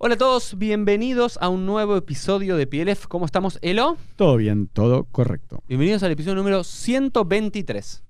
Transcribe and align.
Hola 0.00 0.14
a 0.14 0.18
todos, 0.18 0.56
bienvenidos 0.58 1.38
a 1.40 1.48
un 1.48 1.66
nuevo 1.66 1.96
episodio 1.96 2.56
de 2.56 2.66
PLF. 2.68 3.06
¿Cómo 3.08 3.26
estamos, 3.26 3.58
Elo? 3.62 3.96
Todo 4.16 4.36
bien, 4.36 4.68
todo 4.68 5.04
correcto. 5.04 5.62
Bienvenidos 5.66 6.02
al 6.04 6.12
episodio 6.12 6.36
número 6.36 6.62
123. 6.62 8.04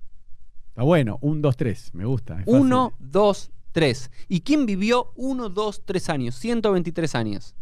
Está 0.69 0.83
bueno, 0.83 1.19
1, 1.23 1.41
2, 1.41 1.57
3, 1.57 1.91
me 1.95 2.05
gusta. 2.05 2.35
es 2.41 2.45
fácil. 2.45 2.61
1, 2.61 2.93
2, 2.99 3.51
3. 3.73 4.11
¿Y 4.29 4.41
quién 4.43 4.67
vivió 4.67 5.13
1, 5.17 5.49
2, 5.49 5.83
3 5.87 6.09
años? 6.11 6.35
123 6.35 7.15
años. 7.15 7.55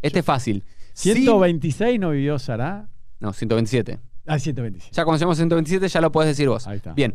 Este 0.00 0.20
es 0.20 0.24
fácil. 0.24 0.64
126 0.94 2.00
no 2.00 2.10
vivió 2.10 2.38
Sará. 2.38 2.88
Sí- 2.88 3.16
No, 3.20 3.32
127. 3.34 4.00
Ah, 4.26 4.38
127. 4.38 4.94
Ya 4.94 5.04
cuando 5.04 5.18
llegamos 5.18 5.36
a 5.38 5.40
127 5.42 5.88
ya 5.88 6.00
lo 6.00 6.10
podés 6.12 6.28
decir 6.30 6.48
vos. 6.48 6.66
Ahí 6.66 6.78
está. 6.78 6.94
Bien. 6.94 7.14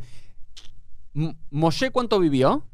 M- 1.15 1.35
¿Moshe 1.49 1.89
cuánto 1.91 2.19
vivió? 2.19 2.65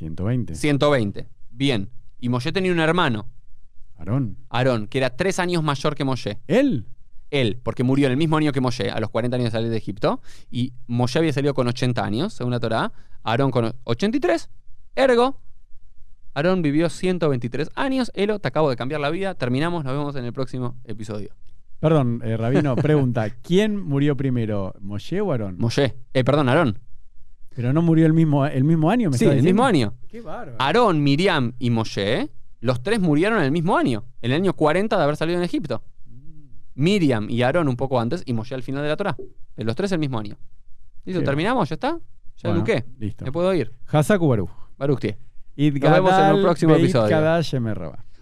120. 0.00 0.54
120. 0.54 1.28
Bien. 1.50 1.90
Y 2.18 2.30
Moshe 2.30 2.52
tenía 2.52 2.72
un 2.72 2.80
hermano, 2.80 3.28
Aarón. 3.96 4.38
Aarón, 4.48 4.86
que 4.86 4.98
era 4.98 5.10
3 5.10 5.38
años 5.40 5.62
mayor 5.62 5.94
que 5.94 6.04
Moshe. 6.04 6.38
¿Él? 6.46 6.86
Él, 7.30 7.60
porque 7.62 7.84
murió 7.84 8.06
en 8.06 8.12
el 8.12 8.18
mismo 8.18 8.38
año 8.38 8.50
que 8.50 8.60
Moshe, 8.60 8.90
a 8.90 8.98
los 8.98 9.10
40 9.10 9.36
años 9.36 9.46
de 9.46 9.50
salir 9.50 9.70
de 9.70 9.76
Egipto. 9.76 10.22
Y 10.50 10.72
Moshe 10.86 11.18
había 11.18 11.32
salido 11.32 11.52
con 11.52 11.68
80 11.68 12.02
años, 12.02 12.32
según 12.32 12.52
la 12.52 12.60
Torá. 12.60 12.92
Aarón 13.22 13.50
con 13.50 13.74
83. 13.84 14.48
Ergo, 14.96 15.38
Aarón 16.32 16.62
vivió 16.62 16.88
123 16.88 17.70
años. 17.74 18.10
Elo, 18.14 18.38
te 18.38 18.48
acabo 18.48 18.70
de 18.70 18.76
cambiar 18.76 19.02
la 19.02 19.10
vida. 19.10 19.34
Terminamos, 19.34 19.84
nos 19.84 19.92
vemos 19.92 20.16
en 20.16 20.24
el 20.24 20.32
próximo 20.32 20.76
episodio. 20.84 21.34
Perdón, 21.78 22.22
eh, 22.24 22.38
Rabino, 22.38 22.74
pregunta. 22.76 23.28
¿Quién 23.42 23.78
murió 23.78 24.16
primero, 24.16 24.74
Moshe 24.80 25.20
o 25.20 25.30
Aarón? 25.30 25.56
Moshe, 25.58 25.94
eh, 26.14 26.24
perdón, 26.24 26.48
Aarón. 26.48 26.78
Pero 27.60 27.72
no 27.72 27.82
murió 27.82 28.06
el 28.06 28.12
mismo, 28.12 28.46
el 28.46 28.64
mismo 28.64 28.90
año, 28.90 29.10
¿me 29.10 29.18
Sí, 29.18 29.24
el 29.24 29.30
diciendo? 29.32 29.48
mismo 29.48 29.64
año. 29.66 29.94
Qué 30.08 30.20
bárbaro. 30.20 30.56
Aarón, 30.58 31.02
Miriam 31.02 31.52
y 31.58 31.70
Moshe, 31.70 32.30
los 32.60 32.82
tres 32.82 33.00
murieron 33.00 33.38
en 33.38 33.44
el 33.44 33.52
mismo 33.52 33.76
año, 33.76 34.04
en 34.22 34.32
el 34.32 34.36
año 34.40 34.54
40 34.54 34.96
de 34.96 35.02
haber 35.02 35.16
salido 35.16 35.38
en 35.38 35.44
Egipto. 35.44 35.82
Miriam 36.74 37.28
y 37.28 37.42
Aarón 37.42 37.68
un 37.68 37.76
poco 37.76 38.00
antes 38.00 38.22
y 38.24 38.32
Moshe 38.32 38.54
al 38.54 38.62
final 38.62 38.82
de 38.82 38.88
la 38.88 38.96
Torá. 38.96 39.16
Los 39.56 39.76
tres 39.76 39.92
el 39.92 39.98
mismo 39.98 40.18
año. 40.18 40.36
¿Listo? 41.04 41.20
Sí. 41.20 41.24
¿Terminamos? 41.26 41.68
¿Ya 41.68 41.74
está? 41.74 41.98
¿Ya 42.36 42.48
Bueno, 42.48 42.56
eduqué? 42.58 42.84
Listo. 42.98 43.24
¿Me 43.24 43.32
puedo 43.32 43.52
ir? 43.54 43.72
Hasaku 43.86 44.26
Baruch. 44.26 44.50
Baruch 44.78 45.00
tie. 45.00 45.18
Nos 45.56 45.72
vemos 45.92 46.12
en 46.12 46.34
un 46.36 46.42
próximo 46.42 46.74
episodio. 46.74 47.08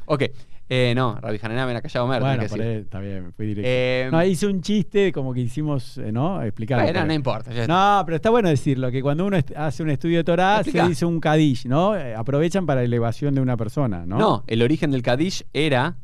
Ok. 0.07 0.23
Eh, 0.71 0.93
no, 0.95 1.19
Rabbi 1.19 1.39
Hanená 1.43 1.67
me 1.67 1.73
la 1.73 1.81
callado 1.81 2.07
Mer. 2.07 2.21
Bueno, 2.21 2.45
por 2.47 2.61
ahí, 2.61 2.69
está 2.77 3.01
bien, 3.01 3.33
fui 3.35 3.47
directo. 3.47 3.69
Eh, 3.71 4.09
no, 4.13 4.23
hice 4.23 4.47
un 4.47 4.61
chiste 4.61 5.13
como 5.13 5.33
que 5.33 5.41
hicimos, 5.41 5.97
eh, 5.99 6.13
¿no? 6.13 6.43
Explicar. 6.43 6.83
bueno, 6.83 7.07
no 7.07 7.13
importa. 7.15 7.51
No, 7.67 8.03
pero 8.05 8.17
está 8.17 8.29
bueno 8.31 8.51
decirlo, 8.51 8.91
que 8.91 9.01
cuando 9.01 9.25
uno 9.25 9.39
hace 9.57 9.83
un 9.83 9.89
estudio 9.91 10.19
de 10.19 10.25
Torah 10.25 10.57
Explica. 10.61 10.83
se 10.85 10.89
dice 10.91 11.07
un 11.07 11.21
Kadish, 11.21 11.65
¿no? 11.67 11.97
Eh, 11.97 12.15
Aprovechan 12.15 12.67
para 12.67 12.83
elevación 12.83 13.35
de 13.35 13.41
una 13.41 13.57
persona, 13.57 14.05
¿no? 14.05 14.19
No, 14.19 14.45
el 14.47 14.61
origen 14.63 14.91
del 14.91 15.01
Kadish 15.03 15.45
era 15.55 15.97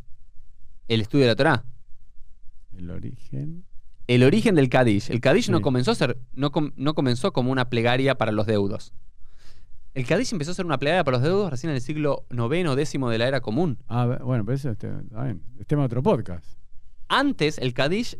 el 0.88 1.02
estudio 1.02 1.24
de 1.24 1.30
la 1.32 1.36
Torá. 1.36 1.64
El 2.76 2.90
origen. 2.90 3.64
El 4.06 4.22
origen 4.22 4.54
del 4.54 4.68
Kadish. 4.68 5.10
El 5.10 5.20
Kadish 5.20 5.50
no 5.50 5.60
comenzó 5.60 5.90
a 5.90 5.94
ser, 5.94 6.18
no, 6.32 6.50
com- 6.52 6.72
no 6.76 6.94
comenzó 6.94 7.32
como 7.32 7.52
una 7.52 7.68
plegaria 7.68 8.16
para 8.16 8.32
los 8.32 8.46
deudos. 8.46 8.92
El 9.94 10.06
Kadish 10.06 10.32
empezó 10.32 10.50
a 10.50 10.54
ser 10.54 10.66
una 10.66 10.78
plegaria 10.78 11.04
para 11.04 11.18
los 11.18 11.22
deudos 11.24 11.50
recién 11.52 11.70
en 11.70 11.76
el 11.76 11.80
siglo 11.80 12.26
IX 12.30 12.68
o 12.68 12.74
décimo 12.74 13.10
de 13.10 13.18
la 13.18 13.28
era 13.28 13.40
común. 13.40 13.78
Ah, 13.86 14.18
bueno, 14.24 14.44
pero 14.44 14.56
eso 14.56 14.70
este, 14.70 14.88
está 14.88 15.22
bien. 15.22 15.40
es 15.60 15.68
tema 15.68 15.82
de 15.82 15.86
otro 15.86 16.02
podcast. 16.02 16.44
Antes 17.06 17.58
el 17.58 17.74
Kadish, 17.74 18.18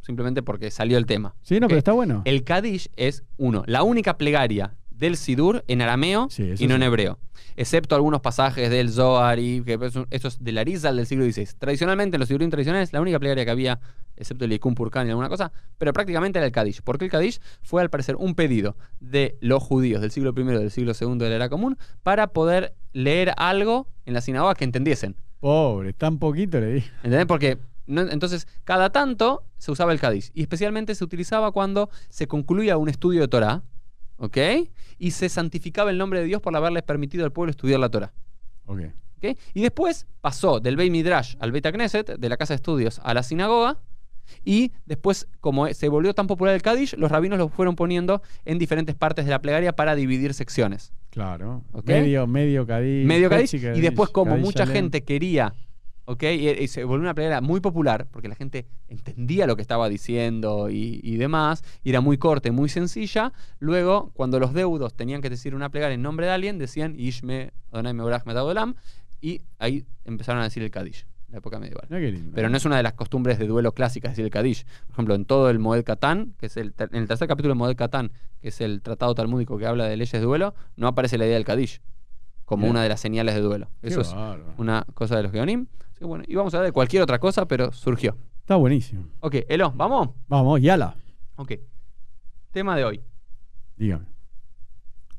simplemente 0.00 0.42
porque 0.42 0.72
salió 0.72 0.98
el 0.98 1.06
tema. 1.06 1.36
Sí, 1.42 1.60
no, 1.60 1.68
pero 1.68 1.78
está 1.78 1.92
bueno. 1.92 2.22
El 2.24 2.42
Kadish 2.42 2.90
es, 2.96 3.22
uno, 3.36 3.62
la 3.68 3.84
única 3.84 4.18
plegaria 4.18 4.74
del 4.96 5.16
Sidur 5.16 5.64
en 5.68 5.82
arameo 5.82 6.28
Sí, 6.30 6.54
y 6.58 6.66
no 6.66 6.74
en 6.74 6.82
hebreo. 6.82 7.18
Excepto 7.58 7.94
algunos 7.94 8.20
pasajes 8.20 8.68
del 8.70 8.90
Zohar 8.90 9.38
y 9.38 9.62
que 9.62 9.78
es 9.80 9.96
un- 9.96 10.06
esto 10.10 10.28
es 10.28 10.42
del 10.42 11.06
siglo 11.06 11.24
XVI. 11.24 11.48
Tradicionalmente, 11.58 12.16
en 12.16 12.20
los 12.20 12.28
Sidurim 12.28 12.50
tradicionales, 12.50 12.92
la 12.92 13.00
única 13.00 13.18
plegaria 13.18 13.44
que 13.46 13.50
había, 13.50 13.80
excepto 14.16 14.44
el 14.44 14.50
Yikum 14.50 14.74
Purkan 14.74 15.06
y 15.06 15.10
alguna 15.10 15.28
cosa, 15.30 15.52
pero 15.78 15.92
prácticamente 15.94 16.38
era 16.38 16.46
el 16.46 16.52
Kadish. 16.52 16.82
Porque 16.82 17.06
el 17.06 17.10
Kadish 17.10 17.40
fue, 17.62 17.80
al 17.82 17.88
parecer, 17.88 18.16
un 18.16 18.34
pedido 18.34 18.76
de 19.00 19.38
los 19.40 19.62
judíos 19.62 20.02
del 20.02 20.10
siglo 20.10 20.34
I 20.36 20.42
del 20.44 20.70
siglo 20.70 20.92
II 20.98 21.16
de 21.18 21.30
la 21.30 21.36
era 21.36 21.48
común 21.48 21.78
para 22.02 22.26
poder 22.28 22.74
leer 22.92 23.32
algo 23.38 23.86
en 24.04 24.12
la 24.14 24.20
sinagoga 24.20 24.54
que 24.54 24.64
entendiesen. 24.64 25.16
Pobre, 25.40 25.92
tan 25.94 26.18
poquito 26.18 26.60
le 26.60 26.72
dije. 26.74 26.90
¿Entendés? 27.04 27.26
Porque 27.26 27.58
no- 27.86 28.02
entonces 28.02 28.48
cada 28.64 28.90
tanto 28.90 29.44
se 29.58 29.70
usaba 29.70 29.92
el 29.92 30.00
Kadish 30.00 30.30
y 30.34 30.42
especialmente 30.42 30.94
se 30.94 31.04
utilizaba 31.04 31.52
cuando 31.52 31.88
se 32.10 32.26
concluía 32.26 32.76
un 32.76 32.88
estudio 32.90 33.20
de 33.22 33.28
Torah, 33.28 33.62
¿ok? 34.16 34.38
Y 34.98 35.10
se 35.10 35.28
santificaba 35.28 35.90
el 35.90 35.98
nombre 35.98 36.20
de 36.20 36.26
Dios 36.26 36.40
por 36.40 36.54
haberles 36.56 36.82
permitido 36.82 37.24
al 37.24 37.32
pueblo 37.32 37.50
estudiar 37.50 37.80
la 37.80 37.88
Torah. 37.88 38.12
Ok. 38.66 38.80
¿ok? 39.18 39.38
Y 39.54 39.62
después 39.62 40.06
pasó 40.20 40.60
del 40.60 40.76
Beit 40.76 40.92
Midrash 40.92 41.36
al 41.40 41.52
Beit 41.52 41.66
Knesset, 41.66 42.18
de 42.18 42.28
la 42.28 42.36
casa 42.36 42.54
de 42.54 42.56
estudios 42.56 43.00
a 43.02 43.14
la 43.14 43.22
sinagoga, 43.22 43.78
y 44.44 44.72
después, 44.84 45.28
como 45.40 45.66
se 45.72 45.88
volvió 45.88 46.14
tan 46.14 46.26
popular 46.26 46.54
el 46.54 46.62
Kadish, 46.62 46.96
los 46.96 47.10
rabinos 47.10 47.38
lo 47.38 47.48
fueron 47.48 47.76
poniendo 47.76 48.22
en 48.44 48.58
diferentes 48.58 48.94
partes 48.94 49.24
de 49.24 49.30
la 49.30 49.40
plegaria 49.40 49.74
para 49.74 49.94
dividir 49.94 50.34
secciones. 50.34 50.92
Claro. 51.10 51.62
Ok. 51.72 51.86
Medio, 51.86 52.26
medio 52.26 52.66
medio 52.66 53.30
Petzi 53.30 53.56
y 53.56 53.80
después 53.80 54.10
como 54.10 54.36
mucha 54.36 54.66
gente 54.66 55.02
quería, 55.04 55.54
¿ok? 56.06 56.22
Y, 56.22 56.48
y 56.48 56.68
se 56.68 56.84
volvió 56.84 57.02
una 57.02 57.14
plegaria 57.14 57.40
muy 57.40 57.60
popular, 57.60 58.08
porque 58.10 58.28
la 58.28 58.34
gente 58.34 58.66
entendía 58.88 59.46
lo 59.46 59.54
que 59.56 59.62
estaba 59.62 59.88
diciendo 59.88 60.70
y, 60.70 61.00
y 61.02 61.16
demás, 61.16 61.62
y 61.84 61.90
era 61.90 62.00
muy 62.00 62.16
corta 62.16 62.48
y 62.48 62.52
muy 62.52 62.68
sencilla, 62.68 63.32
luego 63.58 64.10
cuando 64.14 64.40
los 64.40 64.54
deudos 64.54 64.94
tenían 64.94 65.20
que 65.20 65.28
decir 65.30 65.54
una 65.54 65.70
plegaria 65.70 65.94
en 65.94 66.02
nombre 66.02 66.26
de 66.26 66.32
alguien, 66.32 66.58
decían 66.58 66.98
Ishme 66.98 67.52
Adonai 67.70 67.92
Meorach 67.92 68.24
Metadolam, 68.24 68.76
y 69.20 69.42
ahí 69.58 69.84
empezaron 70.04 70.40
a 70.40 70.44
decir 70.44 70.62
el 70.62 70.70
Kadish, 70.70 71.06
en 71.26 71.32
la 71.32 71.38
época 71.38 71.58
medieval. 71.58 71.86
Lindo. 71.90 72.32
Pero 72.34 72.48
no 72.48 72.56
es 72.56 72.64
una 72.64 72.76
de 72.76 72.82
las 72.82 72.92
costumbres 72.92 73.38
de 73.38 73.46
duelo 73.46 73.72
clásicas 73.72 74.12
decir 74.12 74.24
el 74.24 74.30
Kadish. 74.30 74.64
Por 74.64 74.92
ejemplo, 74.92 75.14
en 75.14 75.24
todo 75.24 75.50
el 75.50 75.58
Moed 75.58 75.84
Katán, 75.84 76.34
que 76.38 76.46
es 76.46 76.56
el, 76.56 76.74
en 76.78 76.94
el 76.94 77.08
tercer 77.08 77.26
capítulo 77.26 77.52
del 77.52 77.58
Moed 77.58 77.76
Katán, 77.76 78.12
que 78.40 78.48
es 78.48 78.60
el 78.60 78.82
tratado 78.82 79.14
talmúdico 79.14 79.58
que 79.58 79.66
habla 79.66 79.86
de 79.86 79.96
leyes 79.96 80.12
de 80.12 80.20
duelo, 80.20 80.54
no 80.76 80.86
aparece 80.86 81.18
la 81.18 81.26
idea 81.26 81.34
del 81.34 81.44
Kadish 81.44 81.80
como 82.46 82.62
Bien. 82.62 82.70
una 82.70 82.82
de 82.82 82.88
las 82.88 83.00
señales 83.00 83.34
de 83.34 83.42
duelo. 83.42 83.68
Qué 83.82 83.88
Eso 83.88 84.00
es 84.00 84.14
una 84.56 84.86
cosa 84.94 85.16
de 85.16 85.24
los 85.24 85.32
Geonim. 85.32 85.66
Así 85.90 85.98
que 85.98 86.04
bueno, 86.06 86.24
y 86.26 86.34
vamos 86.34 86.54
a 86.54 86.56
hablar 86.56 86.68
de 86.70 86.72
cualquier 86.72 87.02
otra 87.02 87.18
cosa, 87.18 87.46
pero 87.46 87.72
surgió. 87.72 88.16
Está 88.40 88.56
buenísimo. 88.56 89.08
Ok, 89.20 89.34
Elo, 89.48 89.72
¿vamos? 89.76 90.10
Vamos, 90.28 90.62
yala. 90.62 90.96
Ok. 91.34 91.52
Tema 92.52 92.76
de 92.76 92.84
hoy. 92.84 93.02
Dígame. 93.76 94.06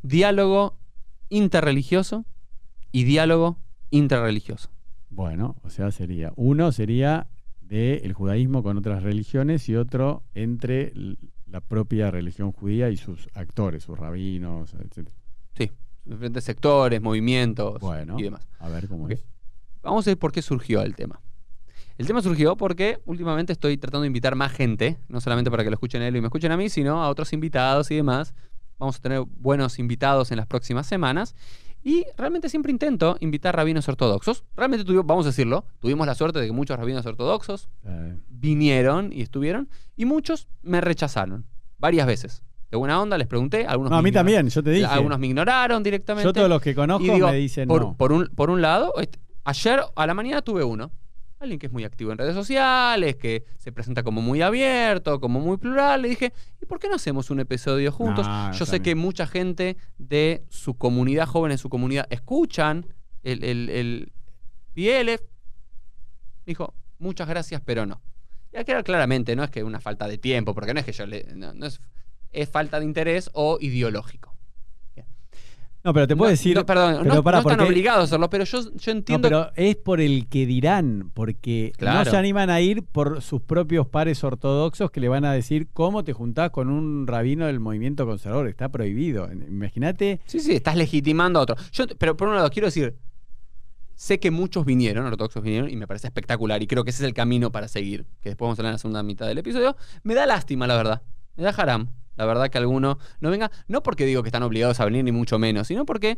Diálogo 0.02 0.80
interreligioso 1.30 2.26
y 2.92 3.04
diálogo 3.04 3.58
interreligioso. 3.92 4.70
Bueno, 5.10 5.58
o 5.64 5.70
sea, 5.70 5.92
sería. 5.92 6.32
Uno 6.36 6.72
sería 6.72 7.28
del 7.60 8.14
judaísmo 8.14 8.64
con 8.64 8.78
otras 8.78 9.04
religiones 9.04 9.68
y 9.68 9.76
otro 9.76 10.24
entre 10.34 10.94
la 11.46 11.62
propia 11.62 12.12
religión 12.12 12.52
judía 12.52 12.90
y 12.90 12.98
sus 12.98 13.28
actores, 13.34 13.84
sus 13.84 13.98
rabinos, 14.00 14.74
etc. 14.76 15.10
Sí, 15.54 15.72
diferentes 16.10 16.44
sectores, 16.44 17.02
movimientos 17.02 17.80
Bueno, 17.80 18.20
y 18.20 18.24
demás. 18.24 18.48
a 18.60 18.70
ver 18.70 18.88
cómo 18.88 19.10
es. 19.10 19.24
Vamos 19.82 20.08
a 20.08 20.12
ver 20.12 20.18
por 20.18 20.32
qué 20.32 20.42
surgió 20.42 20.82
el 20.82 20.96
tema. 20.96 21.22
El 21.98 22.06
tema 22.06 22.22
surgió 22.22 22.56
porque 22.58 23.00
últimamente 23.06 23.54
estoy 23.54 23.78
tratando 23.78 24.02
de 24.04 24.08
invitar 24.08 24.36
más 24.36 24.52
gente, 24.52 24.98
no 25.08 25.20
solamente 25.20 25.50
para 25.50 25.64
que 25.64 25.70
lo 25.70 25.76
escuchen 25.76 26.02
a 26.04 26.08
él 26.08 26.16
y 26.16 26.22
me 26.22 26.28
escuchen 26.28 26.52
a 26.52 26.58
mí, 26.58 26.70
sino 26.70 27.02
a 27.04 27.10
otros 27.10 27.34
invitados 27.34 27.90
y 27.92 27.96
demás. 27.96 28.34
Vamos 28.78 28.98
a 28.98 29.00
tener 29.00 29.22
buenos 29.22 29.80
invitados 29.80 30.30
en 30.32 30.38
las 30.38 30.46
próximas 30.46 30.86
semanas. 30.86 31.36
Y 31.84 32.06
realmente 32.18 32.50
siempre 32.50 32.72
intento 32.72 33.18
invitar 33.22 33.56
rabinos 33.56 33.88
ortodoxos. 33.88 34.44
Realmente 34.56 34.84
tuvimos, 34.84 35.06
vamos 35.08 35.26
a 35.26 35.30
decirlo, 35.30 35.66
tuvimos 35.80 36.06
la 36.06 36.16
suerte 36.16 36.40
de 36.40 36.48
que 36.48 36.52
muchos 36.52 36.78
rabinos 36.78 37.06
ortodoxos 37.06 37.70
Eh, 37.86 38.18
vinieron 38.28 39.12
y 39.14 39.22
estuvieron, 39.22 39.70
y 39.96 40.06
muchos 40.06 40.48
me 40.62 40.82
rechazaron 40.82 41.46
varias 41.80 42.06
veces. 42.06 42.44
De 42.70 42.78
buena 42.78 43.02
onda 43.02 43.18
les 43.18 43.28
pregunté, 43.28 43.66
algunos 43.66 43.92
no, 43.92 43.98
a 43.98 44.02
mí 44.02 44.12
también, 44.12 44.50
yo 44.50 44.62
te 44.62 44.72
dije. 44.72 44.86
Algunos 44.86 45.20
me 45.20 45.28
ignoraron 45.28 45.82
directamente. 45.84 46.28
yo 46.28 46.34
todos 46.34 46.50
los 46.50 46.62
que 46.62 46.76
conozco 46.76 47.06
Y 47.06 47.12
digo, 47.12 47.28
me 47.30 47.38
dicen 47.38 47.68
por, 47.68 47.82
no. 47.82 47.98
por 47.98 48.12
un, 48.12 48.28
por 48.36 48.50
un 48.50 48.62
lado, 48.62 48.94
ayer 49.46 49.82
a 49.96 50.08
la 50.08 50.14
mañana 50.14 50.42
tuve 50.42 50.64
uno. 50.64 50.92
Alguien 51.40 51.60
que 51.60 51.68
es 51.68 51.72
muy 51.72 51.84
activo 51.84 52.12
en 52.12 52.18
redes 52.18 52.34
sociales, 52.34 53.16
que 53.16 53.46
se 53.60 53.72
presenta 53.72 54.02
como 54.02 54.22
muy 54.22 54.42
abierto, 54.42 55.20
como 55.20 55.40
muy 55.40 55.58
plural. 55.58 56.02
Le 56.02 56.10
dije, 56.10 56.34
¿y 56.60 56.66
por 56.66 56.80
qué 56.80 56.90
no 56.90 56.96
hacemos 56.96 57.30
un 57.30 57.40
episodio 57.40 57.92
juntos? 57.92 58.28
No, 58.28 58.52
Yo 58.54 58.66
sé 58.66 58.82
que 58.82 58.96
mucha 58.96 59.28
gente 59.28 59.78
de 60.00 60.44
su 60.50 60.74
comunidad, 60.74 61.28
jóvenes 61.28 61.60
de 61.60 61.62
su 61.62 61.70
comunidad, 61.70 62.08
escuchan 62.10 62.88
el, 63.22 63.44
el, 63.44 63.70
el 63.70 64.12
PLF. 64.74 65.22
Dijo, 66.46 66.74
muchas 66.98 67.28
gracias, 67.28 67.62
pero 67.64 67.86
no. 67.86 68.02
Y 68.52 68.64
ver 68.64 68.84
claramente, 68.84 69.36
no 69.36 69.44
es 69.44 69.52
que 69.52 69.64
una 69.64 69.80
falta 69.80 70.08
de 70.08 70.18
tiempo, 70.18 70.56
porque 70.56 70.74
no 70.74 70.80
es 70.80 70.86
que 70.86 70.92
yo 70.92 71.06
le. 71.06 71.24
No, 71.36 71.54
no 71.54 71.68
es, 71.68 71.80
es 72.32 72.50
falta 72.50 72.80
de 72.80 72.86
interés 72.86 73.30
o 73.34 73.58
ideológico. 73.62 74.36
Bien. 74.96 75.08
No, 75.84 75.94
pero 75.94 76.08
te 76.08 76.16
puedo 76.16 76.30
No, 76.30 76.32
decir. 76.32 76.56
no, 76.56 76.66
perdón, 76.66 77.00
pero 77.04 77.14
no, 77.22 77.30
están 77.30 77.44
porque- 77.44 77.64
obligados 77.64 78.02
a 78.02 78.04
hacerlo, 78.04 78.30
pero 78.30 78.44
yo, 78.44 78.60
yo 78.62 78.94
No, 78.94 78.98
entiendo. 79.00 79.22
pero 79.28 79.52
es 79.56 79.76
por 79.78 80.02
el 80.02 80.28
que 80.28 80.46
dirán, 80.46 81.12
porque 81.14 81.72
no 81.80 82.04
se 82.06 82.18
animan 82.18 82.50
a 82.50 82.60
ir 82.62 82.84
por 82.84 83.22
sus 83.22 83.42
propios 83.42 83.88
pares 83.88 84.24
ortodoxos 84.24 84.92
que 84.92 85.00
le 85.00 85.08
van 85.10 85.24
a 85.26 85.32
decir 85.34 85.70
cómo 85.72 86.04
te 86.04 86.14
juntás 86.14 86.50
con 86.52 86.70
un 86.70 87.08
rabino 87.08 87.46
del 87.46 87.60
movimiento 87.60 88.06
conservador. 88.06 88.48
Está 88.48 88.70
prohibido. 88.70 89.30
Imagínate. 89.32 90.20
Sí, 90.26 90.40
sí, 90.40 90.54
estás 90.54 90.76
legitimando 90.76 91.40
a 91.40 91.44
otro. 91.44 91.56
Yo, 91.72 91.86
pero 91.98 92.18
por 92.18 92.28
un 92.28 92.36
lado, 92.36 92.50
quiero 92.50 92.68
decir, 92.68 92.98
sé 93.96 94.20
que 94.20 94.30
muchos 94.30 94.64
vinieron, 94.66 95.06
ortodoxos 95.06 95.42
vinieron, 95.42 95.70
y 95.72 95.76
me 95.76 95.88
parece 95.88 96.08
espectacular, 96.08 96.62
y 96.62 96.68
creo 96.68 96.84
que 96.84 96.92
ese 96.92 97.02
es 97.04 97.08
el 97.08 97.14
camino 97.16 97.52
para 97.52 97.68
seguir, 97.68 98.06
que 98.22 98.30
después 98.30 98.46
vamos 98.48 98.60
a 98.60 98.62
hablar 98.62 98.72
en 98.72 98.74
la 98.76 98.78
segunda 98.80 99.02
mitad 99.04 99.26
del 99.26 99.38
episodio. 99.40 99.76
Me 100.04 100.14
da 100.14 100.26
lástima, 100.28 100.68
la 100.68 100.76
verdad. 100.76 101.02
Me 101.36 101.44
da 101.44 101.50
haram. 101.50 101.90
La 102.18 102.26
verdad 102.26 102.50
que 102.50 102.58
alguno 102.58 102.98
no 103.20 103.30
venga, 103.30 103.52
no 103.68 103.84
porque 103.84 104.06
digo 104.06 104.24
que 104.24 104.30
están 104.30 104.44
obligados 104.44 104.80
a 104.80 104.86
venir, 104.86 105.04
ni 105.04 105.12
mucho 105.12 105.40
menos, 105.40 105.68
sino 105.68 105.86
porque 105.86 106.18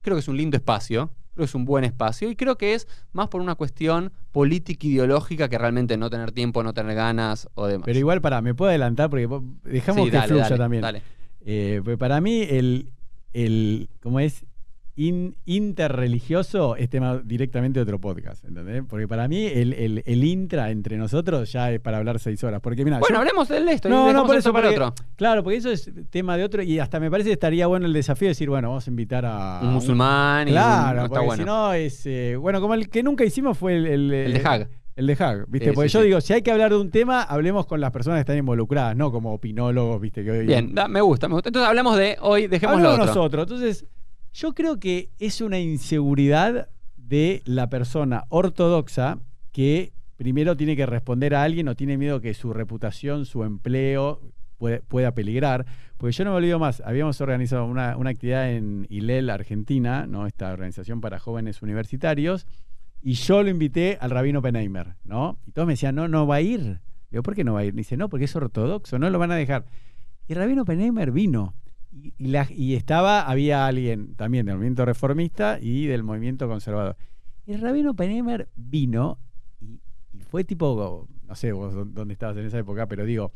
creo 0.00 0.16
que 0.16 0.20
es 0.20 0.28
un 0.28 0.36
lindo 0.36 0.56
espacio, 0.56 1.10
creo 1.34 1.44
que 1.44 1.44
es 1.44 1.54
un 1.54 1.64
buen 1.64 1.84
espacio, 1.84 2.28
y 2.30 2.36
creo 2.36 2.56
que 2.58 2.74
es 2.74 2.88
más 3.12 3.28
por 3.28 3.40
una 3.40 3.54
cuestión 3.54 4.12
política 4.32 4.86
ideológica 4.86 5.48
que 5.48 5.58
realmente 5.58 5.96
no 5.96 6.10
tener 6.10 6.32
tiempo, 6.32 6.62
no 6.62 6.74
tener 6.74 6.96
ganas 6.96 7.48
o 7.54 7.66
demás. 7.66 7.84
Pero 7.86 7.98
igual, 7.98 8.20
para, 8.20 8.42
me 8.42 8.54
puedo 8.54 8.70
adelantar 8.70 9.10
porque 9.10 9.28
dejamos 9.64 10.04
Sí, 10.04 10.10
que 10.10 10.16
dale, 10.16 10.28
fluya 10.28 10.42
dale, 10.44 10.56
también. 10.56 10.82
dale. 10.82 11.02
Eh, 11.44 11.80
pues 11.84 11.96
para 11.98 12.20
mí, 12.20 12.42
el, 12.42 12.90
el 13.32 13.88
¿cómo 14.02 14.20
es? 14.20 14.44
In- 14.94 15.34
interreligioso 15.46 16.76
es 16.76 16.88
tema 16.90 17.20
directamente 17.24 17.78
de 17.78 17.82
otro 17.84 17.98
podcast, 18.00 18.44
¿entendés? 18.44 18.82
Porque 18.88 19.08
para 19.08 19.26
mí 19.28 19.44
el, 19.46 19.72
el- 19.72 20.02
el 20.04 20.24
intra 20.24 20.70
entre 20.70 20.96
nosotros 20.96 21.50
ya 21.52 21.70
es 21.72 21.80
para 21.80 21.98
hablar 21.98 22.18
seis 22.18 22.42
horas. 22.44 22.60
Porque 22.60 22.84
mira, 22.84 22.98
Bueno, 22.98 23.14
yo- 23.16 23.20
hablemos 23.20 23.48
de 23.48 23.58
esto. 23.72 23.88
y 23.88 23.90
No, 23.90 24.12
no, 24.12 24.26
por 24.26 24.36
eso, 24.36 24.52
para 24.52 24.68
porque- 24.68 24.80
otro. 24.82 24.94
Claro, 25.16 25.42
porque 25.42 25.58
eso 25.58 25.70
es 25.70 25.90
tema 26.10 26.36
de 26.36 26.44
otro 26.44 26.62
y 26.62 26.78
hasta 26.78 27.00
me 27.00 27.10
parece 27.10 27.30
que 27.30 27.34
estaría 27.34 27.66
bueno 27.66 27.86
el 27.86 27.92
desafío 27.92 28.26
de 28.26 28.30
decir, 28.30 28.48
bueno, 28.50 28.68
vamos 28.68 28.86
a 28.86 28.90
invitar 28.90 29.24
a... 29.24 29.60
Un 29.62 29.72
musulmán 29.72 30.48
y 30.48 30.50
un- 30.50 30.56
Claro, 30.56 30.98
está 31.04 31.08
porque 31.08 31.26
bueno. 31.26 31.42
si 31.42 31.46
no 31.46 31.72
es... 31.72 32.06
eh, 32.06 32.36
bueno, 32.36 32.60
como 32.60 32.74
el 32.74 32.88
que 32.88 33.02
nunca 33.02 33.24
hicimos 33.24 33.56
fue 33.58 33.76
el... 33.76 33.86
El, 33.86 34.12
El 34.12 34.32
de 34.34 34.42
Hag. 34.46 34.68
El 34.94 35.06
de 35.06 35.14
Hag, 35.18 35.46
¿viste? 35.48 35.72
Porque 35.72 35.88
sí, 35.88 35.94
yo 35.94 36.00
sí. 36.00 36.06
digo, 36.06 36.20
si 36.20 36.34
hay 36.34 36.42
que 36.42 36.50
hablar 36.52 36.70
de 36.70 36.76
un 36.76 36.90
tema, 36.90 37.22
hablemos 37.22 37.64
con 37.64 37.80
las 37.80 37.90
personas 37.92 38.18
que 38.18 38.20
están 38.20 38.36
involucradas, 38.36 38.94
no 38.94 39.10
como 39.10 39.32
opinólogos, 39.32 39.98
¿viste? 40.02 40.22
Que 40.22 40.30
hoy- 40.30 40.46
Bien, 40.46 40.74
da- 40.74 40.86
me 40.86 41.00
gusta, 41.00 41.28
me 41.28 41.34
gusta. 41.34 41.48
Entonces 41.48 41.66
hablamos 41.66 41.96
de 41.96 42.18
hoy, 42.20 42.46
dejemos 42.46 42.78
lo 42.82 42.90
otro. 42.92 43.06
nosotros. 43.06 43.44
Entonces, 43.44 43.86
yo 44.32 44.54
creo 44.54 44.78
que 44.78 45.10
es 45.18 45.40
una 45.40 45.58
inseguridad 45.58 46.68
de 46.96 47.42
la 47.44 47.68
persona 47.68 48.24
ortodoxa 48.28 49.18
que 49.52 49.92
primero 50.16 50.56
tiene 50.56 50.76
que 50.76 50.86
responder 50.86 51.34
a 51.34 51.42
alguien 51.42 51.68
o 51.68 51.74
tiene 51.74 51.98
miedo 51.98 52.20
que 52.20 52.34
su 52.34 52.52
reputación, 52.52 53.26
su 53.26 53.44
empleo 53.44 54.20
pueda 54.88 55.12
peligrar. 55.12 55.66
Porque 55.96 56.12
yo 56.12 56.24
no 56.24 56.30
me 56.30 56.36
olvido 56.36 56.58
más, 56.58 56.82
habíamos 56.84 57.20
organizado 57.20 57.64
una, 57.64 57.96
una 57.96 58.10
actividad 58.10 58.50
en 58.52 58.86
ILEL, 58.88 59.30
Argentina, 59.30 60.06
¿no? 60.06 60.26
esta 60.26 60.52
organización 60.52 61.00
para 61.00 61.18
jóvenes 61.18 61.62
universitarios, 61.62 62.46
y 63.02 63.14
yo 63.14 63.42
lo 63.42 63.50
invité 63.50 63.98
al 64.00 64.10
rabino 64.10 64.40
Penheimer, 64.40 64.94
¿no? 65.02 65.38
Y 65.44 65.50
todos 65.50 65.66
me 65.66 65.72
decían, 65.72 65.96
no, 65.96 66.06
no 66.06 66.24
va 66.24 66.36
a 66.36 66.40
ir. 66.40 66.80
Digo, 67.10 67.24
¿por 67.24 67.34
qué 67.34 67.42
no 67.42 67.54
va 67.54 67.60
a 67.60 67.64
ir? 67.64 67.74
Dice, 67.74 67.96
no, 67.96 68.08
porque 68.08 68.26
es 68.26 68.36
ortodoxo, 68.36 68.96
no 69.00 69.10
lo 69.10 69.18
van 69.18 69.32
a 69.32 69.34
dejar. 69.34 69.64
Y 70.28 70.32
el 70.34 70.38
rabino 70.38 70.64
Penheimer 70.64 71.10
vino. 71.10 71.54
Y, 71.92 72.14
y 72.54 72.74
estaba, 72.74 73.22
había 73.22 73.66
alguien 73.66 74.14
también 74.14 74.46
del 74.46 74.56
movimiento 74.56 74.84
reformista 74.84 75.58
y 75.60 75.86
del 75.86 76.02
movimiento 76.02 76.48
conservador. 76.48 76.96
Y 77.46 77.52
el 77.52 77.60
rabino 77.60 77.94
Penheimer 77.94 78.48
vino 78.56 79.18
y, 79.60 79.80
fue 80.30 80.44
tipo, 80.44 81.06
no 81.26 81.34
sé 81.34 81.52
vos 81.52 81.74
dó- 81.74 81.84
dónde 81.84 82.14
estabas 82.14 82.36
en 82.38 82.46
esa 82.46 82.58
época, 82.58 82.86
pero 82.86 83.04
digo, 83.04 83.32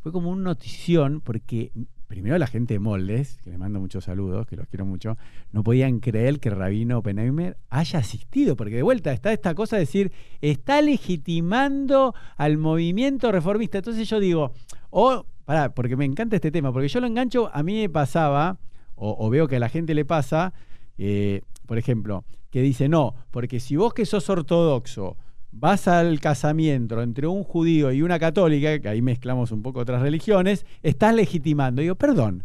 fue 0.00 0.12
como 0.12 0.30
una 0.30 0.42
notición 0.44 1.20
porque 1.20 1.72
primero 2.06 2.38
la 2.38 2.46
gente 2.46 2.74
de 2.74 2.78
Moldes, 2.78 3.38
que 3.42 3.50
les 3.50 3.58
mando 3.58 3.80
muchos 3.80 4.04
saludos, 4.04 4.46
que 4.46 4.54
los 4.54 4.68
quiero 4.68 4.86
mucho, 4.86 5.18
no 5.50 5.64
podían 5.64 5.98
creer 5.98 6.38
que 6.38 6.50
el 6.50 6.56
rabino 6.56 7.02
Penheimer 7.02 7.56
haya 7.68 7.98
asistido, 7.98 8.54
porque 8.56 8.76
de 8.76 8.82
vuelta 8.82 9.12
está 9.12 9.32
esta 9.32 9.56
cosa 9.56 9.74
de 9.74 9.80
decir, 9.80 10.12
está 10.40 10.80
legitimando 10.82 12.14
al 12.36 12.58
movimiento 12.58 13.32
reformista. 13.32 13.78
Entonces 13.78 14.08
yo 14.08 14.20
digo, 14.20 14.52
o, 14.90 15.26
pará, 15.46 15.72
porque 15.72 15.96
me 15.96 16.04
encanta 16.04 16.36
este 16.36 16.50
tema, 16.50 16.72
porque 16.72 16.88
yo 16.88 17.00
lo 17.00 17.06
engancho, 17.06 17.50
a 17.54 17.62
mí 17.62 17.80
me 17.80 17.88
pasaba, 17.88 18.58
o, 18.94 19.16
o 19.18 19.30
veo 19.30 19.48
que 19.48 19.56
a 19.56 19.60
la 19.60 19.70
gente 19.70 19.94
le 19.94 20.04
pasa, 20.04 20.52
eh, 20.98 21.40
por 21.66 21.78
ejemplo, 21.78 22.24
que 22.50 22.60
dice, 22.60 22.88
no, 22.88 23.14
porque 23.30 23.60
si 23.60 23.76
vos 23.76 23.94
que 23.94 24.04
sos 24.04 24.28
ortodoxo, 24.28 25.16
vas 25.52 25.88
al 25.88 26.20
casamiento 26.20 27.00
entre 27.02 27.26
un 27.26 27.42
judío 27.42 27.92
y 27.92 28.02
una 28.02 28.18
católica, 28.18 28.78
que 28.78 28.88
ahí 28.88 29.02
mezclamos 29.02 29.52
un 29.52 29.62
poco 29.62 29.80
otras 29.80 30.02
religiones, 30.02 30.66
estás 30.82 31.14
legitimando. 31.14 31.80
Digo, 31.80 31.94
perdón, 31.94 32.44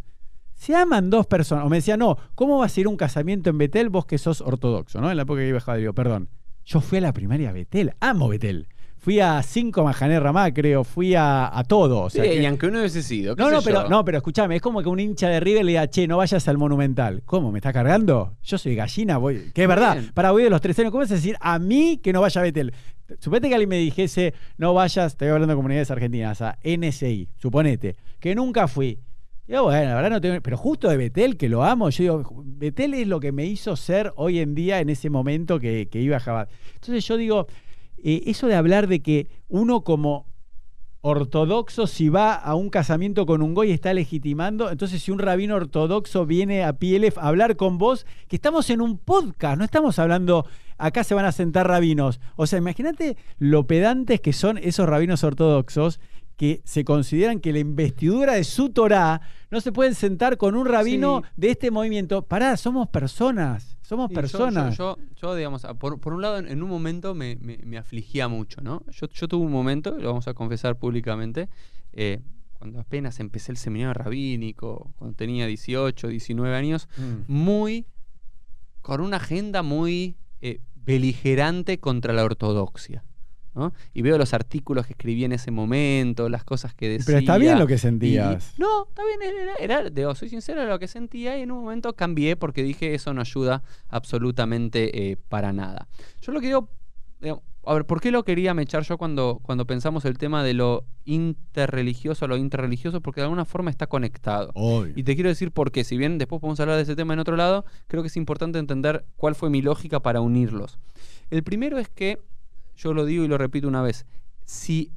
se 0.54 0.76
aman 0.76 1.10
dos 1.10 1.28
personas. 1.28 1.66
O 1.66 1.70
me 1.70 1.78
decía, 1.78 1.98
no, 1.98 2.18
¿cómo 2.36 2.60
va 2.60 2.66
a 2.66 2.70
ser 2.70 2.88
un 2.88 2.98
casamiento 2.98 3.50
en 3.50 3.58
Betel 3.58 3.90
vos 3.90 4.06
que 4.06 4.18
sos 4.18 4.42
ortodoxo? 4.42 5.02
¿no? 5.02 5.10
En 5.10 5.18
la 5.18 5.24
época 5.24 5.42
que 5.42 5.50
iba 5.50 5.62
a 5.66 5.76
digo, 5.76 5.94
perdón, 5.94 6.30
yo 6.66 6.82
fui 6.82 7.00
a 7.00 7.02
la 7.02 7.14
primaria 7.14 7.52
Betel, 7.52 7.94
amo 8.00 8.30
Betel. 8.30 8.68
Fui 9.04 9.20
a 9.20 9.42
cinco 9.42 9.84
Mahané 9.84 10.20
Ramá, 10.20 10.54
creo, 10.54 10.84
fui 10.84 11.16
a, 11.16 11.58
a 11.58 11.64
todo. 11.64 12.02
o 12.04 12.10
sea 12.12 12.24
Sí, 12.24 12.30
que- 12.30 12.42
y 12.44 12.46
aunque 12.46 12.68
uno 12.68 12.78
hubiese 12.80 13.02
sido. 13.02 13.36
qué 13.36 13.42
no, 13.42 13.50
sé 13.50 13.56
no, 13.56 13.62
pero, 13.64 13.84
yo. 13.84 13.90
no, 13.90 14.06
pero 14.06 14.18
escúchame, 14.18 14.56
es 14.58 14.62
como 14.62 14.84
que 14.84 14.90
un 14.90 15.00
hincha 15.00 15.28
de 15.28 15.40
River 15.40 15.66
le 15.66 15.72
diga, 15.72 15.88
che, 15.90 16.08
no 16.08 16.18
vayas 16.18 16.48
al 16.48 16.60
Monumental. 16.60 17.24
¿Cómo? 17.26 17.52
¿Me 17.52 17.58
está 17.58 17.74
cargando? 17.74 18.36
Yo 18.44 18.60
soy 18.60 18.76
gallina, 18.76 19.18
voy. 19.18 19.52
Que 19.56 19.64
es 19.64 19.68
verdad, 19.68 19.94
Bien. 19.98 20.12
para 20.14 20.30
voy 20.32 20.44
de 20.44 20.52
los 20.52 20.62
tres 20.62 20.78
años. 20.78 20.92
¿Cómo 20.92 21.04
a 21.04 21.08
decir 21.08 21.36
a 21.42 21.58
mí 21.58 22.00
que 22.04 22.14
no 22.14 22.22
vaya 22.22 22.42
a 22.42 22.44
Betel? 22.44 22.74
Suponete 23.20 23.50
que 23.50 23.56
alguien 23.56 23.70
me 23.70 23.78
dijese, 23.78 24.34
no 24.58 24.74
vayas, 24.76 25.14
estoy 25.14 25.30
hablando 25.30 25.54
de 25.54 25.56
comunidades 25.58 25.90
argentinas, 25.92 26.42
a 26.44 26.58
NSI, 26.64 27.28
suponete, 27.38 27.96
que 28.20 28.36
nunca 28.36 28.68
fui. 28.68 29.00
Yo, 29.48 29.64
bueno, 29.64 29.90
la 29.90 29.96
verdad 29.96 30.10
no 30.12 30.22
tengo. 30.22 30.40
Pero 30.42 30.56
justo 30.58 30.88
de 30.90 30.96
Betel, 30.96 31.36
que 31.38 31.50
lo 31.50 31.64
amo, 31.64 31.90
yo 31.90 32.04
digo, 32.04 32.44
Betel 32.46 32.94
es 32.94 33.08
lo 33.08 33.20
que 33.20 33.32
me 33.34 33.46
hizo 33.48 33.76
ser 33.76 34.14
hoy 34.16 34.40
en 34.40 34.54
día 34.54 34.80
en 34.80 34.90
ese 34.92 35.10
momento 35.10 35.60
que, 35.60 35.90
que 35.92 36.00
iba 36.00 36.18
a 36.18 36.20
Jabat. 36.22 36.50
Entonces 36.76 37.06
yo 37.06 37.18
digo, 37.18 37.48
eh, 38.04 38.24
eso 38.26 38.48
de 38.48 38.56
hablar 38.56 38.88
de 38.88 39.02
que 39.02 39.28
uno 39.48 39.82
como 39.84 40.26
ortodoxo, 41.04 41.88
si 41.88 42.10
va 42.10 42.34
a 42.36 42.54
un 42.56 42.70
casamiento 42.70 43.26
con 43.26 43.42
un 43.42 43.54
goy, 43.56 43.72
está 43.72 43.94
legitimando. 43.94 44.70
Entonces, 44.70 45.02
si 45.02 45.12
un 45.12 45.20
rabino 45.20 45.56
ortodoxo 45.56 46.26
viene 46.28 46.64
a 46.64 46.74
PLF 46.74 47.18
a 47.18 47.28
hablar 47.28 47.56
con 47.56 47.78
vos, 47.78 48.06
que 48.28 48.36
estamos 48.36 48.70
en 48.70 48.82
un 48.82 48.98
podcast, 49.00 49.58
no 49.58 49.66
estamos 49.66 49.98
hablando, 49.98 50.46
acá 50.78 51.04
se 51.04 51.16
van 51.16 51.26
a 51.26 51.32
sentar 51.32 51.68
rabinos. 51.68 52.20
O 52.36 52.46
sea, 52.46 52.60
imagínate 52.60 53.18
lo 53.40 53.66
pedantes 53.66 54.22
que 54.22 54.32
son 54.34 54.60
esos 54.60 54.88
rabinos 54.88 55.24
ortodoxos 55.24 56.00
que 56.38 56.62
se 56.66 56.84
consideran 56.84 57.40
que 57.40 57.54
la 57.54 57.60
investidura 57.60 58.34
de 58.34 58.44
su 58.44 58.70
Torá 58.70 59.22
no 59.52 59.62
se 59.62 59.72
pueden 59.72 59.94
sentar 59.96 60.38
con 60.38 60.56
un 60.56 60.66
rabino 60.66 61.22
Sí. 61.24 61.30
de 61.38 61.50
este 61.52 61.72
movimiento. 61.72 62.24
Pará, 62.24 62.58
somos 62.58 62.88
personas, 62.90 63.78
somos 63.92 64.08
Sí, 64.10 64.16
personas. 64.16 64.78
Yo, 64.78 64.96
yo, 64.98 65.04
yo, 65.22 65.36
digamos, 65.36 65.66
a- 65.66 65.74
por, 65.74 66.00
por 66.00 66.14
un 66.14 66.22
lado, 66.22 66.38
en, 66.38 66.48
en 66.48 66.64
un 66.64 66.70
momento 66.70 67.14
me, 67.14 67.36
me- 67.42 67.58
me 67.64 67.78
afligía 67.78 68.28
mucho, 68.30 68.62
¿no? 68.62 68.84
Yo, 68.92 69.08
yo 69.10 69.28
tuve 69.28 69.46
un 69.46 69.52
momento, 69.52 69.98
lo 69.98 70.08
vamos 70.10 70.28
a 70.30 70.34
confesar 70.34 70.78
públicamente, 70.78 71.50
eh, 71.94 72.22
cuando 72.54 72.80
apenas 72.80 73.20
empecé 73.20 73.52
el 73.52 73.58
seminario 73.58 73.94
rabínico, 73.94 74.94
cuando 74.98 75.16
tenía 75.18 75.46
18, 75.46 76.08
19 76.08 76.56
años, 76.56 76.88
Mm. 76.98 77.32
muy. 77.32 77.86
con 78.82 79.02
una 79.02 79.18
agenda 79.18 79.62
muy 79.62 80.16
eh, 80.42 80.60
beligerante 80.74 81.80
contra 81.80 82.14
la 82.14 82.24
ortodoxia. 82.24 83.04
¿No? 83.54 83.74
Y 83.94 84.02
veo 84.02 84.18
los 84.18 84.34
artículos 84.34 84.86
que 84.88 84.94
escribí 84.94 85.26
en 85.26 85.32
ese 85.34 85.52
momento, 85.52 86.30
las 86.30 86.44
cosas 86.44 86.74
que 86.74 86.88
decía. 86.90 87.06
Pero 87.06 87.20
está 87.20 87.38
bien 87.38 87.60
lo 87.60 87.68
que 87.68 87.74
y- 87.76 87.78
sentías. 87.78 88.54
no, 88.58 88.88
está 88.88 89.02
bien, 89.06 89.34
era, 89.60 89.80
era- 89.82 89.90
digo, 89.90 90.16
soy 90.16 90.30
sincero, 90.30 90.66
lo 90.66 90.80
que 90.80 90.88
sentía 90.88 91.38
y 91.38 91.42
en 91.42 91.52
un 91.52 91.60
momento 91.64 91.94
cambié 91.94 92.36
porque 92.36 92.64
dije 92.64 92.94
eso 92.94 93.14
no 93.14 93.22
ayuda 93.22 93.64
absolutamente 93.90 95.12
eh, 95.12 95.18
para 95.30 95.54
nada. 95.54 95.88
Yo 96.22 96.32
lo 96.32 96.40
que 96.40 96.48
digo, 96.48 96.70
digo, 97.20 97.44
a 97.64 97.74
ver, 97.76 97.86
¿por 97.86 98.02
qué 98.02 98.10
lo 98.10 98.24
quería 98.24 98.54
mechar 98.56 98.84
yo 98.84 98.98
cuando, 98.98 99.40
cuando 99.44 99.68
pensamos 99.68 100.04
el 100.06 100.18
tema 100.18 100.44
de 100.44 100.54
lo 100.56 100.86
interreligioso, 101.06 102.28
lo 102.28 102.38
interreligioso? 102.38 103.02
Porque 103.02 103.22
de 103.22 103.26
alguna 103.26 103.46
forma 103.46 103.70
está 103.70 103.88
conectado. 103.88 104.52
Obvio. 104.56 104.94
Y 104.96 105.04
te 105.04 105.14
quiero 105.16 105.30
decir 105.30 105.52
por 105.52 105.72
qué, 105.72 105.84
si 105.84 105.98
bien 105.98 106.18
después 106.18 106.42
podemos 106.42 106.60
hablar 106.60 106.78
de 106.78 106.84
ese 106.84 106.96
tema 106.96 107.14
en 107.14 107.20
otro 107.20 107.36
lado, 107.36 107.66
creo 107.88 108.02
que 108.04 108.08
es 108.08 108.18
importante 108.18 108.58
entender 108.60 109.06
cuál 109.16 109.36
fue 109.36 109.50
mi 109.50 109.62
lógica 109.62 110.00
para 110.02 110.22
unirlos. 110.22 110.80
El 111.30 111.44
primero 111.44 111.78
es 111.78 111.88
que, 111.88 112.20
yo 112.82 112.94
lo 112.94 113.06
digo 113.06 113.24
y 113.24 113.28
lo 113.28 113.38
repito 113.38 113.68
una 113.68 113.82
vez, 113.82 114.06
si 114.44 114.92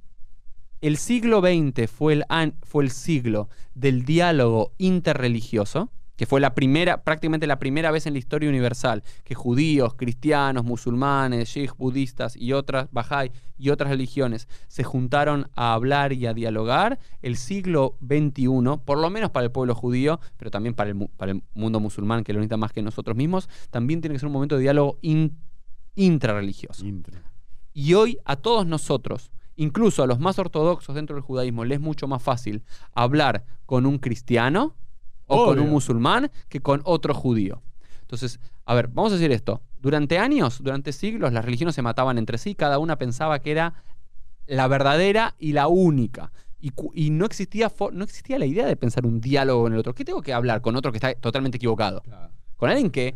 el 0.81 0.97
siglo 0.97 1.41
XX 1.41 1.91
fue 1.91 2.15
el, 2.15 2.25
fue 2.63 2.85
el 2.85 2.91
siglo 2.91 3.49
del 3.75 4.05
diálogo 4.05 4.73
interreligioso, 4.79 5.91
que 6.17 6.27
fue 6.27 6.41
la 6.41 6.55
primera, 6.55 7.03
prácticamente 7.03 7.47
la 7.49 7.59
primera 7.59 7.91
vez 7.91 8.07
en 8.07 8.13
la 8.13 8.21
historia 8.21 8.49
universal 8.49 9.03
que 9.25 9.35
judíos, 9.35 9.95
cristianos, 9.95 10.65
musulmanes, 10.65 11.49
shiich, 11.49 11.77
budistas 11.77 12.37
y 12.37 12.53
otras, 12.53 12.89
Bahá'í 12.93 13.33
y 13.59 13.71
otras 13.71 13.91
religiones 13.91 14.47
se 14.69 14.85
juntaron 14.85 15.51
a 15.57 15.75
hablar 15.75 16.13
y 16.13 16.27
a 16.27 16.33
dialogar, 16.33 17.01
el 17.21 17.37
siglo 17.37 17.99
XXI, 18.07 18.47
por 18.85 18.99
lo 18.99 19.11
menos 19.11 19.31
para 19.31 19.45
el 19.47 19.51
pueblo 19.51 19.75
judío, 19.75 20.21
pero 20.37 20.51
también 20.53 20.75
para 20.75 20.91
el, 20.91 21.09
para 21.17 21.33
el 21.33 21.43
mundo 21.53 21.81
musulmán, 21.81 22.23
que 22.23 22.33
lo 22.33 22.39
necesita 22.39 22.57
más 22.59 22.73
que 22.73 22.83
nosotros 22.83 23.17
mismos, 23.17 23.49
también 23.71 24.01
tiene 24.01 24.15
que 24.15 24.21
ser 24.21 24.29
un 24.29 24.33
momento 24.35 24.55
de 24.55 24.63
diálogo 24.63 24.99
in- 25.03 25.37
intrarreligioso. 25.97 26.87
Intra. 26.87 27.34
Y 27.75 27.95
hoy 27.95 28.19
a 28.25 28.37
todos 28.37 28.67
nosotros, 28.67 29.33
incluso 29.57 30.05
a 30.05 30.07
los 30.07 30.21
más 30.21 30.39
ortodoxos 30.39 30.95
dentro 30.95 31.17
del 31.17 31.25
judaísmo, 31.25 31.65
les 31.65 31.77
es 31.77 31.83
mucho 31.83 32.07
más 32.07 32.23
fácil 32.23 32.63
hablar 32.93 33.45
con 33.67 33.85
un 33.85 33.99
cristiano 33.99 34.77
o 35.27 35.45
con 35.45 35.59
un 35.59 35.71
musulmán 35.71 36.31
que 36.49 36.61
con 36.61 36.81
otro 36.85 37.15
judío. 37.15 37.63
Entonces, 38.01 38.39
a 38.65 38.75
ver, 38.75 38.89
vamos 38.89 39.13
a 39.13 39.17
decir 39.17 39.33
esto. 39.33 39.61
Durante 39.81 40.19
años, 40.19 40.63
durante 40.63 40.93
siglos, 40.93 41.33
las 41.33 41.45
religiones 41.45 41.75
se 41.75 41.83
mataban 41.83 42.17
entre 42.17 42.39
sí, 42.39 42.55
cada 42.55 42.79
una 42.79 42.97
pensaba 42.97 43.41
que 43.41 43.51
era 43.51 43.75
la 44.47 44.69
verdadera 44.69 45.35
y 45.39 45.53
la 45.53 45.67
única. 45.67 46.33
Y, 46.61 47.11
no, 47.11 47.27
existía 47.27 47.71
no 47.93 48.05
existía 48.05 48.39
la 48.39 48.47
idea 48.47 48.67
de 48.67 48.77
pensar 48.77 49.05
un 49.05 49.21
diálogo 49.21 49.65
con 49.65 49.73
el 49.75 49.79
otro. 49.81 49.95
¿Qué 49.95 50.05
tengo 50.05 50.23
que 50.23 50.33
hablar 50.33 50.63
con 50.63 50.77
otro 50.77 50.93
que 50.93 50.97
está 50.97 51.13
totalmente 51.15 51.57
equivocado? 51.57 52.03
Con 52.57 52.71
alguien 52.71 52.91
que 52.91 53.15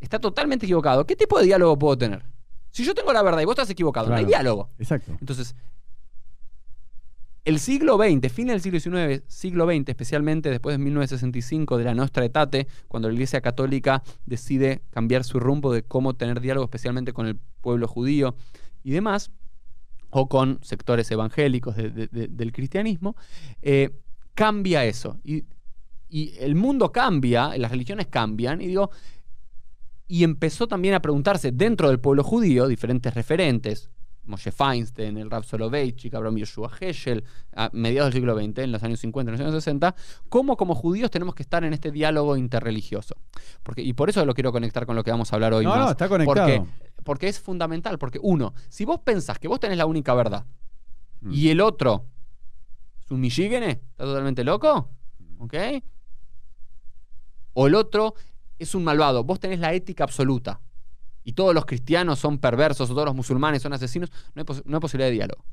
está 0.00 0.18
totalmente 0.18 0.66
equivocado. 0.66 1.06
¿Qué 1.06 1.16
tipo 1.16 1.38
de 1.38 1.46
diálogo 1.46 1.78
puedo 1.78 1.96
tener? 1.96 2.26
Si 2.72 2.84
yo 2.84 2.94
tengo 2.94 3.12
la 3.12 3.22
verdad 3.22 3.40
y 3.40 3.44
vos 3.44 3.52
estás 3.52 3.70
equivocado, 3.70 4.08
no 4.08 4.14
hay 4.16 4.24
diálogo. 4.24 4.70
Exacto. 4.78 5.16
Entonces, 5.20 5.54
el 7.44 7.58
siglo 7.58 7.96
XX, 7.98 8.32
fin 8.32 8.46
del 8.46 8.60
siglo 8.60 8.78
XIX, 8.78 9.22
siglo 9.26 9.66
XX, 9.66 9.88
especialmente 9.88 10.48
después 10.48 10.74
de 10.74 10.78
1965, 10.78 11.76
de 11.76 11.84
la 11.84 11.94
Nostra 11.94 12.22
Aetate, 12.22 12.68
cuando 12.86 13.08
la 13.08 13.14
Iglesia 13.14 13.40
Católica 13.40 14.02
decide 14.26 14.82
cambiar 14.90 15.24
su 15.24 15.40
rumbo 15.40 15.72
de 15.72 15.82
cómo 15.82 16.14
tener 16.14 16.40
diálogo, 16.40 16.64
especialmente 16.64 17.12
con 17.12 17.26
el 17.26 17.36
pueblo 17.60 17.88
judío 17.88 18.36
y 18.84 18.92
demás, 18.92 19.32
o 20.10 20.28
con 20.28 20.60
sectores 20.62 21.10
evangélicos 21.10 21.74
de- 21.74 21.90
de- 21.90 22.06
de- 22.06 22.28
del 22.28 22.52
cristianismo, 22.52 23.16
eh, 23.60 23.90
cambia 24.34 24.84
eso. 24.84 25.18
Y, 25.24 25.44
y 26.08 26.34
el 26.38 26.54
mundo 26.54 26.92
cambia, 26.92 27.56
las 27.58 27.70
religiones 27.72 28.06
cambian, 28.06 28.60
y 28.60 28.66
digo, 28.68 28.90
y 30.12 30.24
empezó 30.24 30.68
también 30.68 30.92
a 30.92 31.00
preguntarse 31.00 31.52
dentro 31.52 31.88
del 31.88 31.98
pueblo 31.98 32.22
judío, 32.22 32.66
diferentes 32.68 33.14
referentes, 33.14 33.88
Moshe 34.24 34.52
Feinstein, 34.52 35.16
el 35.16 35.30
Rav 35.30 35.42
Soloveitchik, 35.42 36.12
Abraham 36.12 36.36
Yoshua 36.36 36.70
Heschel, 36.78 37.24
a 37.56 37.70
mediados 37.72 38.12
del 38.12 38.20
siglo 38.20 38.36
XX, 38.36 38.58
en 38.58 38.72
los 38.72 38.82
años 38.82 39.00
50, 39.00 39.30
en 39.30 39.38
los 39.38 39.40
años 39.40 39.54
60, 39.64 39.94
cómo 40.28 40.58
como 40.58 40.74
judíos 40.74 41.10
tenemos 41.10 41.34
que 41.34 41.42
estar 41.42 41.64
en 41.64 41.72
este 41.72 41.90
diálogo 41.90 42.36
interreligioso. 42.36 43.16
Porque, 43.62 43.80
y 43.80 43.94
por 43.94 44.10
eso 44.10 44.22
lo 44.26 44.34
quiero 44.34 44.52
conectar 44.52 44.84
con 44.84 44.96
lo 44.96 45.02
que 45.02 45.10
vamos 45.10 45.32
a 45.32 45.36
hablar 45.36 45.54
hoy 45.54 45.64
No, 45.64 45.70
más. 45.70 45.78
no, 45.86 45.90
está 45.92 46.08
conectado. 46.10 46.46
Porque, 46.46 46.70
porque 47.04 47.28
es 47.28 47.40
fundamental, 47.40 47.98
porque 47.98 48.20
uno, 48.22 48.52
si 48.68 48.84
vos 48.84 49.00
pensás 49.00 49.38
que 49.38 49.48
vos 49.48 49.60
tenés 49.60 49.78
la 49.78 49.86
única 49.86 50.12
verdad 50.14 50.44
Mm. 51.22 51.32
y 51.32 51.48
el 51.48 51.60
otro 51.62 52.04
es 53.02 53.10
un 53.10 53.20
michigene, 53.20 53.70
está 53.92 54.04
totalmente 54.04 54.44
loco, 54.44 54.90
¿ok? 55.38 55.54
O 57.54 57.66
el 57.66 57.74
otro 57.74 58.14
es 58.62 58.74
un 58.74 58.84
malvado, 58.84 59.24
vos 59.24 59.40
tenés 59.40 59.60
la 59.60 59.72
ética 59.72 60.04
absoluta 60.04 60.60
y 61.24 61.32
todos 61.32 61.54
los 61.54 61.64
cristianos 61.64 62.18
son 62.18 62.38
perversos 62.38 62.90
o 62.90 62.94
todos 62.94 63.06
los 63.06 63.14
musulmanes 63.14 63.62
son 63.62 63.72
asesinos, 63.72 64.10
no 64.34 64.40
hay, 64.42 64.80
posibilidad 64.80 65.08
de 65.08 65.12
diálogo. 65.12 65.44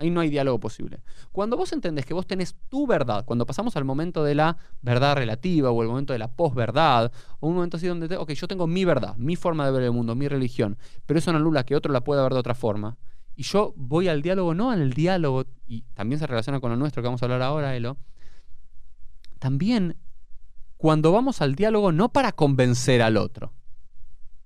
Ahí 0.00 0.10
no 0.10 0.20
hay 0.20 0.30
diálogo 0.30 0.60
posible. 0.60 1.00
Cuando 1.32 1.56
vos 1.56 1.72
entendés 1.72 2.06
que 2.06 2.14
vos 2.14 2.24
tenés 2.24 2.54
tu 2.68 2.86
verdad, 2.86 3.24
cuando 3.24 3.44
pasamos 3.44 3.76
al 3.76 3.84
momento 3.84 4.22
de 4.22 4.36
la 4.36 4.56
verdad 4.80 5.16
relativa 5.16 5.70
o 5.72 5.82
el 5.82 5.88
momento 5.88 6.12
de 6.12 6.20
la 6.20 6.28
posverdad, 6.30 7.10
o 7.40 7.48
un 7.48 7.56
momento 7.56 7.78
así 7.78 7.88
donde, 7.88 8.06
te- 8.06 8.16
ok, 8.16 8.30
yo 8.30 8.46
tengo 8.46 8.68
mi 8.68 8.84
verdad, 8.84 9.16
mi 9.16 9.34
forma 9.34 9.66
de 9.66 9.72
ver 9.72 9.82
el 9.82 9.90
mundo, 9.90 10.14
mi 10.14 10.28
religión, 10.28 10.78
pero 11.04 11.18
eso 11.18 11.32
no 11.32 11.38
anula 11.38 11.64
que 11.64 11.74
otro 11.74 11.92
la 11.92 12.04
pueda 12.04 12.22
ver 12.22 12.32
de 12.32 12.38
otra 12.38 12.54
forma. 12.54 12.96
Y 13.34 13.42
yo 13.42 13.72
voy 13.76 14.06
al 14.06 14.22
diálogo, 14.22 14.54
no 14.54 14.70
al 14.70 14.92
diálogo, 14.92 15.44
y 15.66 15.82
también 15.94 16.20
se 16.20 16.28
relaciona 16.28 16.60
con 16.60 16.70
lo 16.70 16.76
nuestro 16.76 17.02
que 17.02 17.06
vamos 17.08 17.22
a 17.22 17.26
hablar 17.26 17.42
ahora, 17.42 17.74
Elo. 17.74 17.96
También 19.40 19.96
cuando 20.78 21.12
vamos 21.12 21.42
al 21.42 21.54
diálogo, 21.54 21.92
no 21.92 22.10
para 22.10 22.32
convencer 22.32 23.02
al 23.02 23.18
otro. 23.18 23.52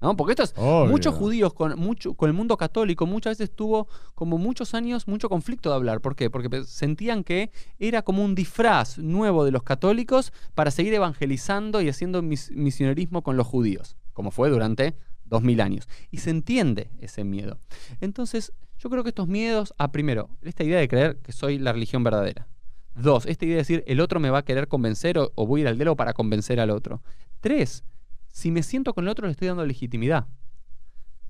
¿no? 0.01 0.17
Porque 0.17 0.33
esto 0.33 0.43
es, 0.43 0.53
Obvio. 0.57 0.91
muchos 0.91 1.15
judíos 1.15 1.55
con, 1.55 1.79
mucho, 1.79 2.15
con 2.15 2.29
el 2.29 2.35
mundo 2.35 2.57
católico 2.57 3.07
muchas 3.07 3.39
veces 3.39 3.55
tuvo 3.55 3.87
como 4.17 4.37
muchos 4.37 4.75
años 4.75 5.07
mucho 5.07 5.29
conflicto 5.29 5.69
de 5.69 5.77
hablar. 5.77 6.01
¿Por 6.01 6.17
qué? 6.17 6.29
Porque 6.29 6.65
sentían 6.65 7.23
que 7.23 7.53
era 7.79 8.03
como 8.03 8.25
un 8.25 8.35
disfraz 8.35 8.99
nuevo 8.99 9.45
de 9.45 9.53
los 9.53 9.63
católicos 9.63 10.33
para 10.57 10.73
seguir 10.73 10.93
evangelizando 10.95 11.81
y 11.81 11.89
haciendo 11.89 12.21
mis- 12.21 12.51
misionerismo 12.51 13.23
con 13.23 13.37
los 13.37 13.47
judíos, 13.47 13.97
como 14.13 14.33
fue 14.33 14.51
durante 14.51 14.97
dos 15.25 15.43
mil 15.43 15.61
años. 15.61 15.89
Y 16.11 16.17
se 16.19 16.31
entiende 16.31 16.91
ese 16.99 17.23
miedo. 17.23 17.61
Entonces, 18.01 18.53
yo 18.79 18.91
creo 18.91 19.05
que 19.05 19.11
estos 19.11 19.29
miedos, 19.29 19.73
a 19.79 19.93
primero, 19.93 20.31
esta 20.43 20.65
idea 20.65 20.81
de 20.81 20.89
creer 20.89 21.19
que 21.19 21.31
soy 21.31 21.59
la 21.61 21.73
religión 21.73 22.03
verdadera. 22.03 22.49
Dos, 22.95 23.27
esta 23.27 23.45
idea 23.45 23.55
de 23.57 23.63
decir 23.63 23.85
el 23.87 24.01
otro 24.01 24.21
me 24.21 24.31
va 24.31 24.39
a 24.39 24.45
querer 24.45 24.69
convencer 24.69 25.19
o, 25.19 25.33
voy 25.47 25.61
a 25.61 25.63
ir 25.63 25.69
al 25.69 25.77
diálogo 25.77 25.97
para 25.97 26.13
convencer 26.13 26.61
al 26.61 26.71
otro. 26.71 27.03
Tres, 27.41 27.85
si 28.29 28.51
me 28.51 28.63
siento 28.63 28.95
con 28.95 29.05
el 29.05 29.09
otro 29.11 29.27
le 29.27 29.33
estoy 29.33 29.49
dando 29.49 29.65
legitimidad. 29.65 30.27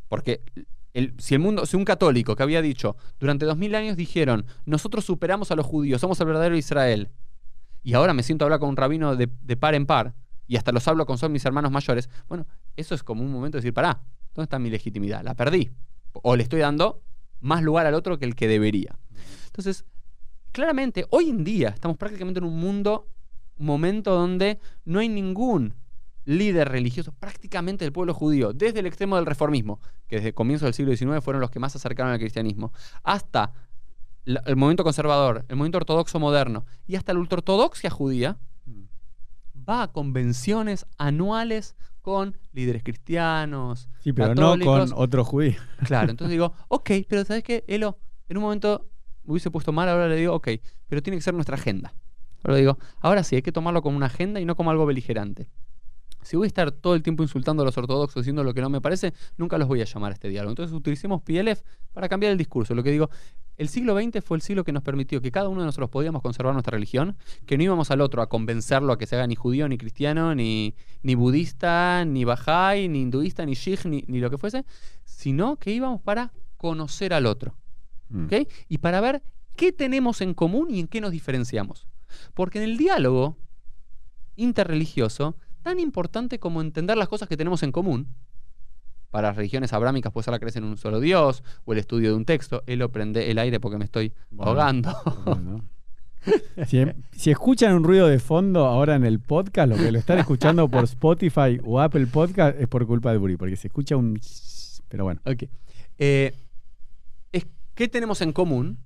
Porque 0.09 0.43
el- 0.93 1.15
si 1.19 1.35
el 1.35 1.41
mundo, 1.41 1.65
si 1.67 1.77
un 1.77 1.85
católico 1.85 2.37
que 2.37 2.43
había 2.43 2.63
dicho, 2.63 2.97
durante 3.19 3.47
dos 3.47 3.57
mil 3.57 3.75
años 3.75 3.97
dijeron, 3.97 4.45
nosotros 4.67 5.05
superamos 5.05 5.51
a 5.51 5.57
los 5.57 5.67
judíos, 5.67 6.01
somos 6.01 6.21
el 6.21 6.27
verdadero 6.27 6.57
Israel, 6.57 7.11
y 7.83 7.95
ahora 7.95 8.13
me 8.13 8.23
siento 8.23 8.45
a 8.45 8.47
hablar 8.47 8.61
con 8.61 8.69
un 8.69 8.77
rabino 8.77 9.17
de, 9.17 9.29
de 9.43 9.57
par 9.57 9.75
en 9.75 9.87
par, 9.87 10.15
y 10.47 10.57
hasta 10.57 10.73
los 10.73 10.87
hablo 10.87 11.07
con 11.07 11.17
son 11.17 11.33
mis 11.33 11.45
hermanos 11.45 11.71
mayores, 11.71 12.11
bueno, 12.29 12.47
eso 12.77 12.95
es 12.95 13.03
como 13.03 13.23
un 13.23 13.33
momento 13.33 13.57
de 13.57 13.63
decir, 13.63 13.73
pará, 13.73 14.03
¿dónde 14.35 14.45
está 14.45 14.59
mi 14.59 14.69
legitimidad? 14.69 15.23
La 15.25 15.35
perdí. 15.35 15.71
O 16.13 16.37
le 16.37 16.43
estoy 16.43 16.61
dando 16.61 17.03
más 17.41 17.63
lugar 17.63 17.87
al 17.87 17.95
otro 17.95 18.19
que 18.19 18.27
el 18.27 18.35
que 18.35 18.49
debería. 18.49 18.99
Entonces, 19.47 19.85
claramente, 20.53 21.07
hoy 21.11 21.31
en 21.31 21.45
día 21.45 21.71
estamos 21.71 21.97
prácticamente 21.97 22.39
en 22.39 22.45
un 22.45 22.59
mundo, 22.59 23.09
un 23.59 23.67
momento 23.67 24.15
donde 24.15 24.61
no 24.85 25.01
hay 25.01 25.09
ningún 25.09 25.75
líder 26.25 26.69
religioso 26.69 27.13
prácticamente 27.13 27.85
del 27.85 27.93
pueblo 27.93 28.15
judío, 28.15 28.53
desde 28.53 28.81
el 28.81 28.87
extremo 28.87 29.17
del 29.17 29.27
reformismo, 29.27 29.81
que 30.07 30.17
desde 30.17 30.29
el 30.29 30.35
comienzo 30.35 30.67
del 30.67 30.75
siglo 30.75 30.95
XIX 30.95 31.23
fueron 31.23 31.41
los 31.41 31.51
que 31.51 31.59
más 31.59 31.73
se 31.73 31.79
acercaron 31.79 32.13
al 32.13 32.19
cristianismo, 32.19 32.73
hasta 33.03 33.53
el 34.25 34.57
movimiento 34.57 34.85
conservador, 34.85 35.45
el 35.49 35.57
movimiento 35.57 35.79
ortodoxo 35.79 36.21
moderno 36.21 36.65
y 36.87 36.95
hasta 36.95 37.13
la 37.13 37.19
ultraortodoxia 37.19 37.91
judía, 37.91 38.39
va 39.69 39.83
a 39.83 39.93
convenciones 39.93 40.87
anuales 40.99 41.77
con 42.03 42.37
líderes 42.53 42.83
cristianos. 42.83 43.89
Sí, 44.01 44.13
pero 44.13 44.35
no 44.35 44.59
con 44.65 44.93
otro 44.95 45.25
judío. 45.25 45.59
Claro, 45.85 46.11
entonces 46.11 46.31
digo, 46.31 46.53
ok, 46.69 46.91
pero 47.09 47.25
¿sabes 47.25 47.43
qué? 47.43 47.65
Elo, 47.67 47.99
en 48.29 48.37
un 48.37 48.45
momento 48.45 48.92
me 49.25 49.33
hubiese 49.33 49.51
puesto 49.51 49.73
mal, 49.73 49.89
ahora 49.89 50.09
le 50.09 50.17
digo, 50.17 50.35
ok, 50.35 50.49
pero 50.89 51.03
tiene 51.03 51.17
que 51.17 51.23
ser 51.23 51.35
nuestra 51.35 51.57
agenda. 51.57 51.95
Ahora 52.43 52.57
digo, 52.57 52.79
ahora 53.01 53.23
sí, 53.23 53.37
hay 53.37 53.43
que 53.43 53.53
tomarlo 53.53 53.83
como 53.83 53.97
una 53.97 54.07
agenda 54.07 54.41
y 54.41 54.45
no 54.45 54.57
como 54.57 54.71
algo 54.71 54.87
beligerante. 54.87 55.49
Si 56.23 56.37
voy 56.37 56.47
a 56.47 56.49
estar 56.49 56.71
todo 56.71 56.95
el 56.95 57.03
tiempo 57.03 57.23
insultando 57.23 57.63
a 57.63 57.67
los 57.67 57.77
ortodoxos 57.77 58.23
diciendo 58.23 58.45
lo 58.45 58.55
que 58.55 58.61
no 58.61 58.71
me 58.71 58.81
parece, 58.81 59.13
nunca 59.37 59.59
los 59.59 59.67
voy 59.67 59.81
a 59.81 59.85
llamar 59.85 60.13
a 60.13 60.15
este 60.15 60.29
diálogo. 60.29 60.53
Entonces 60.53 60.75
utilicemos 60.75 61.21
PLF 61.23 61.63
para 61.93 62.09
cambiar 62.09 62.31
el 62.33 62.39
discurso. 62.39 62.75
Lo 62.75 62.83
que 62.85 62.93
digo, 62.93 63.11
el 63.57 63.69
siglo 63.69 63.99
XX 64.01 64.25
fue 64.25 64.37
el 64.37 64.43
siglo 64.43 64.63
que 64.65 64.73
nos 64.73 64.85
permitió 64.85 65.21
que 65.21 65.33
cada 65.33 65.49
uno 65.49 65.61
de 65.61 65.67
nosotros 65.67 65.91
podíamos 65.91 66.23
conservar 66.23 66.55
nuestra 66.55 66.73
religión, 66.77 67.17
que 67.45 67.59
no 67.59 67.65
íbamos 67.65 67.91
al 67.91 68.01
otro 68.01 68.23
a 68.23 68.29
convencerlo 68.29 68.93
a 68.93 68.99
que 68.99 69.07
se 69.07 69.17
haga 69.17 69.27
ni 69.27 69.35
judío, 69.35 69.69
ni 69.69 69.79
cristiano, 69.79 70.35
ni, 70.35 70.75
ni 71.03 71.17
budista, 71.17 72.05
ni 72.05 72.25
bajai, 72.25 72.89
ni 72.89 73.03
hinduista, 73.03 73.45
ni 73.45 73.57
sikh, 73.57 73.85
ni, 73.87 74.05
ni 74.07 74.21
lo 74.21 74.31
que 74.31 74.39
fuese, 74.39 74.65
sino 75.05 75.57
que 75.57 75.73
íbamos 75.73 76.01
para 76.01 76.33
conocer 76.57 77.13
al 77.15 77.27
otro. 77.27 77.57
Mm. 78.13 78.29
Y 78.69 78.79
para 78.79 79.01
ver 79.01 79.23
qué 79.57 79.73
tenemos 79.73 80.21
en 80.21 80.35
común 80.35 80.71
y 80.71 80.81
en 80.81 80.89
qué 80.89 81.01
nos 81.01 81.11
diferenciamos. 81.11 81.87
Porque 82.35 82.59
en 82.59 82.65
el 82.65 82.77
diálogo 82.77 83.37
interreligioso, 84.37 85.37
tan 85.63 85.79
importante 85.79 86.39
como 86.39 86.61
entender 86.61 86.97
las 86.97 87.09
cosas 87.09 87.29
que 87.29 87.37
tenemos 87.37 87.63
en 87.63 87.73
común, 87.73 88.09
para 89.11 89.29
las 89.29 89.37
religiones 89.37 89.73
abrámicas 89.75 90.11
puede 90.13 90.25
ser 90.25 90.33
la 90.33 90.39
creencia 90.39 90.59
en 90.59 90.65
un 90.65 90.79
solo 90.79 90.99
Dios 90.99 91.45
o 91.67 91.73
el 91.75 91.79
estudio 91.79 92.11
de 92.11 92.17
un 92.17 92.25
texto, 92.25 92.63
él 92.67 92.79
lo 92.79 92.91
prende 92.91 93.31
el 93.31 93.39
aire 93.39 93.61
porque 93.61 93.77
me 93.79 93.85
estoy 93.85 94.13
Bueno. 94.31 94.51
ahogando. 94.53 94.97
Bueno. 95.25 95.65
Si, 96.69 96.81
si 97.11 97.33
escuchan 97.33 97.75
un 97.75 97.83
ruido 97.83 98.07
de 98.07 98.21
fondo 98.21 98.67
ahora 98.67 98.95
en 98.95 99.05
el 99.05 99.19
podcast, 99.19 99.69
lo 99.69 99.77
que 99.77 99.91
lo 99.91 99.99
están 99.99 100.21
escuchando 100.21 100.69
por 100.69 100.85
Spotify 100.85 101.59
o 101.65 101.81
Apple 101.81 102.07
Podcast 102.07 102.61
es 102.61 102.69
por 102.69 102.87
culpa 102.87 103.11
de 103.11 103.19
Buri, 103.19 103.37
porque 103.37 103.57
se 103.57 103.67
escucha 103.67 103.97
un... 103.97 104.21
Pero 104.89 105.03
bueno. 105.03 105.21
Ok. 105.25 105.43
Eh, 105.99 106.33
qué 107.75 107.89
tenemos 107.89 108.21
en 108.21 108.33
común 108.33 108.79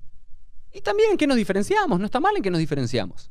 y 0.73 0.81
también 0.81 1.13
en 1.13 1.17
qué 1.17 1.27
nos 1.27 1.37
diferenciamos. 1.37 1.99
No 1.99 2.07
está 2.07 2.21
mal 2.21 2.37
en 2.37 2.43
qué 2.43 2.51
nos 2.51 2.61
diferenciamos. 2.61 3.31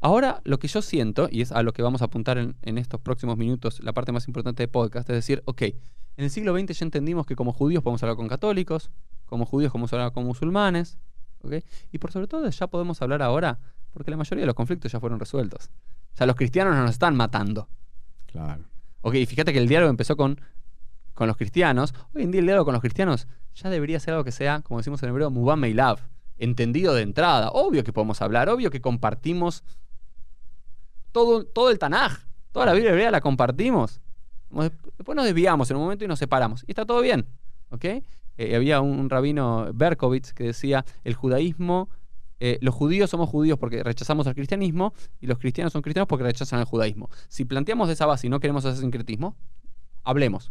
Ahora, 0.00 0.40
lo 0.44 0.58
que 0.58 0.68
yo 0.68 0.82
siento, 0.82 1.28
y 1.30 1.40
es 1.40 1.52
a 1.52 1.62
lo 1.62 1.72
que 1.72 1.82
vamos 1.82 2.02
a 2.02 2.06
apuntar 2.06 2.38
en, 2.38 2.54
en 2.62 2.78
estos 2.78 3.00
próximos 3.00 3.36
minutos, 3.36 3.80
la 3.82 3.92
parte 3.92 4.12
más 4.12 4.28
importante 4.28 4.62
del 4.62 4.70
podcast, 4.70 5.08
es 5.10 5.16
decir, 5.16 5.42
ok, 5.46 5.62
en 5.62 6.24
el 6.24 6.30
siglo 6.30 6.56
XX 6.56 6.78
ya 6.78 6.84
entendimos 6.84 7.26
que 7.26 7.34
como 7.34 7.52
judíos 7.52 7.82
podemos 7.82 8.02
hablar 8.02 8.16
con 8.16 8.28
católicos, 8.28 8.90
como 9.26 9.46
judíos 9.46 9.72
podemos 9.72 9.92
hablar 9.92 10.12
con 10.12 10.24
musulmanes, 10.24 10.98
¿ok? 11.42 11.54
y 11.90 11.98
por 11.98 12.12
sobre 12.12 12.26
todo 12.26 12.48
ya 12.48 12.66
podemos 12.66 13.00
hablar 13.02 13.22
ahora, 13.22 13.58
porque 13.92 14.10
la 14.10 14.16
mayoría 14.16 14.42
de 14.42 14.46
los 14.46 14.54
conflictos 14.54 14.92
ya 14.92 15.00
fueron 15.00 15.18
resueltos. 15.18 15.70
O 16.14 16.16
sea, 16.16 16.26
los 16.26 16.36
cristianos 16.36 16.74
no 16.74 16.82
nos 16.82 16.92
están 16.92 17.16
matando. 17.16 17.68
Claro. 18.26 18.64
Ok, 19.00 19.14
fíjate 19.26 19.52
que 19.52 19.58
el 19.58 19.68
diálogo 19.68 19.90
empezó 19.90 20.16
con, 20.16 20.40
con 21.14 21.26
los 21.26 21.36
cristianos. 21.36 21.94
Hoy 22.14 22.22
en 22.22 22.30
día 22.30 22.40
el 22.40 22.46
diálogo 22.46 22.66
con 22.66 22.74
los 22.74 22.82
cristianos 22.82 23.26
ya 23.54 23.70
debería 23.70 24.00
ser 24.00 24.14
algo 24.14 24.24
que 24.24 24.32
sea, 24.32 24.60
como 24.60 24.78
decimos 24.78 25.02
en 25.02 25.10
hebreo, 25.10 25.30
Muban 25.30 25.60
Meilav, 25.60 25.98
entendido 26.38 26.94
de 26.94 27.02
entrada. 27.02 27.50
Obvio 27.50 27.84
que 27.84 27.92
podemos 27.92 28.22
hablar, 28.22 28.48
obvio 28.48 28.70
que 28.70 28.80
compartimos 28.80 29.64
todo, 31.12 31.44
todo 31.44 31.70
el 31.70 31.78
Tanaj, 31.78 32.20
toda 32.52 32.66
la 32.66 32.72
Biblia 32.72 32.92
hebrea 32.92 33.10
la 33.10 33.20
compartimos. 33.20 34.00
Después 34.98 35.16
nos 35.16 35.24
desviamos 35.24 35.70
en 35.70 35.76
un 35.76 35.84
momento 35.84 36.04
y 36.04 36.08
nos 36.08 36.18
separamos. 36.18 36.64
Y 36.66 36.72
está 36.72 36.84
todo 36.84 37.00
bien, 37.00 37.26
¿ok? 37.70 37.84
Eh, 38.38 38.56
había 38.56 38.80
un, 38.80 38.98
un 38.98 39.10
rabino 39.10 39.68
Berkovitz 39.72 40.32
que 40.32 40.44
decía, 40.44 40.84
el 41.04 41.14
judaísmo 41.14 41.88
eh, 42.44 42.58
los 42.60 42.74
judíos 42.74 43.08
somos 43.08 43.28
judíos 43.28 43.56
porque 43.56 43.84
rechazamos 43.84 44.26
al 44.26 44.34
cristianismo 44.34 44.94
y 45.20 45.28
los 45.28 45.38
cristianos 45.38 45.72
son 45.72 45.80
cristianos 45.80 46.08
porque 46.08 46.24
rechazan 46.24 46.58
al 46.58 46.64
judaísmo. 46.64 47.08
Si 47.28 47.44
planteamos 47.44 47.88
esa 47.88 48.04
base 48.04 48.26
y 48.26 48.30
no 48.30 48.40
queremos 48.40 48.64
hacer 48.64 48.80
sincretismo, 48.80 49.36
hablemos. 50.02 50.50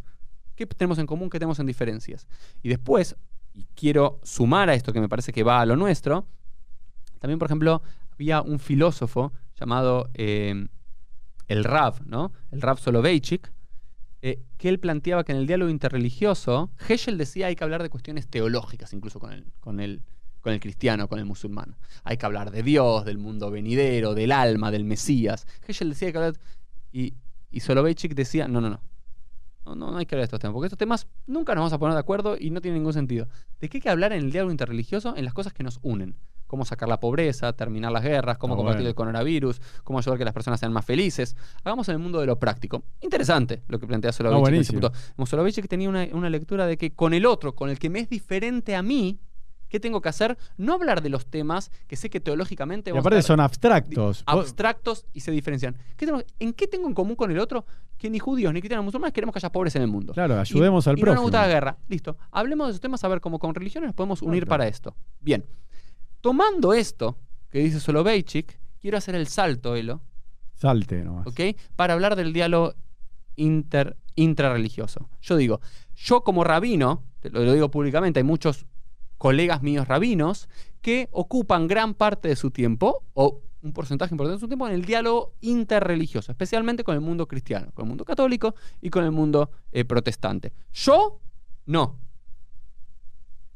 ¿Qué 0.67 0.75
tenemos 0.75 0.99
en 0.99 1.07
común? 1.07 1.29
¿Qué 1.29 1.39
tenemos 1.39 1.59
en 1.59 1.65
diferencias? 1.65 2.27
Y 2.61 2.69
después, 2.69 3.15
y 3.53 3.65
quiero 3.75 4.19
sumar 4.23 4.69
a 4.69 4.75
esto 4.75 4.93
que 4.93 5.01
me 5.01 5.09
parece 5.09 5.33
que 5.33 5.43
va 5.43 5.61
a 5.61 5.65
lo 5.65 5.75
nuestro, 5.75 6.27
también, 7.19 7.39
por 7.39 7.47
ejemplo, 7.47 7.81
había 8.11 8.41
un 8.41 8.59
filósofo 8.59 9.33
llamado 9.59 10.09
eh, 10.13 10.67
el 11.47 11.63
Rav, 11.63 12.05
¿no? 12.05 12.31
El 12.51 12.61
Rav 12.61 12.79
Soloveitchik, 12.79 13.51
eh, 14.21 14.43
que 14.57 14.69
él 14.69 14.79
planteaba 14.79 15.23
que 15.23 15.31
en 15.31 15.39
el 15.39 15.47
diálogo 15.47 15.71
interreligioso, 15.71 16.71
Heschel 16.87 17.17
decía 17.17 17.47
hay 17.47 17.55
que 17.55 17.63
hablar 17.63 17.81
de 17.81 17.89
cuestiones 17.89 18.27
teológicas 18.27 18.93
incluso 18.93 19.19
con 19.19 19.33
el, 19.33 19.51
con 19.59 19.79
el, 19.79 20.03
con 20.41 20.53
el 20.53 20.59
cristiano, 20.59 21.07
con 21.07 21.17
el 21.17 21.25
musulmán. 21.25 21.75
Hay 22.03 22.17
que 22.17 22.25
hablar 22.27 22.51
de 22.51 22.61
Dios, 22.61 23.03
del 23.03 23.17
mundo 23.17 23.49
venidero, 23.49 24.13
del 24.13 24.31
alma, 24.31 24.69
del 24.69 24.83
Mesías. 24.83 25.47
Heschel 25.67 25.89
decía 25.89 26.11
que 26.11 26.17
hablar... 26.19 26.33
Y, 26.91 27.15
y 27.49 27.61
Soloveitchik 27.61 28.13
decía, 28.13 28.47
no, 28.47 28.61
no, 28.61 28.69
no. 28.69 28.81
No, 29.65 29.75
no, 29.75 29.91
no 29.91 29.97
hay 29.97 30.05
que 30.05 30.15
hablar 30.15 30.23
de 30.23 30.25
estos 30.25 30.39
temas, 30.39 30.53
porque 30.53 30.67
estos 30.67 30.79
temas 30.79 31.07
nunca 31.27 31.53
nos 31.53 31.61
vamos 31.61 31.73
a 31.73 31.77
poner 31.79 31.93
de 31.93 31.99
acuerdo 31.99 32.35
y 32.39 32.49
no 32.49 32.61
tienen 32.61 32.79
ningún 32.79 32.93
sentido. 32.93 33.27
¿De 33.59 33.69
qué 33.69 33.77
hay 33.77 33.81
que 33.81 33.89
hablar 33.89 34.11
en 34.13 34.19
el 34.23 34.31
diálogo 34.31 34.51
interreligioso? 34.51 35.15
En 35.15 35.23
las 35.25 35.33
cosas 35.33 35.53
que 35.53 35.63
nos 35.63 35.79
unen 35.83 36.15
cómo 36.47 36.65
sacar 36.65 36.89
la 36.89 36.99
pobreza, 36.99 37.53
terminar 37.53 37.93
las 37.93 38.03
guerras, 38.03 38.37
cómo 38.37 38.55
Ah, 38.55 38.57
combatir 38.57 38.79
bueno. 38.79 38.89
el 38.89 38.95
coronavirus, 38.95 39.61
cómo 39.85 39.99
ayudar 39.99 40.15
a 40.15 40.17
que 40.17 40.25
las 40.25 40.33
personas 40.33 40.59
sean 40.59 40.73
más 40.73 40.83
felices. 40.83 41.37
Hagamos 41.63 41.87
en 41.87 41.93
el 41.93 41.99
mundo 41.99 42.19
de 42.19 42.25
lo 42.25 42.39
práctico. 42.39 42.83
Interesante 42.99 43.63
lo 43.69 43.79
que 43.79 43.87
plantea 43.87 44.11
Soloveitchik. 44.11 44.53
en 44.55 44.59
ese 44.59 44.73
punto. 44.73 44.91
Soloveitchik 45.25 45.69
tenía 45.69 45.87
una, 45.87 46.05
una 46.11 46.29
lectura 46.29 46.65
de 46.67 46.75
que 46.75 46.91
con 46.93 47.13
el 47.13 47.25
otro, 47.25 47.55
con 47.55 47.69
el 47.69 47.79
que 47.79 47.89
me 47.89 47.99
es 47.99 48.09
diferente 48.09 48.75
a 48.75 48.81
mí, 48.81 49.17
¿qué 49.71 49.79
tengo 49.79 50.01
que 50.01 50.09
hacer? 50.09 50.37
No 50.57 50.73
hablar 50.73 51.01
de 51.01 51.09
los 51.09 51.25
temas 51.25 51.71
que 51.87 51.95
sé 51.95 52.09
que 52.09 52.19
teológicamente 52.19 52.91
Y 52.93 52.97
aparte 52.97 53.21
son 53.23 53.39
abstractos. 53.39 54.21
Abstractos 54.27 55.05
y 55.13 55.21
se 55.21 55.31
diferencian. 55.31 55.77
¿Qué 55.97 56.05
tengo- 56.05 56.21
¿En 56.39 56.53
qué 56.53 56.67
tengo 56.67 56.87
en 56.87 56.93
común 56.93 57.15
con 57.15 57.31
el 57.31 57.39
otro? 57.39 57.65
Que 57.97 58.09
ni 58.09 58.19
judíos 58.19 58.53
ni 58.53 58.59
cristianos 58.59 58.83
ni 58.83 58.87
musulmanes 58.87 59.13
queremos 59.13 59.33
que 59.33 59.39
haya 59.39 59.51
pobres 59.51 59.75
en 59.77 59.83
el 59.83 59.87
mundo. 59.87 60.13
Claro, 60.13 60.37
ayudemos 60.39 60.85
y, 60.85 60.89
al 60.89 60.97
y 60.97 61.01
no 61.01 61.05
nos 61.05 61.13
prójimo. 61.13 61.21
gusta 61.23 61.41
la 61.41 61.47
guerra. 61.47 61.77
Listo. 61.87 62.17
Hablemos 62.31 62.67
de 62.67 62.71
esos 62.71 62.81
temas 62.81 63.03
a 63.03 63.07
ver 63.07 63.21
cómo 63.21 63.39
con 63.39 63.55
religiones 63.55 63.87
nos 63.87 63.95
podemos 63.95 64.21
unir 64.21 64.45
para 64.45 64.67
esto. 64.67 64.93
Bien. 65.21 65.45
Tomando 66.19 66.73
esto 66.73 67.17
que 67.49 67.59
dice 67.59 67.79
Soloveitchik, 67.79 68.59
quiero 68.79 68.97
hacer 68.97 69.15
el 69.15 69.27
salto, 69.27 69.75
Elo, 69.75 70.01
Salte 70.55 71.03
nomás. 71.03 71.25
¿ok? 71.27 71.39
Para 71.75 71.93
hablar 71.93 72.15
del 72.15 72.33
diálogo 72.33 72.75
inter, 73.35 73.97
intrarreligioso. 74.15 75.09
Yo 75.21 75.35
digo, 75.37 75.61
yo 75.95 76.23
como 76.23 76.43
rabino, 76.43 77.03
te 77.19 77.29
lo, 77.29 77.43
lo 77.43 77.53
digo 77.53 77.71
públicamente, 77.71 78.19
hay 78.19 78.23
muchos 78.23 78.65
colegas 79.25 79.61
míos 79.61 79.87
rabinos 79.87 80.49
que 80.81 81.07
ocupan 81.11 81.67
gran 81.67 81.93
parte 81.93 82.27
de 82.27 82.35
su 82.35 82.49
tiempo, 82.49 83.03
o 83.13 83.43
un 83.61 83.71
porcentaje 83.71 84.15
importante 84.15 84.37
de 84.37 84.39
su 84.39 84.47
tiempo, 84.47 84.67
en 84.67 84.73
el 84.73 84.83
diálogo 84.83 85.35
interreligioso, 85.41 86.31
especialmente 86.31 86.83
con 86.83 86.95
el 86.95 87.01
mundo 87.01 87.27
cristiano, 87.27 87.69
con 87.75 87.85
el 87.85 87.89
mundo 87.89 88.03
católico 88.03 88.55
y 88.81 88.89
con 88.89 89.03
el 89.03 89.11
mundo 89.11 89.51
eh, 89.71 89.85
protestante. 89.85 90.53
Yo, 90.73 91.19
no. 91.67 91.99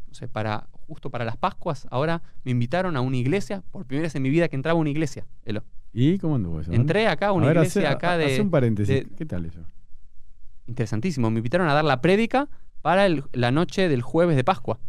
No 0.08 0.14
sé, 0.14 0.28
para, 0.28 0.68
justo 0.88 1.10
para 1.10 1.26
las 1.26 1.36
Pascuas, 1.36 1.88
ahora 1.90 2.22
me 2.44 2.52
invitaron 2.52 2.96
a 2.96 3.02
una 3.02 3.18
iglesia, 3.18 3.64
por 3.72 3.88
primera 3.88 4.06
vez 4.06 4.14
en 4.14 4.22
mi 4.22 4.30
vida 4.30 4.48
que 4.48 4.56
entraba 4.56 4.78
a 4.78 4.82
una 4.82 4.92
iglesia, 4.92 5.26
Elo. 5.46 5.64
¿Y 5.94 6.20
cómo 6.20 6.36
anduvo 6.36 6.62
eso? 6.62 6.72
Entré 6.74 7.08
acá 7.08 7.30
a 7.30 7.32
una 7.32 7.46
A 7.46 7.50
ver, 7.50 7.58
iglesia 7.58 7.82
hace- 7.88 7.88
acá 7.96 8.18
de... 8.20 8.26
hace 8.26 8.42
un 8.42 8.52
paréntesis. 8.52 8.94
de- 9.10 9.16
¿Qué 9.16 9.26
tal 9.26 9.46
eso? 9.46 9.62
Interesantísimo. 10.68 11.32
Me 11.32 11.40
invitaron 11.40 11.68
a 11.70 11.74
dar 11.74 11.86
la 11.86 12.02
prédica 12.02 12.50
para 12.84 13.08
el- 13.08 13.24
la 13.34 13.50
noche 13.50 13.90
del 13.90 14.04
jueves 14.04 14.36
de 14.36 14.44
Pascua. 14.44 14.80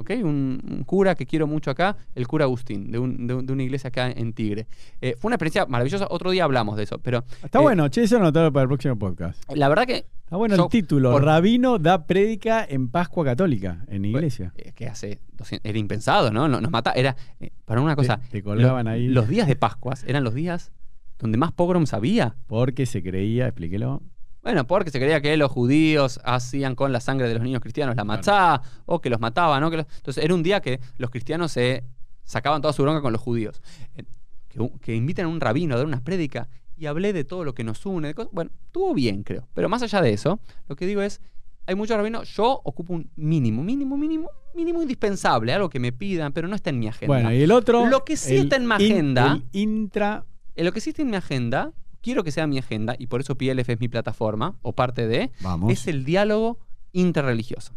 ¿Ok? 0.00 0.10
Un, 0.22 0.60
un 0.66 0.82
cura 0.84 1.14
que 1.14 1.26
quiero 1.26 1.46
mucho 1.46 1.70
acá, 1.70 1.96
el 2.14 2.26
cura 2.26 2.44
Agustín, 2.46 2.90
de, 2.90 2.98
un- 2.98 3.26
de 3.26 3.34
un- 3.34 3.44
de 3.46 3.52
una 3.52 3.62
iglesia 3.62 3.88
acá 3.88 4.10
en 4.10 4.32
Tigre. 4.32 4.66
Eh, 5.02 5.14
fue 5.18 5.28
una 5.28 5.34
experiencia 5.36 5.66
maravillosa. 5.66 6.06
Otro 6.08 6.30
día 6.30 6.44
hablamos 6.44 6.76
de 6.78 6.84
eso. 6.84 6.98
Pero 6.98 7.22
Está 7.44 7.58
eh, 7.58 7.62
bueno, 7.62 7.86
che, 7.88 8.02
eso 8.04 8.16
anotado 8.16 8.50
para 8.52 8.62
el 8.62 8.68
próximo 8.68 8.98
podcast. 8.98 9.42
la 9.54 9.68
verdad 9.68 9.86
que. 9.86 10.06
Está 10.24 10.36
bueno 10.36 10.56
yo, 10.56 10.64
el 10.64 10.70
título. 10.70 11.10
por- 11.10 11.24
Rabino 11.24 11.78
da 11.78 12.06
prédica 12.06 12.64
en 12.68 12.88
Pascua 12.88 13.24
Católica, 13.24 13.84
en 13.88 14.04
iglesia. 14.04 14.52
eh, 14.56 14.72
que 14.74 14.86
hace 14.86 15.18
200 15.36 15.68
era 15.68 15.78
impensado, 15.78 16.30
¿no? 16.32 16.48
No- 16.48 16.60
Nos 16.60 16.70
mata. 16.70 16.92
Era. 16.92 17.16
eh, 17.40 17.50
para 17.66 17.80
una 17.80 17.94
cosa. 17.96 18.20
te 18.30 18.42
colgaban 18.42 18.84
lo- 18.86 18.90
ahí. 18.92 19.08
Los 19.08 19.28
días 19.28 19.46
de 19.48 19.56
Pascuas 19.56 20.04
eran 20.06 20.24
los 20.24 20.32
días 20.34 20.72
donde 21.18 21.36
más 21.36 21.52
pogroms 21.52 21.92
había. 21.92 22.36
Porque 22.46 22.86
se 22.86 23.02
creía, 23.02 23.46
explíquelo. 23.48 24.02
Bueno, 24.42 24.66
porque 24.66 24.90
se 24.90 24.98
creía 24.98 25.20
que 25.20 25.36
los 25.36 25.50
judíos 25.50 26.18
hacían 26.24 26.74
con 26.74 26.92
la 26.92 27.00
sangre 27.00 27.28
de 27.28 27.34
los 27.34 27.42
niños 27.42 27.60
cristianos 27.60 27.94
la 27.96 28.04
matzá, 28.04 28.62
o 28.86 29.00
que 29.00 29.10
los 29.10 29.20
mataban, 29.20 29.60
¿no? 29.60 29.70
Que 29.70 29.78
los- 29.78 29.86
Entonces 29.96 30.24
era 30.24 30.34
un 30.34 30.42
día 30.42 30.60
que 30.60 30.80
los 30.96 31.10
cristianos 31.10 31.52
se 31.52 31.84
sacaban 32.24 32.62
toda 32.62 32.72
su 32.72 32.82
bronca 32.82 33.02
con 33.02 33.12
los 33.12 33.20
judíos. 33.20 33.60
Eh, 33.96 34.04
Que, 34.48 34.68
que 34.80 34.96
inviten 34.96 35.26
a 35.26 35.28
un 35.28 35.40
rabino 35.40 35.74
a 35.74 35.78
dar 35.78 35.86
una 35.86 36.02
prédica 36.02 36.48
y 36.76 36.86
hablé 36.86 37.12
de 37.12 37.22
todo 37.22 37.44
lo 37.44 37.54
que 37.54 37.62
nos 37.62 37.86
une. 37.86 38.08
de 38.08 38.14
cosas- 38.14 38.32
Bueno, 38.32 38.50
estuvo 38.66 38.92
bien, 38.94 39.22
creo. 39.22 39.46
Pero 39.54 39.68
más 39.68 39.80
allá 39.82 40.00
de 40.02 40.12
eso, 40.12 40.40
lo 40.68 40.74
que 40.74 40.86
digo 40.86 41.02
es, 41.02 41.20
hay 41.66 41.76
muchos 41.76 41.96
rabinos, 41.96 42.28
yo 42.34 42.60
ocupo 42.64 42.94
un 42.94 43.08
mínimo, 43.14 43.62
mínimo, 43.62 43.96
mínimo, 43.96 44.28
mínimo 44.56 44.82
indispensable, 44.82 45.52
algo 45.52 45.68
que 45.70 45.78
me 45.78 45.92
pidan, 45.92 46.32
pero 46.32 46.48
no 46.48 46.56
está 46.56 46.70
en 46.70 46.80
mi 46.80 46.88
agenda. 46.88 47.14
Bueno, 47.14 47.32
y 47.32 47.42
el 47.42 47.52
otro. 47.52 47.86
Lo 47.86 48.04
que 48.04 48.16
sí 48.16 48.38
está 48.38 48.56
en 48.56 48.66
mi 48.66 48.74
in- 48.74 48.92
agenda- 48.92 49.32
el 49.34 49.44
intra. 49.52 50.24
En 50.56 50.64
lo 50.64 50.72
que 50.72 50.78
existe 50.80 51.02
en 51.02 51.10
mi 51.10 51.16
agenda, 51.16 51.72
quiero 52.02 52.24
que 52.24 52.30
sea 52.32 52.46
mi 52.46 52.58
agenda, 52.58 52.94
y 52.98 53.06
por 53.06 53.20
eso 53.20 53.36
PLF 53.36 53.68
es 53.68 53.80
mi 53.80 53.88
plataforma, 53.88 54.56
o 54.62 54.72
parte 54.74 55.06
de, 55.06 55.30
Vamos. 55.40 55.72
es 55.72 55.86
el 55.86 56.04
diálogo 56.04 56.58
interreligioso. 56.92 57.74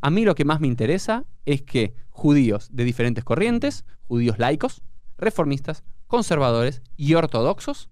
A 0.00 0.10
mí 0.10 0.24
lo 0.24 0.34
que 0.34 0.44
más 0.44 0.60
me 0.60 0.66
interesa 0.66 1.24
es 1.44 1.62
que 1.62 1.94
judíos 2.10 2.68
de 2.72 2.84
diferentes 2.84 3.22
corrientes, 3.24 3.84
judíos 4.02 4.38
laicos, 4.38 4.82
reformistas, 5.18 5.84
conservadores 6.08 6.82
y 6.96 7.14
ortodoxos, 7.14 7.88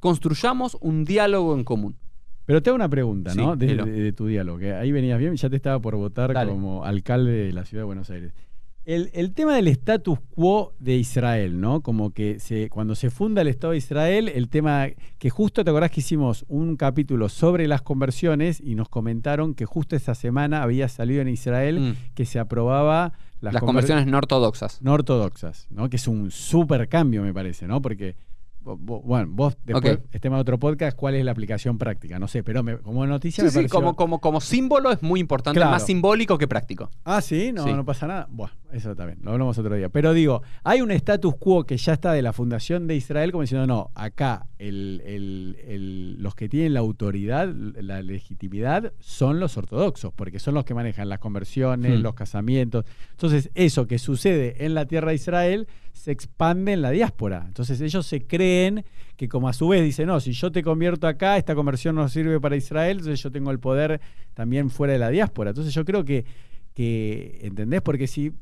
construyamos 0.00 0.76
un 0.80 1.04
diálogo 1.04 1.54
en 1.54 1.64
común. 1.64 1.96
Pero 2.44 2.60
te 2.62 2.70
hago 2.70 2.74
una 2.76 2.88
pregunta, 2.88 3.30
Sí, 3.30 3.38
¿no? 3.38 3.54
De, 3.54 3.66
dilo. 3.66 3.84
de- 3.86 3.92
de 3.92 4.12
tu 4.12 4.26
diálogo. 4.26 4.58
Que 4.58 4.74
ahí 4.74 4.90
venías 4.90 5.18
bien, 5.18 5.36
ya 5.36 5.48
te 5.48 5.56
estaba 5.56 5.78
por 5.80 5.94
votar 5.96 6.32
Dale. 6.34 6.50
como 6.50 6.84
alcalde 6.84 7.30
de 7.30 7.52
la 7.52 7.64
ciudad 7.64 7.82
de 7.82 7.86
Buenos 7.86 8.10
Aires. 8.10 8.32
El, 8.84 9.10
el 9.14 9.32
tema 9.32 9.54
del 9.54 9.68
status 9.68 10.18
quo 10.34 10.72
de 10.80 10.96
Israel, 10.96 11.60
¿no? 11.60 11.82
Como 11.82 12.10
que 12.10 12.40
se, 12.40 12.68
cuando 12.68 12.96
se 12.96 13.10
funda 13.10 13.40
el 13.42 13.46
Estado 13.48 13.70
de 13.72 13.76
Israel, 13.78 14.28
el 14.28 14.48
tema 14.48 14.88
que 15.18 15.30
justo 15.30 15.62
te 15.62 15.70
acordás 15.70 15.92
que 15.92 16.00
hicimos 16.00 16.44
un 16.48 16.76
capítulo 16.76 17.28
sobre 17.28 17.68
las 17.68 17.82
conversiones 17.82 18.60
y 18.60 18.74
nos 18.74 18.88
comentaron 18.88 19.54
que 19.54 19.66
justo 19.66 19.94
esa 19.94 20.16
semana 20.16 20.64
había 20.64 20.88
salido 20.88 21.22
en 21.22 21.28
Israel 21.28 21.78
Mm. 21.80 21.94
que 22.14 22.24
se 22.26 22.40
aprobaba 22.40 23.12
las, 23.40 23.54
Las 23.54 23.62
conver- 23.62 23.66
conversiones 23.66 24.06
no 24.08 24.18
ortodoxas. 24.18 24.82
no 24.82 24.92
ortodoxas, 24.94 25.68
¿no? 25.70 25.88
Que 25.88 25.96
es 25.96 26.08
un 26.08 26.32
súper 26.32 26.88
cambio, 26.88 27.22
me 27.22 27.32
parece, 27.32 27.68
¿no? 27.68 27.80
Porque, 27.80 28.16
bueno, 28.64 29.28
vos 29.30 29.56
después, 29.64 29.98
este 30.04 30.20
tema 30.20 30.36
de 30.36 30.42
otro 30.42 30.58
podcast, 30.58 30.96
¿cuál 30.96 31.14
es 31.16 31.24
la 31.24 31.30
aplicación 31.32 31.78
práctica? 31.78 32.18
No 32.18 32.26
sé, 32.28 32.42
pero 32.44 32.62
me- 32.62 32.78
como 32.78 33.04
noticia 33.06 33.42
Sí, 33.42 33.46
me 33.46 33.50
sí, 33.50 33.56
pareció... 33.58 33.74
como, 33.78 33.94
como, 33.96 34.20
como 34.20 34.40
símbolo 34.40 34.90
es 34.92 35.02
muy 35.02 35.18
importante, 35.20 35.58
Claro. 35.58 35.70
más 35.72 35.84
simbólico 35.86 36.38
que 36.38 36.46
práctico. 36.48 36.90
Ah, 37.04 37.20
sí, 37.20 37.52
no, 37.52 37.64
Sí. 37.64 37.72
no 37.72 37.84
pasa 37.84 38.06
nada. 38.06 38.28
Buah, 38.30 38.50
eso 38.72 38.94
también, 38.96 39.18
lo 39.22 39.32
hablamos 39.32 39.56
otro 39.58 39.74
día. 39.76 39.88
Pero 39.88 40.12
digo, 40.14 40.42
hay 40.64 40.80
un 40.80 40.90
status 40.90 41.34
quo 41.36 41.64
que 41.64 41.76
ya 41.76 41.92
está 41.92 42.12
de 42.12 42.22
la 42.22 42.32
fundación 42.32 42.86
de 42.86 42.96
Israel 42.96 43.30
como 43.32 43.42
diciendo, 43.42 43.66
no, 43.66 43.90
acá 43.94 44.46
el- 44.58 45.02
el- 45.04 45.56
el- 45.66 46.22
los 46.22 46.34
que 46.34 46.48
tienen 46.48 46.74
la 46.74 46.80
autoridad, 46.80 47.48
la 47.54 48.02
legitimidad, 48.02 48.92
son 48.98 49.40
los 49.40 49.56
ortodoxos, 49.56 50.12
porque 50.14 50.38
son 50.38 50.54
los 50.54 50.64
que 50.64 50.74
manejan 50.74 51.08
las 51.08 51.18
conversiones, 51.18 51.98
Hmm. 51.98 52.02
los 52.02 52.14
casamientos. 52.14 52.84
Entonces, 53.10 53.50
eso 53.54 53.86
que 53.86 53.98
sucede 53.98 54.64
en 54.64 54.74
la 54.74 54.86
tierra 54.86 55.10
de 55.10 55.16
Israel 55.16 55.68
se 55.92 56.10
expande 56.10 56.72
en 56.72 56.82
la 56.82 56.90
diáspora. 56.90 57.44
Entonces, 57.46 57.80
ellos 57.80 58.06
se 58.06 58.26
creen 58.26 58.84
que 59.16 59.28
como 59.28 59.48
a 59.48 59.52
su 59.52 59.68
vez 59.68 59.82
dicen, 59.84 60.06
no, 60.06 60.18
si 60.20 60.32
yo 60.32 60.50
te 60.50 60.62
convierto 60.62 61.06
acá, 61.06 61.36
esta 61.36 61.54
conversión 61.54 61.94
no 61.94 62.08
sirve 62.08 62.40
para 62.40 62.56
Israel, 62.56 62.98
entonces 62.98 63.22
yo 63.22 63.30
tengo 63.30 63.50
el 63.50 63.60
poder 63.60 64.00
también 64.34 64.70
fuera 64.70 64.94
de 64.94 64.98
la 64.98 65.10
diáspora. 65.10 65.50
Entonces, 65.50 65.74
yo 65.74 65.84
creo 65.84 66.04
que 66.04 66.24
que, 66.74 67.40
¿entendés? 67.42 67.82
Porque 67.82 68.06
si 68.06 68.32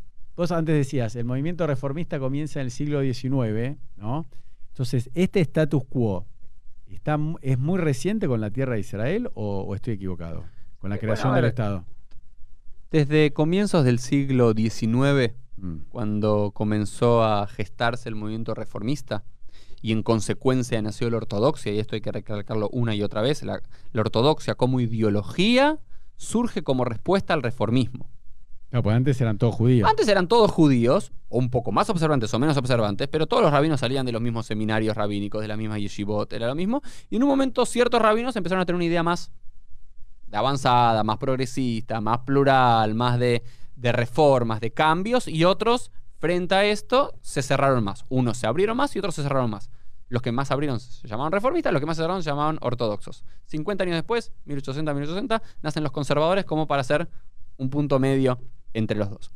vos 0.41 0.53
antes 0.53 0.75
decías, 0.75 1.15
el 1.17 1.27
movimiento 1.27 1.67
reformista 1.67 2.19
comienza 2.19 2.61
en 2.61 2.65
el 2.67 2.71
siglo 2.71 3.03
XIX, 3.03 3.77
¿no? 3.99 4.27
Entonces, 4.69 5.11
¿este 5.15 5.41
status 5.41 5.83
quo 5.85 6.27
está, 6.87 7.19
es 7.43 7.59
muy 7.59 7.79
reciente 7.79 8.27
con 8.27 8.41
la 8.41 8.51
tierra 8.51 8.75
de 8.75 8.81
Israel 8.81 9.31
o, 9.35 9.61
o 9.69 9.75
estoy 9.75 9.95
equivocado? 9.95 10.45
Con 10.79 10.89
la 10.89 10.97
Eh, 10.97 10.99
creación 10.99 11.29
bueno, 11.29 11.37
del. 11.43 11.45
Estado. 11.51 11.85
Desde 12.91 13.33
comienzos 13.33 13.85
del 13.85 13.99
siglo 13.99 14.55
XIX, 14.55 15.35
Mm. 15.59 15.81
cuando 15.91 16.53
comenzó 16.55 17.23
a 17.23 17.47
gestarse 17.47 18.09
el 18.09 18.15
movimiento 18.15 18.55
reformista 18.55 19.25
y 19.83 19.93
en 19.93 20.03
consecuencia 20.03 20.81
nació 20.81 21.11
la 21.11 21.19
ortodoxia, 21.19 21.71
y 21.75 21.79
esto 21.79 21.97
hay 21.97 22.01
que 22.01 22.13
recalcarlo 22.13 22.71
una 22.73 22.95
y 22.95 23.03
otra 23.03 23.21
vez, 23.21 23.43
la, 23.43 23.61
la 23.93 24.01
ortodoxia 24.01 24.55
como 24.55 24.81
ideología 24.81 25.79
surge 26.17 26.63
como 26.63 26.87
respuesta 26.87 27.35
al 27.35 27.43
reformismo. 27.43 28.09
No, 28.73 28.83
pues 28.85 28.95
antes 28.95 29.21
eran 29.21 29.37
todos 29.37 29.55
judíos. 29.55 29.89
Antes 29.89 30.07
eran 30.07 30.29
todos 30.29 30.51
judíos, 30.51 31.13
o 31.29 31.39
un 31.39 31.51
poco 31.51 31.73
más 31.73 31.91
observantes 31.91 32.33
o 32.33 32.39
menos 32.39 32.57
observantes, 32.57 33.09
pero 33.09 33.27
todos 33.27 33.43
los 33.43 33.51
rabinos 33.51 33.81
salían 33.81 34.07
de 34.07 34.13
los 34.13 34.23
mismos 34.23 34.47
seminarios 34.47 34.97
rabínicos, 34.97 35.43
de 35.43 35.49
la 35.49 35.57
misma 35.57 35.79
yeshivot, 35.79 36.33
era 36.33 36.47
lo 36.47 36.55
mismo, 36.55 36.81
y 37.09 37.17
en 37.17 37.25
un 37.25 37.29
momento 37.29 37.67
ciertos 37.67 38.01
rabinos 38.01 38.37
empezaron 38.37 38.63
a 38.63 38.67
tener 38.67 38.77
una 38.77 38.85
idea 38.85 39.03
más 39.03 39.33
avanzada, 40.31 41.03
más 41.03 41.19
progresista, 41.19 42.01
más 42.01 42.21
plural, 42.21 42.95
más 42.95 43.19
de, 43.19 43.43
de 43.75 43.93
reformas, 43.93 44.61
de 44.61 44.73
cambios, 44.73 45.27
y 45.27 45.45
otros 45.45 45.91
frente 46.19 46.55
a 46.55 46.65
esto 46.65 47.15
se 47.23 47.43
cerraron 47.43 47.83
más. 47.83 48.05
Unos 48.09 48.39
se 48.39 48.47
abrieron 48.47 48.77
más 48.77 48.95
y 48.95 49.01
otros 49.01 49.17
se 49.17 49.23
cerraron 49.23 49.51
más. 49.51 49.71
Los 50.09 50.23
que 50.23 50.33
más 50.33 50.51
abrieron 50.51 50.79
se 50.79 51.09
llamaban 51.09 51.33
reformistas, 51.33 51.73
los 51.73 51.81
que 51.81 51.87
más 51.87 51.97
se 51.97 52.03
cerraron 52.03 52.23
se 52.23 52.31
llamaban 52.31 52.59
ortodoxos. 52.61 53.25
50 53.47 53.85
años 53.85 53.97
después, 53.97 54.33
1860-1860, 54.47 55.43
nacen 55.63 55.83
los 55.83 55.93
conservadores 55.93 56.45
como 56.45 56.67
para 56.67 56.83
hacer 56.83 57.09
un 57.57 57.71
punto 57.71 57.99
medio 57.99 58.39
entre 58.75 58.99
los 58.99 59.11
dos. 59.11 59.31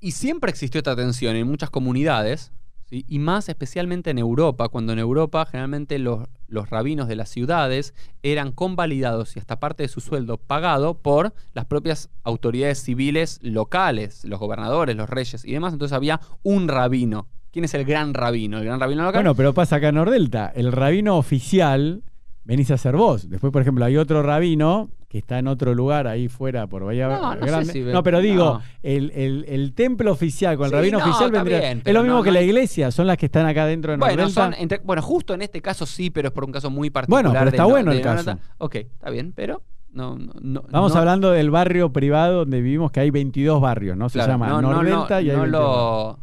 Y 0.00 0.12
siempre 0.12 0.50
existió 0.50 0.78
esta 0.78 0.96
tensión 0.96 1.36
en 1.36 1.46
muchas 1.46 1.70
comunidades, 1.70 2.52
y 2.90 3.20
más 3.20 3.48
especialmente 3.48 4.10
en 4.10 4.18
Europa, 4.18 4.68
cuando 4.68 4.92
en 4.92 4.98
Europa 4.98 5.46
generalmente 5.46 5.98
los, 6.00 6.26
los 6.48 6.70
rabinos 6.70 7.06
de 7.06 7.14
las 7.14 7.28
ciudades 7.28 7.94
eran 8.22 8.50
convalidados 8.50 9.36
y 9.36 9.38
hasta 9.38 9.60
parte 9.60 9.84
de 9.84 9.88
su 9.88 10.00
sueldo 10.00 10.38
pagado 10.38 10.94
por 10.94 11.32
las 11.54 11.66
propias 11.66 12.10
autoridades 12.24 12.82
civiles 12.82 13.38
locales, 13.42 14.24
los 14.24 14.40
gobernadores, 14.40 14.96
los 14.96 15.08
reyes 15.08 15.44
y 15.44 15.52
demás. 15.52 15.72
Entonces 15.72 15.94
había 15.94 16.20
un 16.42 16.66
rabino. 16.66 17.28
¿Quién 17.52 17.64
es 17.64 17.74
el 17.74 17.84
gran 17.84 18.12
rabino? 18.12 18.58
El 18.58 18.64
gran 18.64 18.80
rabino 18.80 19.02
local. 19.02 19.22
Bueno, 19.22 19.36
pero 19.36 19.54
pasa 19.54 19.76
acá 19.76 19.88
en 19.88 19.94
Nordelta. 19.96 20.52
El 20.54 20.72
rabino 20.72 21.16
oficial 21.16 22.02
venís 22.44 22.70
a 22.72 22.78
ser 22.78 22.96
vos. 22.96 23.30
Después, 23.30 23.52
por 23.52 23.62
ejemplo, 23.62 23.84
hay 23.84 23.96
otro 23.96 24.22
rabino 24.22 24.90
que 25.10 25.18
está 25.18 25.40
en 25.40 25.48
otro 25.48 25.74
lugar 25.74 26.06
ahí 26.06 26.28
fuera 26.28 26.68
por 26.68 26.84
Bahía 26.84 27.08
No, 27.08 27.34
no 27.34 27.40
sé 27.40 27.46
Grande. 27.46 27.72
si 27.72 27.82
ven- 27.82 27.92
no, 27.92 28.02
pero 28.04 28.20
digo, 28.20 28.44
no. 28.44 28.62
El, 28.80 29.10
el- 29.10 29.44
el 29.48 29.72
templo 29.74 30.12
oficial 30.12 30.56
con 30.56 30.66
el 30.66 30.70
Sí, 30.70 30.76
rabino 30.76 30.98
no, 31.00 31.04
oficial 31.04 31.32
vendría. 31.32 31.58
bien, 31.58 31.82
es 31.84 31.92
lo 31.92 32.04
mismo 32.04 32.22
que 32.22 32.30
la 32.30 32.40
iglesia, 32.42 32.92
son 32.92 33.08
las 33.08 33.16
que 33.16 33.26
están 33.26 33.44
acá 33.44 33.66
dentro 33.66 33.90
de 33.90 33.98
Bueno, 33.98 34.28
son 34.30 34.54
entre- 34.54 34.78
bueno, 34.78 35.02
justo 35.02 35.34
en 35.34 35.42
este 35.42 35.60
caso 35.60 35.84
sí, 35.84 36.10
pero 36.10 36.28
es 36.28 36.32
por 36.32 36.44
un 36.44 36.52
caso 36.52 36.70
muy 36.70 36.90
particular. 36.90 37.24
Bueno, 37.24 37.36
pero 37.36 37.50
está 37.50 37.62
no- 37.64 37.68
bueno 37.70 37.90
de 37.90 37.96
el 37.96 38.02
caso. 38.04 38.38
Ok, 38.58 38.76
está 38.76 39.10
bien, 39.10 39.32
pero 39.34 39.62
no. 39.92 40.16
no- 40.16 40.62
no- 40.70 40.86
hablando 40.86 41.32
del 41.32 41.50
barrio 41.50 41.92
privado 41.92 42.38
donde 42.38 42.60
vivimos, 42.60 42.92
que 42.92 43.00
hay 43.00 43.10
22 43.10 43.60
barrios, 43.60 43.96
¿no? 43.96 44.08
Se 44.10 44.14
claro, 44.18 44.34
llama 44.34 44.46
no- 44.46 44.62
no- 44.62 44.68
y 44.70 44.86
hay 44.86 44.90
no 44.92 45.06
22 45.08 45.48
lo-. 45.48 46.18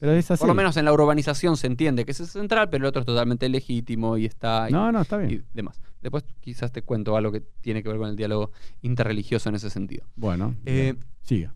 Pero 0.00 0.12
es 0.14 0.28
así. 0.32 0.40
Por 0.40 0.48
lo 0.48 0.54
menos 0.54 0.76
en 0.76 0.84
la 0.84 0.92
urbanización 0.92 1.56
se 1.56 1.68
entiende 1.68 2.04
que 2.04 2.10
es 2.10 2.16
central, 2.16 2.68
pero 2.70 2.82
el 2.82 2.88
otro 2.88 2.98
es 3.02 3.06
totalmente 3.06 3.48
legítimo 3.48 4.16
y 4.16 4.26
está. 4.26 4.66
y- 4.68 4.72
No, 4.72 4.90
no, 4.90 5.02
está 5.02 5.16
bien. 5.16 5.30
y 5.30 5.42
demás. 5.54 5.80
Después 6.02 6.24
quizás 6.40 6.72
te 6.72 6.82
cuento 6.82 7.16
algo 7.16 7.32
que 7.32 7.40
tiene 7.60 7.82
que 7.82 7.88
ver 7.88 7.98
con 7.98 8.08
el 8.08 8.16
diálogo 8.16 8.50
interreligioso 8.82 9.48
en 9.48 9.54
ese 9.54 9.70
sentido. 9.70 10.04
Bueno, 10.16 10.56
Eh, 10.66 10.94
siga. 11.22 11.54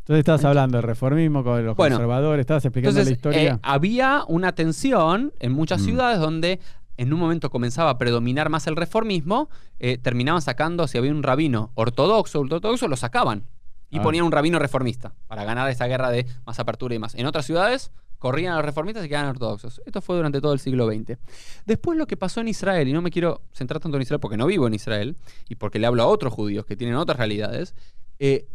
Entonces 0.00 0.18
estás 0.20 0.44
hablando 0.44 0.78
del 0.78 0.82
reformismo 0.84 1.44
con 1.44 1.64
los 1.64 1.76
Bueno, 1.76 1.96
conservadores, 1.96 2.40
estabas 2.40 2.64
explicando 2.64 2.98
Entonces, 2.98 3.12
la 3.12 3.16
historia. 3.30 3.54
eh, 3.54 3.58
había 3.62 4.24
una 4.26 4.52
tensión 4.52 5.32
en 5.38 5.52
muchas 5.52 5.80
Mm. 5.80 5.84
ciudades 5.84 6.18
donde 6.18 6.58
en 6.96 7.12
un 7.12 7.20
momento 7.20 7.50
comenzaba 7.50 7.90
a 7.90 7.98
predominar 7.98 8.48
más 8.48 8.66
el 8.66 8.76
reformismo, 8.76 9.48
eh, 9.78 9.98
terminaban 9.98 10.42
sacando, 10.42 10.88
si 10.88 10.98
había 10.98 11.12
un 11.12 11.22
rabino 11.22 11.70
ortodoxo, 11.74 12.40
ultraortodoxo, 12.40 12.88
lo 12.88 12.96
sacaban 12.96 13.44
y 13.90 13.98
Ah. 13.98 14.02
ponían 14.02 14.24
un 14.24 14.32
rabino 14.32 14.58
reformista 14.58 15.14
para 15.28 15.44
ganar 15.44 15.70
esa 15.70 15.86
guerra 15.86 16.10
de 16.10 16.26
más 16.46 16.58
apertura 16.58 16.94
y 16.94 16.98
más. 16.98 17.14
En 17.14 17.26
otras 17.26 17.46
ciudades 17.46 17.92
corrían 18.22 18.52
a 18.52 18.56
los 18.58 18.64
reformistas 18.64 19.04
y 19.04 19.08
quedaban 19.08 19.30
ortodoxos. 19.30 19.82
Esto 19.84 20.00
fue 20.00 20.14
durante 20.14 20.40
todo 20.40 20.52
el 20.52 20.60
siglo 20.60 20.86
XX. 20.86 21.18
Después 21.66 21.98
lo 21.98 22.06
que 22.06 22.16
pasó 22.16 22.40
en 22.40 22.46
Israel, 22.46 22.86
y 22.86 22.92
no 22.92 23.02
me 23.02 23.10
quiero 23.10 23.42
centrar 23.52 23.80
tanto 23.80 23.96
en 23.96 24.02
Israel 24.02 24.20
porque 24.20 24.36
no 24.36 24.46
vivo 24.46 24.68
en 24.68 24.74
Israel 24.74 25.16
y 25.48 25.56
porque 25.56 25.80
le 25.80 25.88
hablo 25.88 26.04
a 26.04 26.06
otros 26.06 26.32
judíos 26.32 26.64
que 26.64 26.76
tienen 26.76 26.94
otras 26.94 27.18
realidades, 27.18 27.74
eh, 28.20 28.46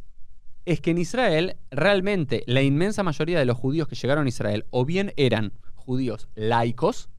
es 0.64 0.80
que 0.80 0.92
en 0.92 1.00
Israel 1.00 1.58
realmente 1.70 2.46
la 2.48 2.62
inmensa 2.62 3.04
mayoría 3.04 3.40
de 3.40 3.44
los 3.44 3.58
judíos 3.58 3.90
que 3.90 3.96
llegaron 3.96 4.26
a 4.26 4.30
Israel 4.30 4.66
o 4.70 4.86
bien 4.86 5.12
eran 5.18 5.52
judíos 5.76 6.30
laicos, 6.36 7.10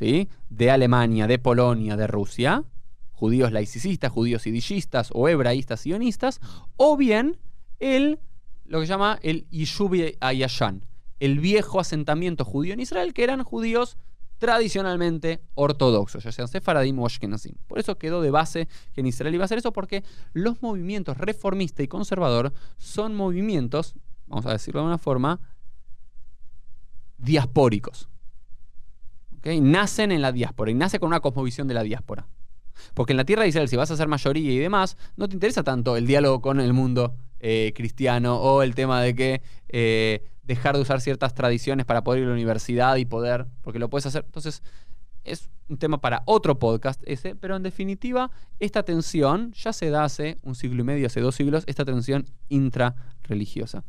¿sí? 0.00 0.28
de 0.48 0.72
Alemania, 0.72 1.28
de 1.28 1.38
Polonia, 1.38 1.96
de 1.96 2.08
Rusia, 2.08 2.64
judíos 3.12 3.52
laicistas, 3.52 4.10
judíos 4.10 4.48
idillistas 4.48 5.10
o 5.14 5.28
hebraístas 5.28 5.78
sionistas, 5.78 6.40
o 6.76 6.96
bien 6.96 7.36
el, 7.78 8.18
lo 8.64 8.80
que 8.80 8.86
llama 8.86 9.20
el 9.22 9.46
Yishuv 9.50 10.16
Ayashan, 10.18 10.89
el 11.20 11.38
viejo 11.38 11.78
asentamiento 11.78 12.44
judío 12.44 12.74
en 12.74 12.80
Israel, 12.80 13.14
que 13.14 13.22
eran 13.22 13.44
judíos 13.44 13.96
tradicionalmente 14.38 15.42
ortodoxos, 15.54 16.24
ya 16.24 16.32
sean 16.32 16.48
sefaradim 16.48 16.98
o 16.98 17.06
ashkenazim. 17.06 17.54
Por 17.68 17.78
eso 17.78 17.98
quedó 17.98 18.22
de 18.22 18.30
base 18.30 18.68
que 18.94 19.02
en 19.02 19.06
Israel 19.06 19.34
iba 19.34 19.44
a 19.44 19.48
ser 19.48 19.58
eso, 19.58 19.70
porque 19.70 20.02
los 20.32 20.62
movimientos 20.62 21.18
reformista 21.18 21.82
y 21.82 21.88
conservador 21.88 22.54
son 22.78 23.14
movimientos, 23.14 23.94
vamos 24.26 24.46
a 24.46 24.52
decirlo 24.52 24.80
de 24.80 24.86
una 24.86 24.98
forma, 24.98 25.40
diaspóricos. 27.18 28.08
Nacen 29.42 30.10
en 30.10 30.22
la 30.22 30.32
diáspora 30.32 30.70
y 30.70 30.74
nace 30.74 30.98
con 30.98 31.08
una 31.08 31.20
cosmovisión 31.20 31.68
de 31.68 31.74
la 31.74 31.82
diáspora. 31.82 32.26
Porque 32.94 33.12
en 33.12 33.18
la 33.18 33.24
tierra 33.24 33.42
de 33.42 33.48
Israel, 33.48 33.68
si 33.68 33.76
vas 33.76 33.90
a 33.90 33.96
ser 33.96 34.08
mayoría 34.08 34.52
y 34.52 34.58
demás, 34.58 34.96
no 35.16 35.28
te 35.28 35.34
interesa 35.34 35.62
tanto 35.62 35.96
el 35.96 36.06
diálogo 36.06 36.40
con 36.40 36.60
el 36.60 36.72
mundo 36.72 37.14
eh, 37.40 37.72
cristiano 37.74 38.36
o 38.36 38.62
el 38.62 38.74
tema 38.74 39.02
de 39.02 39.14
que 39.14 39.42
eh, 39.68 40.29
dejar 40.42 40.76
de 40.76 40.82
usar 40.82 41.00
ciertas 41.00 41.34
tradiciones 41.34 41.86
para 41.86 42.02
poder 42.02 42.20
ir 42.20 42.26
a 42.26 42.28
la 42.28 42.34
universidad 42.34 42.96
y 42.96 43.04
poder, 43.04 43.46
porque 43.62 43.78
lo 43.78 43.90
puedes 43.90 44.06
hacer. 44.06 44.24
Entonces, 44.24 44.62
es 45.24 45.50
un 45.68 45.78
tema 45.78 46.00
para 46.00 46.22
otro 46.26 46.58
podcast 46.58 47.00
ese, 47.06 47.36
pero 47.36 47.56
en 47.56 47.62
definitiva, 47.62 48.30
esta 48.58 48.82
tensión 48.82 49.52
ya 49.52 49.72
se 49.72 49.90
da 49.90 50.04
hace 50.04 50.38
un 50.42 50.54
siglo 50.54 50.80
y 50.80 50.84
medio, 50.84 51.06
hace 51.06 51.20
dos 51.20 51.34
siglos, 51.34 51.64
esta 51.66 51.84
tensión 51.84 52.26
intrarreligiosa. 52.48 53.84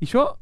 Y 0.00 0.06
yo 0.06 0.38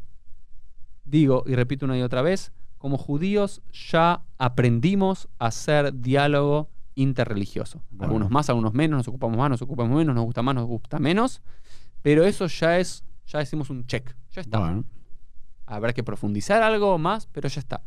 digo 1.04 1.44
y 1.46 1.54
repito 1.54 1.84
una 1.84 1.98
y 1.98 2.02
otra 2.02 2.22
vez, 2.22 2.52
como 2.78 2.98
judíos 2.98 3.62
ya 3.72 4.22
aprendimos 4.38 5.28
a 5.38 5.46
hacer 5.46 6.00
diálogo 6.00 6.70
interreligioso. 6.94 7.82
Bueno. 7.90 8.04
Algunos 8.04 8.30
más, 8.30 8.48
algunos 8.48 8.72
menos, 8.74 8.98
nos 8.98 9.08
ocupamos 9.08 9.36
más, 9.36 9.50
nos 9.50 9.62
ocupamos 9.62 9.96
menos, 9.96 10.14
nos 10.14 10.24
gusta 10.24 10.42
más, 10.42 10.54
nos 10.54 10.66
gusta 10.66 10.98
menos, 10.98 11.42
pero 12.02 12.24
eso 12.24 12.46
ya 12.46 12.78
es, 12.78 13.04
ya 13.26 13.40
decimos 13.40 13.70
un 13.70 13.86
check, 13.86 14.14
ya 14.30 14.42
está. 14.42 14.58
Bueno, 14.58 14.84
Habrá 15.66 15.92
que 15.92 16.02
profundizar 16.04 16.62
algo 16.62 16.98
más, 16.98 17.26
pero 17.32 17.48
ya 17.48 17.60
está. 17.60 17.82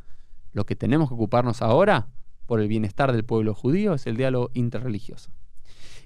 Lo 0.54 0.66
que 0.66 0.76
tenemos 0.76 1.10
que 1.10 1.16
ocuparnos 1.16 1.62
ahora, 1.62 2.08
por 2.46 2.60
el 2.62 2.68
bienestar 2.68 3.12
del 3.12 3.24
pueblo 3.26 3.54
judío, 3.54 3.94
es 3.94 4.08
el 4.08 4.18
diálogo 4.18 4.50
interreligioso. 4.54 5.32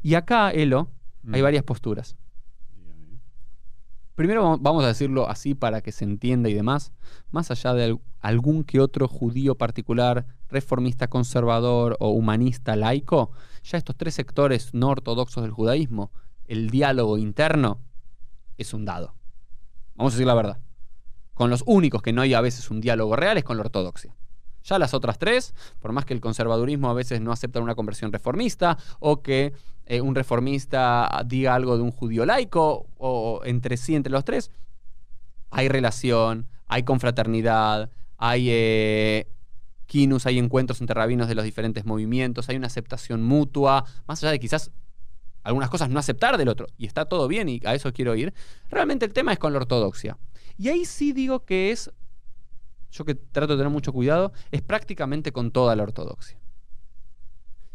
Y 0.02 0.16
acá, 0.16 0.52
Elo, 0.52 0.90
hay 1.32 1.42
Mm. 1.42 1.44
varias 1.44 1.64
posturas. 1.64 2.16
Primero 4.16 4.58
vamos- 4.60 4.84
a 4.84 4.88
decirlo 4.88 5.28
así 5.30 5.56
para 5.56 5.82
que 5.82 5.92
se 5.92 6.04
entienda 6.04 6.50
y 6.50 6.54
demás, 6.54 6.92
más 7.32 7.50
allá 7.50 7.74
de 7.74 7.86
al- 7.86 8.00
algún 8.20 8.64
que 8.64 8.80
otro 8.80 9.08
judío 9.08 9.56
particular, 9.56 10.26
reformista, 10.50 11.08
conservador 11.08 11.98
o 12.00 12.10
humanista 12.10 12.76
laico, 12.76 13.32
ya 13.64 13.78
estos 13.78 13.96
tres 13.96 14.14
sectores 14.14 14.74
no 14.74 14.90
ortodoxos 14.90 15.42
del 15.44 15.52
judaísmo, 15.52 16.12
el 16.46 16.70
diálogo 16.70 17.18
interno 17.18 17.80
es 18.58 18.74
un 18.74 18.86
dado. 18.86 19.16
Vamos 19.96 20.14
a 20.14 20.16
decir 20.18 20.28
la 20.28 20.34
verdad. 20.36 20.60
Con 21.41 21.49
los 21.49 21.63
únicos 21.65 22.04
que 22.04 22.13
no 22.13 22.21
hay 22.21 22.36
a 22.36 22.41
veces 22.41 22.69
un 22.69 22.82
diálogo 22.82 23.15
real 23.15 23.36
es 23.36 23.43
con 23.43 23.58
la 23.58 23.62
ortodoxia. 23.62 24.15
Ya 24.63 24.77
las 24.77 24.93
otras 24.93 25.17
tres, 25.17 25.56
por 25.80 25.91
más 25.91 26.06
que 26.06 26.13
el 26.13 26.21
conservadurismo 26.21 26.88
a 26.88 26.93
veces 26.93 27.19
no 27.19 27.32
acepta 27.32 27.60
una 27.60 27.73
conversión 27.73 28.12
reformista 28.12 28.77
o 28.99 29.23
que 29.23 29.51
eh, 29.88 30.01
un 30.01 30.13
reformista 30.13 31.23
diga 31.25 31.56
algo 31.56 31.77
de 31.77 31.82
un 31.82 31.89
judío 31.89 32.27
laico 32.27 32.86
o 32.99 33.41
entre 33.43 33.77
sí, 33.77 33.95
entre 33.95 34.12
los 34.12 34.23
tres, 34.23 34.51
hay 35.49 35.67
relación, 35.67 36.47
hay 36.67 36.84
confraternidad, 36.84 37.89
hay 38.19 38.47
eh, 38.51 39.27
hay 40.25 40.38
encuentros 40.38 40.80
entre 40.80 40.93
rabinos 40.93 41.27
de 41.27 41.34
los 41.34 41.43
diferentes 41.43 41.86
movimientos, 41.86 42.49
hay 42.49 42.56
una 42.56 42.67
aceptación 42.67 43.23
mutua, 43.23 43.86
más 44.06 44.21
allá 44.21 44.32
de 44.32 44.39
quizás 44.39 44.69
algunas 45.41 45.71
cosas 45.71 45.89
no 45.89 45.97
aceptar 45.97 46.38
del 46.38 46.49
otro, 46.49 46.67
y 46.77 46.86
está 46.86 47.06
todo 47.06 47.27
bien 47.27 47.49
y 47.49 47.62
a 47.65 47.73
eso 47.73 47.91
quiero 47.93 48.13
ir, 48.13 48.32
realmente 48.69 49.06
el 49.06 49.12
tema 49.13 49.34
es 49.34 49.39
con 49.39 49.54
la 49.54 49.58
ortodoxia. 49.58 50.19
Y 50.58 50.70
ahí 50.70 50.86
sí 50.86 51.14
digo 51.14 51.46
que 51.46 51.72
es, 51.72 51.92
yo 52.92 53.06
que 53.06 53.16
trato 53.16 53.54
de 53.54 53.60
tener 53.60 53.72
mucho 53.72 53.94
cuidado, 53.94 54.34
es 54.52 54.62
prácticamente 54.62 55.32
con 55.32 55.52
toda 55.52 55.76
la 55.76 55.84
ortodoxia. 55.84 56.38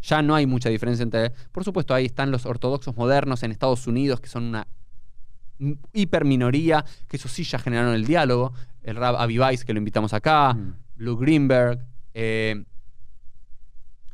Ya 0.03 0.23
no 0.23 0.35
hay 0.35 0.47
mucha 0.47 0.69
diferencia 0.69 1.03
entre, 1.03 1.31
por 1.53 1.65
supuesto, 1.65 1.95
ahí 1.95 2.07
están 2.07 2.31
los 2.31 2.47
ortodoxos 2.47 2.97
modernos 2.97 3.43
en 3.43 3.51
Estados 3.51 3.87
Unidos, 3.87 4.21
que 4.21 4.29
son 4.29 4.45
una 4.45 4.67
hiperminoría, 5.93 6.85
que 7.09 7.17
eso 7.17 7.29
sí 7.29 7.43
ya 7.45 7.59
generaron 7.59 7.95
el 7.95 8.07
diálogo, 8.07 8.53
el 8.83 8.97
Rab 8.97 9.17
Avi 9.17 9.39
Weiss, 9.39 9.65
que 9.65 9.73
lo 9.73 9.79
invitamos 9.79 10.13
acá, 10.13 10.55
Mm. 10.55 10.75
Blue 10.97 11.17
Greenberg, 11.17 11.85
eh, 12.15 12.65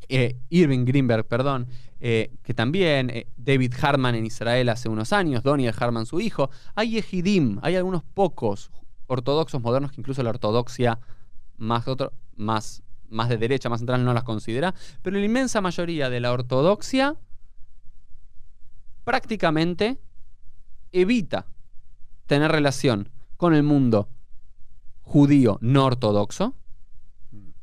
eh, 0.08 0.36
Irving 0.50 0.84
Greenberg, 0.84 1.26
perdón, 1.26 1.68
eh, 2.04 2.34
que 2.42 2.52
también, 2.52 3.10
eh, 3.10 3.28
David 3.36 3.74
Hartman 3.80 4.16
en 4.16 4.26
Israel 4.26 4.70
hace 4.70 4.88
unos 4.88 5.12
años, 5.12 5.44
Daniel 5.44 5.72
Hartman 5.78 6.04
su 6.04 6.18
hijo. 6.18 6.50
Hay 6.74 6.98
Ejidim, 6.98 7.60
hay 7.62 7.76
algunos 7.76 8.02
pocos 8.02 8.72
ortodoxos 9.06 9.62
modernos 9.62 9.92
que 9.92 10.00
incluso 10.00 10.20
la 10.24 10.30
ortodoxia 10.30 10.98
más, 11.58 11.86
otro, 11.86 12.12
más, 12.34 12.82
más 13.08 13.28
de 13.28 13.38
derecha, 13.38 13.68
más 13.68 13.78
central 13.78 14.04
no 14.04 14.12
las 14.14 14.24
considera, 14.24 14.74
pero 15.00 15.16
la 15.16 15.24
inmensa 15.24 15.60
mayoría 15.60 16.10
de 16.10 16.18
la 16.18 16.32
ortodoxia 16.32 17.14
prácticamente 19.04 20.00
evita 20.90 21.46
tener 22.26 22.50
relación 22.50 23.10
con 23.36 23.54
el 23.54 23.62
mundo 23.62 24.08
judío 25.02 25.56
no 25.60 25.84
ortodoxo, 25.84 26.56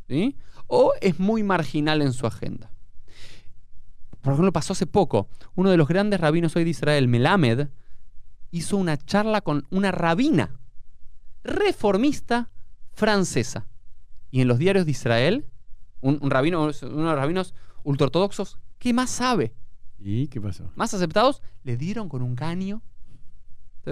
¿sí? 0.07 0.37
o 0.67 0.93
es 1.01 1.19
muy 1.19 1.43
marginal 1.43 2.01
en 2.01 2.13
su 2.13 2.25
agenda. 2.25 2.71
Por 4.21 4.33
ejemplo, 4.33 4.51
pasó 4.51 4.73
hace 4.73 4.85
poco, 4.85 5.27
uno 5.55 5.69
de 5.69 5.77
los 5.77 5.87
grandes 5.87 6.19
rabinos 6.19 6.55
hoy 6.55 6.63
de 6.65 6.69
Israel, 6.71 7.07
Melamed, 7.07 7.69
hizo 8.51 8.77
una 8.77 8.97
charla 8.97 9.41
con 9.41 9.65
una 9.69 9.91
rabina 9.91 10.59
reformista 11.43 12.49
francesa. 12.93 13.67
Y 14.31 14.41
en 14.41 14.47
los 14.47 14.57
diarios 14.59 14.85
de 14.85 14.91
Israel, 14.91 15.45
un, 16.01 16.19
un 16.21 16.29
rabino, 16.29 16.61
uno 16.63 16.71
de 16.71 16.89
los 16.89 17.15
rabinos 17.15 17.53
ultraortodoxos, 17.83 18.59
¿qué 18.77 18.93
más 18.93 19.09
sabe? 19.09 19.53
¿Y 19.97 20.27
qué 20.27 20.39
pasó? 20.39 20.71
Más 20.75 20.93
aceptados, 20.93 21.41
le 21.63 21.77
dieron 21.77 22.09
con 22.09 22.21
un 22.21 22.35
caño. 22.35 22.81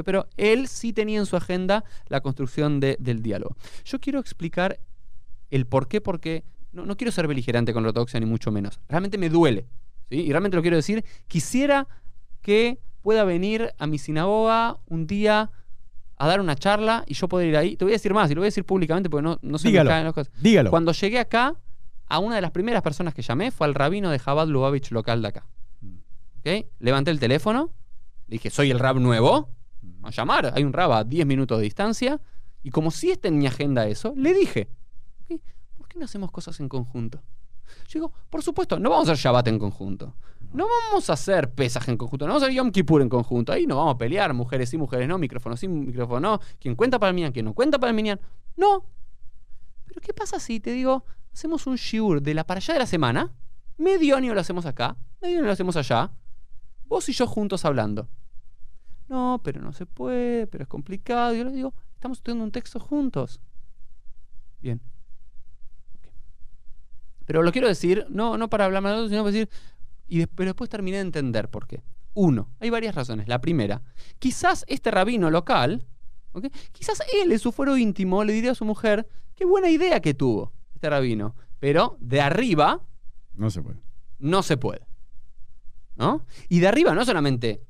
Pero 0.05 0.27
él 0.37 0.67
sí 0.67 0.93
tenía 0.93 1.17
en 1.19 1.25
su 1.25 1.35
agenda 1.37 1.83
la 2.07 2.21
construcción 2.21 2.79
de- 2.79 2.97
del 2.99 3.21
diálogo. 3.23 3.55
Yo 3.85 3.99
quiero 3.99 4.19
explicar 4.19 4.79
el 5.49 5.65
por 5.65 5.87
qué, 5.87 6.01
porque 6.01 6.43
no, 6.71 6.85
no 6.85 6.97
quiero 6.97 7.11
ser 7.11 7.27
beligerante 7.27 7.73
con 7.73 7.81
la 7.83 7.89
ortodoxia, 7.89 8.19
ni 8.19 8.25
mucho 8.25 8.51
menos. 8.51 8.79
Realmente 8.89 9.17
me 9.17 9.29
duele. 9.29 9.65
¿Sí? 10.09 10.17
Y 10.21 10.29
realmente 10.31 10.55
lo 10.57 10.61
quiero 10.61 10.77
decir. 10.77 11.03
Quisiera 11.27 11.87
que 12.41 12.79
pueda 13.01 13.23
venir 13.23 13.73
a 13.77 13.87
mi 13.87 13.97
sinagoga 13.97 14.79
un 14.87 15.07
día 15.07 15.51
a 16.17 16.27
dar 16.27 16.41
una 16.41 16.55
charla 16.55 17.03
y 17.07 17.13
yo 17.13 17.27
poder 17.27 17.47
ir 17.49 17.57
ahí. 17.57 17.75
Te 17.77 17.85
voy 17.85 17.93
a 17.93 17.95
decir 17.95 18.13
más, 18.13 18.29
y 18.31 18.35
lo 18.35 18.41
voy 18.41 18.45
a 18.47 18.49
decir 18.49 18.65
públicamente 18.65 19.09
porque 19.09 19.23
no, 19.23 19.39
no 19.41 19.57
se 19.57 19.67
Dígalo. 19.67 19.89
me 19.89 19.93
caen 19.93 20.05
las 20.05 20.13
cosas. 20.13 20.33
Dígalo. 20.41 20.69
Cuando 20.71 20.91
llegué 20.91 21.19
acá, 21.19 21.55
a 22.09 22.19
una 22.19 22.35
de 22.35 22.41
las 22.41 22.51
primeras 22.51 22.81
personas 22.81 23.13
que 23.13 23.21
llamé 23.21 23.51
fue 23.51 23.67
al 23.67 23.75
rabino 23.75 24.09
de 24.09 24.17
Jabad 24.19 24.47
Lubavitch 24.47 24.91
local 24.91 25.21
de 25.21 25.27
acá. 25.27 25.45
¿Ok? 26.39 26.65
Levanté 26.79 27.11
el 27.11 27.19
teléfono, 27.19 27.71
le 28.27 28.33
dije, 28.35 28.49
soy 28.49 28.71
el 28.71 28.79
rab 28.79 28.99
nuevo, 28.99 29.49
a 30.03 30.09
llamar, 30.11 30.53
hay 30.55 30.63
un 30.63 30.73
rab 30.73 30.91
a 30.93 31.03
10 31.03 31.25
minutos 31.27 31.57
de 31.57 31.65
distancia, 31.65 32.19
y 32.63 32.71
como 32.71 32.91
si 32.91 33.11
está 33.11 33.27
en 33.27 33.37
mi 33.37 33.45
agenda 33.47 33.87
eso, 33.87 34.13
le 34.15 34.33
dije, 34.33 34.69
"Ok, 35.29 35.39
¿por 35.77 35.87
qué 35.87 35.99
no 35.99 36.05
hacemos 36.05 36.31
cosas 36.31 36.59
en 36.61 36.69
conjunto? 36.69 37.21
Yo 37.87 37.99
digo, 37.99 38.13
por 38.29 38.41
supuesto, 38.41 38.79
no 38.79 38.89
vamos 38.89 39.09
a 39.09 39.13
hacer 39.13 39.25
Shabbat 39.25 39.47
en 39.47 39.59
conjunto. 39.59 40.15
No 40.53 40.65
vamos 40.67 41.09
a 41.09 41.13
hacer 41.13 41.53
pesas 41.53 41.87
en 41.87 41.97
conjunto, 41.97 42.25
no 42.25 42.33
vamos 42.33 42.43
a 42.43 42.45
hacer 42.45 42.55
Yom 42.55 42.71
Kippur 42.71 43.01
en 43.01 43.09
conjunto. 43.09 43.51
Ahí 43.51 43.67
no 43.67 43.77
vamos 43.77 43.95
a 43.95 43.97
pelear, 43.97 44.33
mujeres 44.33 44.69
sí, 44.69 44.77
mujeres 44.77 45.07
no, 45.07 45.17
micrófono 45.17 45.57
sí, 45.57 45.67
micrófono 45.67 46.19
no. 46.19 46.39
Quien 46.59 46.75
cuenta 46.75 46.99
para 46.99 47.09
el 47.09 47.15
Minyan, 47.15 47.31
quien 47.31 47.45
no 47.45 47.53
cuenta 47.53 47.79
para 47.79 47.89
el 47.89 47.95
Minyan. 47.95 48.19
No. 48.55 48.85
Pero 49.85 50.01
¿qué 50.01 50.13
pasa 50.13 50.39
si 50.39 50.59
te 50.59 50.71
digo, 50.71 51.05
hacemos 51.33 51.67
un 51.67 51.75
shiur 51.75 52.21
de 52.21 52.33
la 52.33 52.45
para 52.45 52.59
allá 52.59 52.73
de 52.73 52.79
la 52.79 52.85
semana? 52.85 53.33
Medio 53.77 54.15
año 54.15 54.33
lo 54.33 54.39
hacemos 54.39 54.65
acá, 54.65 54.97
medio 55.21 55.39
año 55.39 55.47
lo 55.47 55.51
hacemos 55.51 55.75
allá. 55.75 56.11
Vos 56.85 57.07
y 57.09 57.13
yo 57.13 57.27
juntos 57.27 57.65
hablando. 57.65 58.07
No, 59.09 59.41
pero 59.43 59.61
no 59.61 59.73
se 59.73 59.85
puede, 59.85 60.47
pero 60.47 60.63
es 60.63 60.67
complicado. 60.67 61.33
Yo 61.33 61.43
le 61.43 61.51
digo, 61.51 61.73
estamos 61.93 62.19
estudiando 62.19 62.43
un 62.43 62.51
texto 62.51 62.79
juntos. 62.79 63.41
Bien. 64.61 64.81
Pero 67.27 67.43
lo 67.43 67.51
quiero 67.51 67.67
decir, 67.67 68.07
no, 68.09 68.37
no 68.39 68.49
para 68.49 68.65
hablar 68.65 68.81
mal 68.81 68.93
de 68.93 68.97
otros, 68.97 69.09
sino 69.11 69.21
para 69.21 69.31
decir, 69.33 69.49
y 70.07 70.25
pero 70.25 70.49
después 70.49 70.69
terminé 70.69 70.97
de 70.97 71.01
entender 71.03 71.49
por 71.49 71.67
qué. 71.67 71.83
Uno, 72.15 72.49
hay 72.59 72.71
varias 72.71 72.95
razones. 72.95 73.27
La 73.27 73.39
primera, 73.41 73.83
quizás 74.17 74.65
este 74.67 74.89
rabino 74.89 75.29
local, 75.29 75.85
¿ok? 76.31 76.47
quizás 76.71 77.03
él 77.21 77.31
en 77.31 77.37
su 77.37 77.51
fuero 77.51 77.77
íntimo 77.77 78.23
le 78.23 78.33
diría 78.33 78.51
a 78.51 78.55
su 78.55 78.65
mujer, 78.65 79.07
qué 79.35 79.45
buena 79.45 79.69
idea 79.69 79.99
que 79.99 80.15
tuvo 80.15 80.53
este 80.73 80.89
rabino. 80.89 81.35
Pero 81.59 81.97
de 81.99 82.21
arriba 82.21 82.81
No 83.35 83.51
se 83.51 83.61
puede. 83.61 83.79
no 84.19 84.41
se 84.41 84.57
puede. 84.57 84.87
¿No? 85.95 86.25
Y 86.49 86.59
de 86.59 86.67
arriba 86.67 86.93
no 86.93 87.03
solamente 87.05 87.61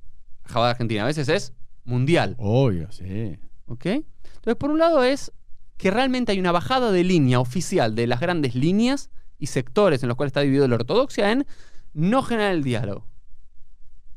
Jabá 0.44 0.68
de 0.68 0.72
Argentina, 0.72 1.04
a 1.04 1.08
veces 1.08 1.28
es 1.30 1.54
mundial. 1.84 2.36
Obvio, 2.38 2.92
sí. 2.92 3.38
¿Ok? 3.66 3.86
Entonces, 3.86 4.56
por 4.58 4.70
un 4.70 4.80
lado 4.80 5.04
es 5.04 5.32
que 5.78 5.92
realmente 5.92 6.32
hay 6.32 6.40
una 6.40 6.52
bajada 6.52 6.92
de 6.92 7.04
línea 7.04 7.40
oficial 7.40 7.96
de 7.96 8.08
las 8.08 8.20
grandes 8.20 8.56
líneas 8.56 9.10
y 9.40 9.48
sectores 9.48 10.04
en 10.04 10.10
los 10.10 10.18
cuales 10.18 10.30
está 10.30 10.42
dividido 10.42 10.68
la 10.68 10.76
ortodoxia 10.76 11.32
en 11.32 11.46
no 11.94 12.22
generar 12.24 12.54
el 12.54 12.64
diálogo. 12.64 13.06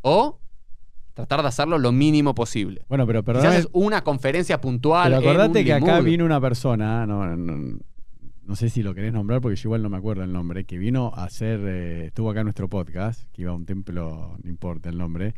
O 0.03 0.39
tratar 1.15 1.43
de 1.43 1.49
hacerlo 1.49 1.79
lo 1.79 1.93
mínimo 1.93 2.35
posible. 2.35 2.85
Bueno, 2.89 3.07
pero 3.07 3.23
perdón. 3.23 3.53
es 3.53 3.69
una 3.73 4.03
conferencia 4.03 4.61
puntual. 4.61 5.13
Pero 5.13 5.23
en 5.23 5.29
acordate 5.29 5.59
un 5.61 5.65
que 5.65 5.73
acá 5.73 6.01
vino 6.01 6.25
una 6.25 6.41
persona, 6.41 7.07
no, 7.07 7.37
no, 7.37 7.79
no 8.43 8.57
sé 8.57 8.71
si 8.71 8.83
lo 8.83 8.95
querés 8.95 9.13
nombrar 9.13 9.41
porque 9.41 9.57
yo 9.57 9.69
igual 9.69 9.83
no 9.83 9.91
me 9.91 9.97
acuerdo 9.97 10.25
el 10.25 10.33
nombre, 10.33 10.65
que 10.65 10.79
vino 10.79 11.13
a 11.15 11.25
hacer, 11.25 11.61
eh, 11.65 12.07
estuvo 12.07 12.31
acá 12.31 12.41
en 12.41 12.47
nuestro 12.47 12.69
podcast, 12.69 13.25
que 13.33 13.43
iba 13.43 13.53
a 13.53 13.55
un 13.55 13.67
templo, 13.67 14.37
no 14.43 14.51
importa 14.51 14.89
el 14.89 14.99
nombre, 14.99 15.35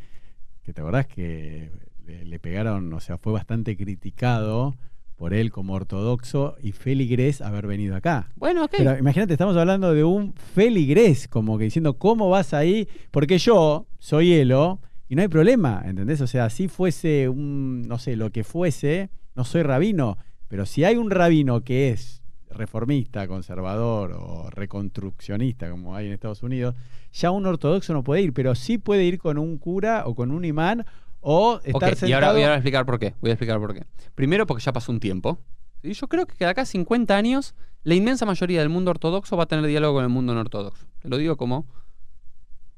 que 0.62 0.72
te 0.72 0.80
acordás 0.80 1.06
que 1.06 1.70
le, 2.04 2.24
le 2.24 2.38
pegaron, 2.38 2.92
o 2.92 3.00
sea, 3.00 3.18
fue 3.18 3.32
bastante 3.32 3.76
criticado 3.76 4.76
por 5.22 5.34
él 5.34 5.52
como 5.52 5.74
ortodoxo 5.74 6.56
y 6.60 6.72
feligres 6.72 7.42
haber 7.42 7.68
venido 7.68 7.94
acá. 7.94 8.32
Bueno, 8.34 8.64
ok. 8.64 8.72
Pero 8.76 8.98
imagínate, 8.98 9.34
estamos 9.34 9.56
hablando 9.56 9.94
de 9.94 10.02
un 10.02 10.34
feligres, 10.34 11.28
como 11.28 11.58
que 11.58 11.62
diciendo, 11.62 11.96
¿cómo 11.96 12.28
vas 12.28 12.52
ahí? 12.52 12.88
Porque 13.12 13.38
yo 13.38 13.86
soy 14.00 14.32
Elo 14.32 14.80
y 15.08 15.14
no 15.14 15.22
hay 15.22 15.28
problema, 15.28 15.80
¿entendés? 15.86 16.20
O 16.22 16.26
sea, 16.26 16.50
si 16.50 16.66
fuese 16.66 17.28
un, 17.28 17.82
no 17.82 18.00
sé, 18.00 18.16
lo 18.16 18.32
que 18.32 18.42
fuese, 18.42 19.10
no 19.36 19.44
soy 19.44 19.62
rabino, 19.62 20.18
pero 20.48 20.66
si 20.66 20.82
hay 20.82 20.96
un 20.96 21.08
rabino 21.08 21.62
que 21.62 21.90
es 21.90 22.20
reformista, 22.50 23.28
conservador 23.28 24.16
o 24.18 24.50
reconstruccionista, 24.50 25.70
como 25.70 25.94
hay 25.94 26.08
en 26.08 26.14
Estados 26.14 26.42
Unidos, 26.42 26.74
ya 27.12 27.30
un 27.30 27.46
ortodoxo 27.46 27.92
no 27.92 28.02
puede 28.02 28.22
ir, 28.22 28.32
pero 28.32 28.56
sí 28.56 28.76
puede 28.76 29.04
ir 29.04 29.18
con 29.18 29.38
un 29.38 29.58
cura 29.58 30.02
o 30.04 30.16
con 30.16 30.32
un 30.32 30.44
imán 30.44 30.84
o 31.22 31.60
estar 31.64 31.92
y 31.92 31.96
sentado... 31.96 32.14
ahora 32.26 32.32
voy 32.32 32.42
a 32.42 32.54
explicar 32.54 32.84
por 32.84 32.98
qué. 32.98 33.14
Voy 33.20 33.30
a 33.30 33.34
explicar 33.34 33.58
por 33.58 33.72
qué. 33.74 33.84
Primero, 34.14 34.46
porque 34.46 34.62
ya 34.62 34.72
pasó 34.72 34.92
un 34.92 35.00
tiempo. 35.00 35.38
¿sí? 35.82 35.94
Yo 35.94 36.06
creo 36.08 36.26
que 36.26 36.34
de 36.38 36.46
acá 36.46 36.62
a 36.62 36.66
50 36.66 37.16
años, 37.16 37.54
la 37.84 37.94
inmensa 37.94 38.26
mayoría 38.26 38.60
del 38.60 38.68
mundo 38.68 38.90
ortodoxo 38.90 39.36
va 39.36 39.44
a 39.44 39.46
tener 39.46 39.64
diálogo 39.66 39.94
con 39.94 40.04
el 40.04 40.10
mundo 40.10 40.34
no 40.34 40.40
ortodoxo. 40.40 40.86
Te 41.00 41.08
lo 41.08 41.16
digo 41.16 41.36
como 41.36 41.66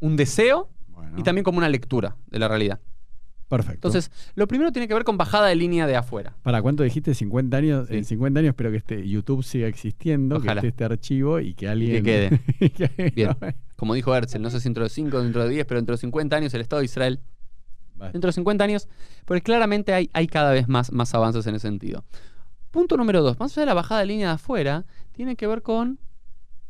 un 0.00 0.16
deseo 0.16 0.70
Bueno, 0.88 1.18
y 1.18 1.22
también 1.22 1.44
como 1.44 1.59
una 1.59 1.68
lectura 1.68 2.16
de 2.26 2.38
la 2.38 2.48
realidad. 2.48 2.80
perfecto. 3.48 3.88
Entonces, 3.88 4.11
lo 4.35 4.46
primero 4.48 4.72
tiene 4.72 4.88
que 4.88 4.94
ver 4.94 5.04
con 5.04 5.16
bajada 5.16 5.46
de 5.48 5.54
línea 5.54 5.87
de 5.87 5.96
afuera. 5.96 6.37
¿Para 6.42 6.61
cuánto 6.62 6.83
dijiste? 6.83 7.14
50 7.14 7.57
años. 7.57 7.88
Sí. 7.88 7.96
En 7.96 8.04
50 8.04 8.40
años 8.40 8.50
espero 8.50 8.70
que 8.70 8.76
este 8.78 9.09
YouTube 9.09 9.42
siga 9.44 9.66
existiendo, 9.68 10.37
Ojalá. 10.37 10.61
que 10.61 10.68
esté 10.68 10.85
este 10.85 10.85
archivo 10.85 11.40
y 11.40 11.54
que 11.54 11.68
alguien. 11.68 12.02
quede. 12.04 12.40
que- 12.70 13.12
Bien. 13.14 13.37
Como 13.76 13.94
dijo 13.94 14.14
Herzl, 14.14 14.40
no 14.40 14.50
sé 14.50 14.61
si 14.61 14.64
dentro 14.64 14.85
de 14.85 14.90
5, 14.90 15.22
dentro 15.22 15.42
de 15.44 15.50
10, 15.50 15.66
pero 15.66 15.78
dentro 15.80 15.94
de 15.94 15.98
50 15.98 16.37
años 16.37 16.54
el 16.54 16.61
Estado 16.61 16.80
de 16.80 16.87
Israel 16.87 17.20
Dentro 18.12 18.28
de 18.28 18.33
50 18.33 18.64
años, 18.64 18.88
porque 19.24 19.42
claramente 19.42 19.92
hay, 19.94 20.11
hay 20.12 20.26
cada 20.26 20.50
vez 20.52 20.68
más, 20.68 20.92
más 20.92 21.14
avances 21.14 21.46
en 21.46 21.54
ese 21.54 21.68
sentido. 21.68 22.04
Punto 22.70 22.96
número 22.96 23.22
dos, 23.22 23.38
más 23.38 23.52
allá 23.52 23.62
de 23.62 23.66
la 23.66 23.74
bajada 23.74 24.00
de 24.00 24.07
línea 24.07 24.28
de 24.28 24.35
afuera, 24.35 24.85
tiene 25.12 25.37
que 25.37 25.46
ver 25.46 25.62
con 25.62 25.98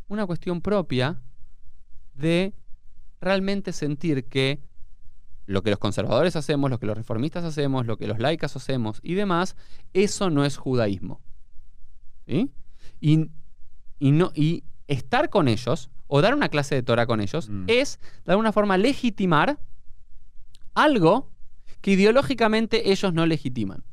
una 0.08 0.26
cuestión 0.26 0.60
propia 0.60 1.22
de 2.14 2.52
realmente 3.20 3.72
sentir 3.72 4.26
que 4.26 4.60
lo 5.46 5.62
que 5.62 5.70
los 5.70 5.78
conservadores 5.78 6.36
hacemos, 6.36 6.70
lo 6.70 6.78
que 6.78 6.86
los 6.86 6.96
reformistas 6.96 7.44
hacemos, 7.44 7.86
lo 7.86 7.96
que 7.96 8.06
los 8.06 8.18
laicas 8.18 8.54
hacemos 8.56 9.00
y 9.02 9.14
demás, 9.14 9.56
eso 9.92 10.30
no 10.30 10.44
es 10.44 10.56
judaísmo. 10.56 11.20
¿Sí? 12.26 12.50
Y, 13.00 13.30
y 13.98 14.12
no, 14.12 14.30
y 14.34 14.64
estar 14.88 15.30
con 15.30 15.48
ellos, 15.48 15.90
o 16.06 16.20
dar 16.22 16.34
una 16.34 16.48
clase 16.48 16.74
de 16.74 16.82
Torah 16.82 17.06
con 17.06 17.20
ellos, 17.20 17.48
Mm. 17.48 17.64
es 17.66 17.98
de 18.24 18.32
alguna 18.32 18.52
forma 18.52 18.76
legitimar 18.78 19.58
algo 20.74 21.30
que 21.80 21.92
ideológicamente 21.92 22.90
ellos 22.92 23.12
no 23.12 23.26
legitiman. 23.26 23.84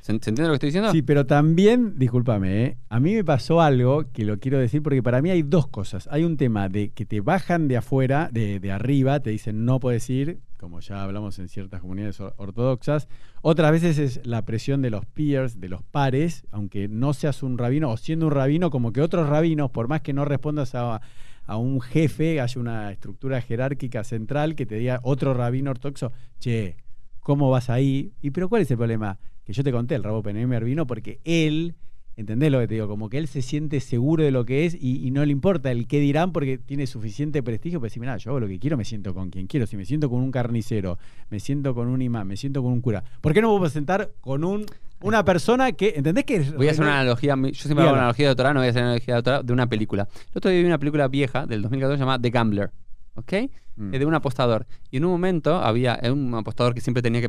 ¿Se, 0.00 0.12
entiende 0.12 0.42
lo 0.42 0.48
que 0.48 0.54
estoy 0.54 0.66
diciendo? 0.68 0.92
Sí, 0.92 1.00
pero 1.00 1.24
también, 1.24 1.98
discúlpame, 1.98 2.64
¿eh? 2.64 2.76
a 2.90 3.00
mí 3.00 3.14
me 3.14 3.24
pasó 3.24 3.62
algo 3.62 4.12
que 4.12 4.24
lo 4.26 4.38
quiero 4.38 4.58
decir 4.58 4.82
porque 4.82 5.02
para 5.02 5.22
mí 5.22 5.30
hay 5.30 5.42
dos 5.42 5.66
cosas. 5.68 6.08
Hay 6.10 6.24
un 6.24 6.36
tema 6.36 6.68
de 6.68 6.90
que 6.90 7.06
te 7.06 7.22
bajan 7.22 7.68
de 7.68 7.78
afuera, 7.78 8.28
de, 8.30 8.60
de 8.60 8.70
arriba, 8.70 9.20
te 9.20 9.30
dicen 9.30 9.64
no 9.64 9.80
puedes 9.80 10.10
ir, 10.10 10.40
como 10.58 10.80
ya 10.80 11.02
hablamos 11.02 11.38
en 11.38 11.48
ciertas 11.48 11.80
comunidades 11.80 12.20
or- 12.20 12.34
ortodoxas. 12.36 13.08
Otras 13.40 13.72
veces 13.72 13.96
es 13.96 14.26
la 14.26 14.44
presión 14.44 14.82
de 14.82 14.90
los 14.90 15.06
peers, 15.06 15.58
de 15.58 15.70
los 15.70 15.82
pares, 15.82 16.44
aunque 16.50 16.86
no 16.86 17.14
seas 17.14 17.42
un 17.42 17.56
rabino 17.56 17.90
o 17.90 17.96
siendo 17.96 18.26
un 18.26 18.32
rabino, 18.32 18.68
como 18.68 18.92
que 18.92 19.00
otros 19.00 19.26
rabinos, 19.26 19.70
por 19.70 19.88
más 19.88 20.02
que 20.02 20.12
no 20.12 20.26
respondas 20.26 20.74
a, 20.74 21.00
a 21.46 21.56
un 21.56 21.80
jefe, 21.80 22.40
haya 22.40 22.60
una 22.60 22.90
estructura 22.90 23.40
jerárquica 23.40 24.04
central 24.04 24.54
que 24.54 24.66
te 24.66 24.76
diga 24.76 25.00
otro 25.02 25.34
rabino 25.34 25.70
ortodoxo, 25.70 26.12
che, 26.38 26.76
¿cómo 27.20 27.50
vas 27.50 27.70
ahí? 27.70 28.12
¿Y 28.22 28.30
pero 28.30 28.48
cuál 28.48 28.62
es 28.62 28.70
el 28.70 28.76
problema? 28.76 29.18
Que 29.44 29.52
yo 29.52 29.62
te 29.62 29.72
conté, 29.72 29.94
el 29.94 30.04
Rabo 30.04 30.22
Penheimer 30.22 30.64
vino 30.64 30.86
porque 30.86 31.20
él, 31.24 31.74
¿entendés 32.16 32.50
lo 32.50 32.60
que 32.60 32.68
te 32.68 32.74
digo? 32.74 32.88
Como 32.88 33.10
que 33.10 33.18
él 33.18 33.28
se 33.28 33.42
siente 33.42 33.80
seguro 33.80 34.24
de 34.24 34.30
lo 34.30 34.44
que 34.46 34.64
es 34.64 34.74
y, 34.74 35.10
no 35.10 35.24
le 35.24 35.32
importa 35.32 35.70
el 35.70 35.86
qué 35.86 36.00
dirán 36.00 36.32
porque 36.32 36.56
tiene 36.56 36.86
suficiente 36.86 37.42
prestigio 37.42 37.78
para 37.78 37.86
decir, 37.86 38.00
mira, 38.00 38.16
yo 38.16 38.40
lo 38.40 38.48
que 38.48 38.58
quiero, 38.58 38.76
me 38.76 38.84
siento 38.84 39.12
con 39.12 39.30
quien 39.30 39.46
quiero. 39.46 39.66
Si 39.66 39.76
me 39.76 39.84
siento 39.84 40.08
con 40.08 40.22
un 40.22 40.30
carnicero, 40.30 40.98
me 41.28 41.40
siento 41.40 41.74
con 41.74 41.88
un 41.88 42.00
imán, 42.00 42.26
me 42.26 42.36
siento 42.36 42.62
con 42.62 42.72
un 42.72 42.80
cura. 42.80 43.04
¿Por 43.20 43.34
qué 43.34 43.42
no 43.42 43.52
me 43.52 43.58
puedo 43.58 43.70
sentar 43.70 44.12
con 44.22 44.44
un, 44.44 44.64
una 45.04 45.24
persona 45.24 45.72
que, 45.72 45.94
¿entendés 45.96 46.24
que 46.24 46.36
es 46.36 46.54
Voy 46.54 46.68
a 46.68 46.70
hacer 46.72 46.82
una 46.84 47.00
analogía, 47.00 47.34
yo 47.36 47.52
siempre 47.54 47.82
hago 47.84 47.92
una 47.92 48.00
analogía 48.00 48.28
de 48.28 48.34
Torah, 48.34 48.54
no 48.54 48.60
voy 48.60 48.66
a 48.66 48.70
hacer 48.70 48.82
una 48.82 48.90
analogía 48.92 49.16
de 49.16 49.22
Torah, 49.22 49.42
de 49.42 49.52
una 49.52 49.66
película. 49.68 50.08
El 50.32 50.38
otro 50.38 50.50
día 50.50 50.60
vi 50.60 50.66
una 50.66 50.78
película 50.78 51.08
vieja 51.08 51.46
del 51.46 51.62
2014 51.62 51.98
llamada 52.00 52.18
The 52.18 52.30
Gambler, 52.30 52.70
¿ok? 53.14 53.32
Mm. 53.76 53.90
De 53.90 54.06
un 54.06 54.14
apostador. 54.14 54.66
Y 54.90 54.98
en 54.98 55.04
un 55.04 55.10
momento 55.10 55.56
había 55.56 55.98
un 56.10 56.32
apostador 56.34 56.74
que 56.74 56.80
siempre 56.80 57.02
tenía 57.02 57.20
que 57.20 57.28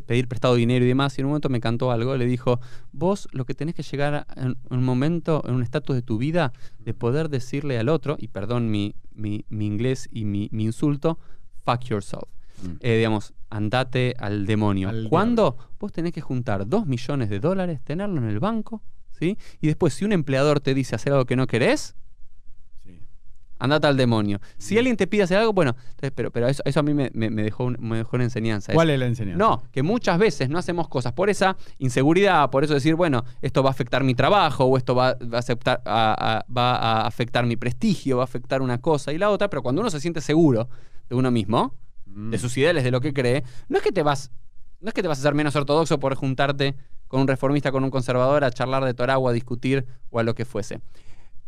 pedir 0.00 0.26
prestado 0.26 0.54
dinero 0.54 0.84
y 0.84 0.88
demás, 0.88 1.16
y 1.16 1.20
en 1.20 1.26
un 1.26 1.30
momento 1.32 1.48
me 1.48 1.60
cantó 1.60 1.90
algo, 1.92 2.16
le 2.16 2.26
dijo, 2.26 2.60
vos 2.92 3.28
lo 3.32 3.44
que 3.44 3.54
tenés 3.54 3.74
que 3.74 3.82
llegar 3.82 4.14
a- 4.14 4.26
en 4.36 4.56
un 4.70 4.84
momento, 4.84 5.42
en 5.46 5.54
un 5.54 5.62
estatus 5.62 5.94
de 5.94 6.02
tu 6.02 6.18
vida, 6.18 6.52
de 6.78 6.92
poder 6.94 7.28
decirle 7.28 7.78
al 7.78 7.88
otro, 7.88 8.16
y 8.18 8.28
perdón 8.28 8.70
mi, 8.70 8.94
mi, 9.12 9.44
mi 9.48 9.66
inglés 9.66 10.08
y 10.10 10.24
mi, 10.24 10.48
mi 10.50 10.64
insulto, 10.64 11.18
fuck 11.64 11.82
yourself. 11.84 12.24
Mm. 12.62 12.66
eh, 12.80 12.96
digamos, 12.96 13.34
andate 13.50 14.14
al 14.18 14.46
demonio. 14.46 14.88
Al 14.88 15.08
¿Cuándo? 15.08 15.56
Vos 15.78 15.92
tenés 15.92 16.12
que 16.12 16.20
juntar 16.20 16.66
2 16.66 16.86
millones 16.86 17.28
de 17.30 17.40
dólares, 17.40 17.80
tenerlo 17.84 18.18
en 18.18 18.28
el 18.28 18.40
banco, 18.40 18.82
¿sí? 19.12 19.36
Y 19.60 19.66
después, 19.68 19.94
si 19.94 20.04
un 20.04 20.12
empleador 20.12 20.60
te 20.60 20.74
dice 20.74 20.94
hacer 20.94 21.12
algo 21.12 21.24
que 21.26 21.36
no 21.36 21.46
querés, 21.46 21.94
Sí. 22.84 23.00
andate 23.58 23.86
al 23.86 23.96
demonio. 23.96 24.40
Si 24.58 24.74
Mm. 24.74 24.78
alguien 24.78 24.96
te 24.96 25.06
pide 25.06 25.22
hacer 25.22 25.38
algo, 25.38 25.52
bueno, 25.52 25.76
entonces, 25.90 26.12
pero, 26.14 26.30
pero 26.30 26.48
eso, 26.48 26.62
eso 26.66 26.80
a 26.80 26.82
mí 26.82 26.92
me, 26.94 27.10
me- 27.14 27.30
me 27.30 27.42
dejó, 27.42 27.64
un- 27.64 27.76
me 27.80 27.98
dejó 27.98 28.16
una 28.16 28.24
enseñanza. 28.24 28.72
Es- 28.72 28.76
¿Cuál 28.76 28.90
es 28.90 28.98
la 28.98 29.06
enseñanza? 29.06 29.38
no, 29.38 29.62
que 29.70 29.82
muchas 29.82 30.18
veces 30.18 30.48
no 30.48 30.58
hacemos 30.58 30.88
cosas 30.88 31.12
por 31.12 31.30
esa 31.30 31.56
inseguridad, 31.78 32.50
por 32.50 32.64
eso 32.64 32.74
decir, 32.74 32.94
bueno, 32.96 33.24
esto 33.42 33.62
va 33.62 33.70
a 33.70 33.72
afectar 33.72 34.02
mi 34.04 34.14
trabajo, 34.14 34.64
o 34.64 34.76
esto 34.76 34.94
va, 34.94 35.14
va 35.14 35.38
a, 35.38 35.40
aceptar- 35.40 35.82
a- 35.84 36.38
a- 36.38 36.52
va 36.52 36.76
a 36.76 37.06
afectar 37.06 37.46
mi 37.46 37.56
prestigio, 37.56 38.16
va 38.18 38.22
a 38.22 38.24
afectar 38.24 38.60
una 38.62 38.78
cosa 38.78 39.12
y 39.12 39.18
la 39.18 39.30
otra, 39.30 39.48
pero 39.48 39.62
cuando 39.62 39.80
uno 39.82 39.90
se 39.90 40.00
siente 40.00 40.20
seguro 40.20 40.68
de 41.08 41.14
uno 41.14 41.30
mismo, 41.30 41.74
Mm. 42.06 42.30
de 42.30 42.38
sus 42.38 42.56
ideales, 42.56 42.84
de 42.84 42.90
lo 42.90 43.00
que 43.00 43.12
cree, 43.12 43.44
no 43.68 43.76
es 43.78 43.82
que 43.84 43.92
te 43.92 44.02
vas, 44.02 44.30
no 44.80 44.88
es 44.88 44.94
que 44.94 45.02
te 45.02 45.08
vas 45.08 45.18
a 45.18 45.20
hacer 45.20 45.34
menos 45.34 45.54
ortodoxo 45.56 45.98
por 46.00 46.14
juntarte 46.14 46.76
con 47.08 47.20
un 47.20 47.28
reformista, 47.28 47.70
con 47.72 47.84
un 47.84 47.90
conservador, 47.90 48.42
a 48.44 48.50
charlar 48.50 48.84
de 48.84 48.94
Torah 48.94 49.18
o 49.18 49.28
a 49.28 49.32
discutir 49.32 49.84
o 50.10 50.18
a 50.18 50.22
lo 50.22 50.34
que 50.34 50.44
fuese. 50.44 50.80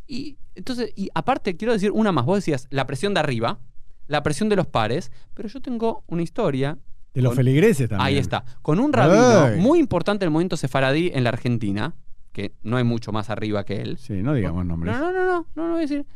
Y 0.06 0.38
entonces, 0.54 0.92
y 0.96 1.08
aparte, 1.14 1.56
quiero 1.56 1.72
decir 1.72 1.90
una 1.92 2.12
más. 2.12 2.24
Vos 2.24 2.38
decías 2.38 2.66
la 2.70 2.86
presión 2.86 3.14
de 3.14 3.20
arriba, 3.20 3.58
la 4.06 4.22
presión 4.22 4.48
de 4.48 4.56
los 4.56 4.66
pares, 4.66 5.10
pero 5.34 5.48
yo 5.48 5.60
tengo 5.60 6.02
una 6.06 6.22
historia 6.22 6.78
De 7.14 7.22
los 7.22 7.30
con- 7.30 7.36
feligreses 7.36 7.88
también. 7.88 8.06
Ahí 8.06 8.18
está. 8.18 8.44
Con 8.62 8.78
un 8.80 8.92
rabino 8.92 9.40
Ay. 9.44 9.60
muy 9.60 9.78
importante 9.78 10.24
en 10.24 10.28
el 10.28 10.32
movimiento 10.32 10.56
sefaradí 10.56 11.10
en 11.14 11.24
la 11.24 11.30
Argentina, 11.30 11.94
que 12.32 12.54
no 12.62 12.76
hay 12.76 12.84
mucho 12.84 13.12
más 13.12 13.28
arriba 13.30 13.64
que 13.64 13.80
él. 13.82 13.98
Sí, 13.98 14.22
no 14.22 14.32
digamos 14.34 14.64
nombres. 14.64 14.96
No, 14.96 15.12
no, 15.12 15.12
no, 15.12 15.24
no, 15.24 15.46
no, 15.54 15.66
no 15.66 15.68
voy 15.72 15.78
a 15.78 15.82
decir. 15.82 16.06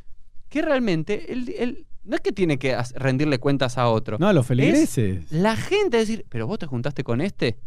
Que 0.48 0.62
realmente 0.62 1.32
él, 1.32 1.54
él- 1.58 1.86
no 2.04 2.16
es 2.16 2.20
que 2.20 2.32
tiene 2.32 2.58
que 2.58 2.76
rendirle 2.94 3.38
cuentas 3.38 3.78
a 3.78 3.88
otro. 3.88 4.18
No, 4.18 4.32
los 4.32 4.46
feligreses. 4.46 5.30
La 5.30 5.56
gente 5.56 5.96
decir, 5.96 6.24
pero 6.28 6.46
vos 6.46 6.58
te 6.58 6.66
juntaste 6.66 7.04
con 7.04 7.20
este. 7.20 7.58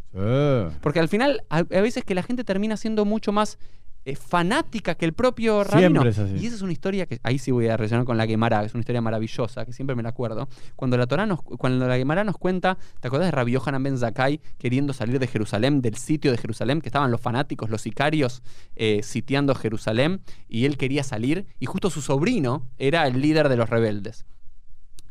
Porque 0.81 0.99
al 0.99 1.09
final, 1.09 1.43
a, 1.49 1.59
a 1.59 1.63
veces 1.63 2.03
que 2.03 2.15
la 2.15 2.23
gente 2.23 2.43
termina 2.43 2.77
siendo 2.77 3.05
mucho 3.05 3.31
más 3.31 3.57
eh, 4.05 4.15
fanática 4.15 4.93
que 4.95 5.05
el 5.05 5.13
propio 5.13 5.63
rabino. 5.63 6.01
Siempre 6.01 6.09
es 6.11 6.19
así. 6.19 6.35
Y 6.43 6.45
esa 6.45 6.55
es 6.55 6.61
una 6.61 6.71
historia 6.71 7.07
que 7.07 7.19
ahí 7.23 7.39
sí 7.39 7.49
voy 7.51 7.67
a 7.67 7.75
relacionar 7.75 8.05
con 8.05 8.17
la 8.17 8.27
Gemara, 8.27 8.59
que 8.59 8.67
es 8.67 8.73
una 8.73 8.81
historia 8.81 9.01
maravillosa, 9.01 9.65
que 9.65 9.73
siempre 9.73 9.95
me 9.95 10.03
la 10.03 10.09
acuerdo. 10.09 10.47
Cuando 10.75 10.95
la 10.97 11.07
Torá 11.07 11.25
nos, 11.25 11.41
cuando 11.41 11.87
la 11.87 11.97
Gemara 11.97 12.23
nos 12.23 12.37
cuenta, 12.37 12.77
¿te 12.99 13.07
acuerdas 13.07 13.27
de 13.27 13.31
Rabbi 13.31 13.51
Yohanan 13.53 13.81
ben 13.81 13.97
Zakkai 13.97 14.39
queriendo 14.59 14.93
salir 14.93 15.17
de 15.19 15.27
Jerusalén, 15.27 15.81
del 15.81 15.95
sitio 15.95 16.31
de 16.31 16.37
Jerusalén, 16.37 16.81
que 16.81 16.89
estaban 16.89 17.09
los 17.09 17.19
fanáticos, 17.19 17.69
los 17.69 17.81
sicarios 17.81 18.43
eh, 18.75 19.01
sitiando 19.03 19.55
Jerusalén, 19.55 20.21
y 20.47 20.65
él 20.65 20.77
quería 20.77 21.03
salir, 21.03 21.47
y 21.59 21.65
justo 21.65 21.89
su 21.89 22.01
sobrino 22.01 22.67
era 22.77 23.07
el 23.07 23.19
líder 23.21 23.49
de 23.49 23.57
los 23.57 23.69
rebeldes. 23.69 24.25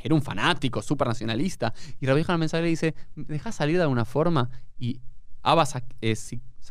Era 0.03 0.15
un 0.15 0.23
fanático, 0.23 0.83
súper 0.83 1.09
nacionalista. 1.09 1.73
Y 1.99 2.07
Rabbi 2.07 2.21
Yohanan 2.23 2.41
ben 2.41 2.49
Zakkai 2.49 2.63
le 2.65 2.69
dice, 2.71 2.95
¿me 3.15 3.25
dejás 3.25 3.55
salir 3.57 3.77
de 3.77 3.83
alguna 3.83 4.05
forma? 4.05 4.51
Y 4.79 5.01
Abba 5.43 5.65
Sak- 5.65 5.95
eh, 6.01 6.15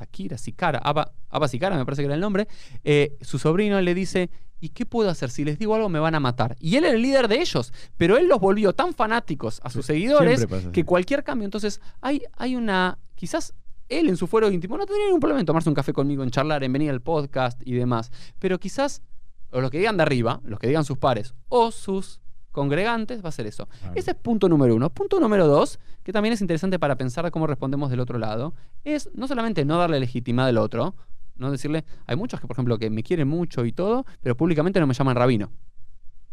Sakira, 0.03 0.37
Sikara, 0.37 0.79
Abba, 0.79 1.13
Abba 1.29 1.47
Sikara, 1.47 1.77
me 1.77 1.85
parece 1.85 2.01
que 2.01 2.07
era 2.07 2.15
el 2.15 2.21
nombre, 2.21 2.47
eh, 2.83 3.17
su 3.21 3.39
sobrino 3.39 3.79
le 3.81 3.93
dice, 3.93 4.29
¿y 4.59 4.69
qué 4.69 4.85
puedo 4.85 5.09
hacer? 5.09 5.29
Si 5.29 5.45
les 5.45 5.57
digo 5.57 5.75
algo 5.75 5.87
me 5.89 5.99
van 5.99 6.15
a 6.15 6.19
matar. 6.19 6.55
Y 6.59 6.75
él 6.75 6.83
era 6.83 6.95
el 6.95 7.01
líder 7.01 7.27
de 7.27 7.39
ellos, 7.39 7.71
pero 7.97 8.17
él 8.17 8.27
los 8.27 8.39
volvió 8.39 8.73
tan 8.73 8.93
fanáticos 8.93 9.61
a 9.63 9.69
sus 9.69 9.85
seguidores 9.85 10.45
que 10.73 10.83
cualquier 10.83 11.23
cambio, 11.23 11.45
entonces 11.45 11.79
hay, 12.01 12.21
hay 12.37 12.55
una, 12.55 12.99
quizás 13.15 13.53
él 13.89 14.09
en 14.09 14.17
su 14.17 14.27
fuero 14.27 14.51
íntimo 14.51 14.77
no 14.77 14.85
tendría 14.85 15.05
ningún 15.05 15.19
problema 15.19 15.39
en 15.39 15.45
tomarse 15.45 15.69
un 15.69 15.75
café 15.75 15.93
conmigo, 15.93 16.23
en 16.23 16.31
charlar, 16.31 16.63
en 16.63 16.73
venir 16.73 16.89
al 16.89 17.01
podcast 17.01 17.61
y 17.65 17.73
demás, 17.73 18.11
pero 18.39 18.59
quizás, 18.59 19.01
o 19.51 19.61
los 19.61 19.71
que 19.71 19.77
digan 19.77 19.97
de 19.97 20.03
arriba, 20.03 20.41
los 20.43 20.59
que 20.59 20.67
digan 20.67 20.83
sus 20.83 20.97
pares, 20.97 21.33
o 21.47 21.71
sus 21.71 22.19
congregantes, 22.53 23.21
va 23.21 23.27
a 23.29 23.33
ser 23.33 23.47
eso. 23.47 23.67
Ese 23.95 24.11
es 24.11 24.17
punto 24.17 24.47
número 24.47 24.73
uno. 24.73 24.89
Punto 24.89 25.19
número 25.19 25.47
dos, 25.47 25.79
que 26.03 26.13
también 26.13 26.31
es 26.31 26.39
interesante 26.39 26.79
para 26.79 26.95
pensar 26.95 27.29
cómo 27.31 27.47
respondemos 27.47 27.89
del 27.89 27.99
otro 27.99 28.17
lado, 28.17 28.53
es 28.85 29.09
no 29.13 29.27
solamente 29.27 29.65
no 29.65 29.77
darle 29.77 29.99
legitimidad 29.99 30.47
al 30.47 30.57
otro, 30.57 30.95
no 31.35 31.51
decirle, 31.51 31.83
hay 32.05 32.15
muchos 32.15 32.39
que, 32.39 32.47
por 32.47 32.55
ejemplo, 32.55 32.77
que 32.77 32.89
me 32.89 33.03
quieren 33.03 33.27
mucho 33.27 33.65
y 33.65 33.73
todo, 33.73 34.05
pero 34.21 34.37
públicamente 34.37 34.79
no 34.79 34.87
me 34.87 34.93
llaman 34.93 35.17
rabino. 35.17 35.51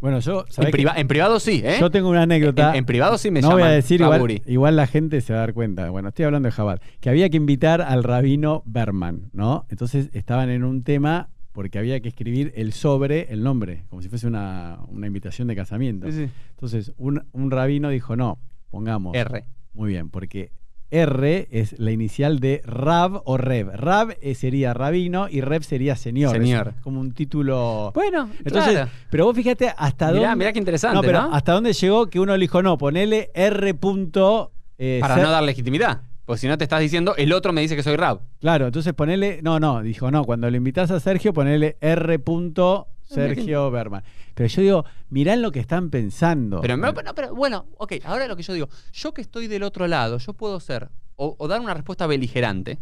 Bueno, 0.00 0.18
yo. 0.20 0.44
En, 0.56 0.88
en 0.96 1.09
privado 1.09 1.40
sí, 1.40 1.61
¿eh? 1.62 1.76
Yo 1.78 1.90
tengo 1.90 2.09
una 2.09 2.22
anécdota. 2.22 2.70
En, 2.70 2.76
en 2.76 2.85
privado 2.87 3.18
sí 3.18 3.30
me 3.30 3.42
no 3.42 3.48
llaman 3.48 3.64
voy 3.64 3.68
a 3.68 3.72
decir 3.72 4.00
igual, 4.00 4.42
igual 4.46 4.76
la 4.76 4.87
gente 4.87 5.20
se 5.20 5.35
va 5.35 5.40
a 5.40 5.42
dar 5.42 5.52
cuenta. 5.52 5.90
Bueno, 5.90 6.09
estoy 6.09 6.24
hablando 6.24 6.46
de 6.46 6.52
Jabal. 6.52 6.80
Que 7.00 7.11
había 7.11 7.28
que 7.28 7.37
invitar 7.37 7.83
al 7.83 8.02
rabino 8.02 8.62
Berman, 8.64 9.28
¿no? 9.35 9.66
Entonces 9.68 10.09
estaban 10.14 10.48
en 10.48 10.64
un 10.64 10.85
tema 10.85 11.28
porque 11.52 11.78
había 11.78 11.98
que 12.00 12.08
escribir 12.08 12.52
el 12.56 12.72
sobre, 12.72 13.32
el 13.32 13.42
nombre, 13.42 13.84
como 13.88 14.02
si 14.02 14.08
fuese 14.08 14.26
una, 14.26 14.78
una 14.88 15.06
invitación 15.06 15.48
de 15.48 15.56
casamiento. 15.56 16.06
Sí, 16.10 16.26
sí. 16.26 16.30
Entonces 16.50 16.92
un, 16.96 17.24
un 17.32 17.50
rabino 17.50 17.88
dijo, 17.90 18.16
no, 18.16 18.38
pongamos. 18.70 19.14
R. 19.16 19.44
Muy 19.74 19.90
bien, 19.90 20.10
porque 20.10 20.52
R 20.92 21.46
es 21.52 21.78
la 21.78 21.92
inicial 21.92 22.40
de 22.40 22.62
Rab 22.64 23.22
o 23.24 23.36
Rev. 23.36 23.70
Rab 23.76 24.16
eh, 24.20 24.34
sería 24.34 24.74
rabino 24.74 25.28
y 25.28 25.40
Rev 25.40 25.62
sería 25.62 25.94
señor. 25.94 26.32
Señor. 26.32 26.74
Es 26.76 26.82
como 26.82 27.00
un 27.00 27.12
título. 27.12 27.92
Bueno, 27.94 28.28
Entonces, 28.44 28.72
claro. 28.72 28.90
pero 29.10 29.26
vos 29.26 29.36
fíjate 29.36 29.72
hasta 29.76 30.08
Mirá, 30.12 30.20
dónde. 30.30 30.36
mirá 30.36 30.52
qué 30.52 30.58
interesante, 30.58 31.12
no, 31.12 31.32
hasta 31.32 31.52
dónde 31.52 31.72
llegó 31.72 32.08
que 32.08 32.18
uno 32.18 32.36
le 32.36 32.40
dijo, 32.42 32.60
no, 32.62 32.76
ponele 32.76 33.30
R. 33.34 33.74
punto, 33.74 34.50
eh, 34.78 34.98
Para 35.00 35.14
ser- 35.14 35.24
no 35.24 35.30
dar 35.30 35.42
legitimidad. 35.44 36.02
Porque 36.30 36.42
si 36.42 36.46
no 36.46 36.56
te 36.56 36.62
estás 36.62 36.78
diciendo, 36.78 37.16
el 37.16 37.32
otro 37.32 37.52
me 37.52 37.60
dice 37.60 37.74
que 37.74 37.82
soy 37.82 37.96
rab. 37.96 38.20
Claro, 38.38 38.66
entonces 38.66 38.94
ponele. 38.94 39.40
No, 39.42 39.58
no, 39.58 39.82
dijo, 39.82 40.12
no, 40.12 40.24
cuando 40.24 40.48
le 40.48 40.58
invitas 40.58 40.88
a 40.92 41.00
Sergio, 41.00 41.32
ponele 41.32 41.76
R. 41.80 42.20
punto 42.20 42.86
Sergio 43.02 43.68
Berman. 43.72 44.04
Pero 44.34 44.48
yo 44.48 44.62
digo, 44.62 44.84
mirá 45.08 45.34
en 45.34 45.42
lo 45.42 45.50
que 45.50 45.58
están 45.58 45.90
pensando. 45.90 46.60
Pero, 46.60 46.76
no, 46.76 46.94
pero, 46.94 47.16
pero, 47.16 47.34
bueno, 47.34 47.66
ok, 47.78 47.94
ahora 48.04 48.28
lo 48.28 48.36
que 48.36 48.44
yo 48.44 48.52
digo, 48.52 48.68
yo 48.92 49.12
que 49.12 49.22
estoy 49.22 49.48
del 49.48 49.64
otro 49.64 49.88
lado, 49.88 50.18
yo 50.18 50.32
puedo 50.32 50.60
ser 50.60 50.88
o, 51.16 51.34
o 51.36 51.48
dar 51.48 51.60
una 51.60 51.74
respuesta 51.74 52.06
beligerante, 52.06 52.78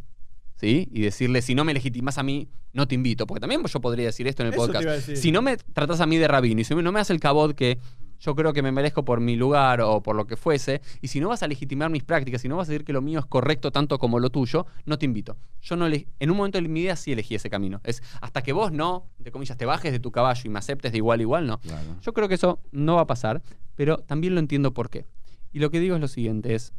¿sí? 0.56 0.87
Y 0.92 1.00
decirle, 1.00 1.40
si 1.40 1.54
no 1.54 1.64
me 1.64 1.72
legitimas 1.72 2.18
a 2.18 2.22
mí, 2.22 2.50
no 2.74 2.87
te 2.87 2.96
invito. 2.96 3.26
Porque 3.26 3.40
también 3.40 3.64
yo 3.64 3.80
podría 3.80 4.04
decir 4.04 4.28
esto 4.28 4.42
en 4.42 4.48
el 4.48 4.52
Eso 4.52 4.61
te 4.61 4.66
podcast. 4.66 4.82
iba 4.82 4.92
a 4.92 4.96
decir. 4.96 5.16
Si 5.16 5.32
no 5.32 5.40
me 5.40 5.56
tratas 5.56 6.02
a 6.02 6.06
mí 6.06 6.18
de 6.18 6.28
rabino 6.28 6.61
y 6.61 6.64
si 6.64 6.74
no 6.74 6.92
me 6.92 7.00
das 7.00 7.08
el 7.08 7.18
cabot 7.18 7.54
que 7.54 7.78
yo 8.20 8.35
creo 8.35 8.52
que 8.52 8.62
me 8.62 8.72
merezco 8.72 9.04
por 9.04 9.20
mi 9.20 9.37
lugar 9.37 9.81
o 9.81 10.02
por 10.02 10.16
lo 10.16 10.26
que 10.26 10.37
fuese, 10.37 10.81
y 11.00 11.09
si 11.09 11.20
no 11.20 11.28
vas 11.28 11.42
a 11.42 11.48
legitimar 11.48 11.90
mis 11.90 12.02
prácticas, 12.04 12.40
si 12.42 12.48
no 12.48 12.57
vas 12.57 12.68
a 12.68 12.72
decir 12.72 12.85
que 12.85 12.92
lo 12.92 13.00
mío 13.02 13.20
es 13.20 13.26
correcto 13.26 13.70
tanto 13.70 13.98
como 13.98 14.18
lo 14.18 14.31
tuyo, 14.31 14.66
no 14.87 14.98
te 14.98 15.04
invito. 15.07 15.37
Yo 15.62 15.76
no 15.76 15.88
le- 15.88 16.09
en 16.18 16.31
un 16.31 16.37
momento 16.37 16.61
de 16.61 16.68
mi 16.68 16.81
vida 16.81 16.96
sí 16.96 17.12
elegí 17.12 17.35
ese 17.35 17.48
camino. 17.50 17.81
Es 17.85 18.02
hasta 18.20 18.42
que 18.42 18.52
vos 18.52 18.72
no, 18.72 19.07
de 19.18 19.31
comillas, 19.31 19.57
te 19.57 19.66
bajes 19.66 19.92
de 19.92 20.00
tu 20.00 20.11
caballo 20.11 20.42
y 20.44 20.48
me 20.48 20.59
aceptes 20.59 20.90
de 20.92 20.98
igual 20.98 21.20
a 21.20 21.22
igual, 21.22 21.46
no. 21.46 21.59
Claro. 21.61 21.96
Yo 22.00 22.12
creo 22.12 22.28
que 22.28 22.35
eso 22.35 22.61
no 22.72 22.96
va 22.96 23.02
a 23.02 23.07
pasar, 23.07 23.42
pero 23.74 23.98
también 23.98 24.35
lo 24.35 24.40
entiendo 24.40 24.74
por 24.74 24.90
qué. 24.90 25.07
Y 25.52 25.61
lo 25.61 25.70
que 25.70 25.81
digo 25.81 25.94
es 25.94 26.00
lo 26.00 26.09
siguiente, 26.09 26.54
es, 26.54 26.72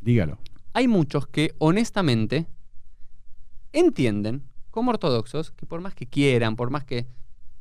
Dígalo. 0.00 0.38
hay 0.72 0.88
muchos 0.88 1.26
que 1.28 1.54
honestamente 1.58 2.46
entienden, 3.72 4.42
como 4.70 4.90
ortodoxos, 4.90 5.50
que 5.52 5.66
por 5.66 5.80
más 5.80 5.94
que 5.94 6.06
quieran, 6.06 6.56
por 6.56 6.70
más 6.70 6.84
que 6.84 7.06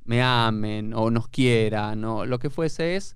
me 0.04 0.22
amen 0.22 0.94
o 0.94 1.10
nos 1.12 1.28
quieran 1.28 2.04
o 2.06 2.26
lo 2.26 2.40
que 2.40 2.50
fuese, 2.50 2.96
es 2.96 3.16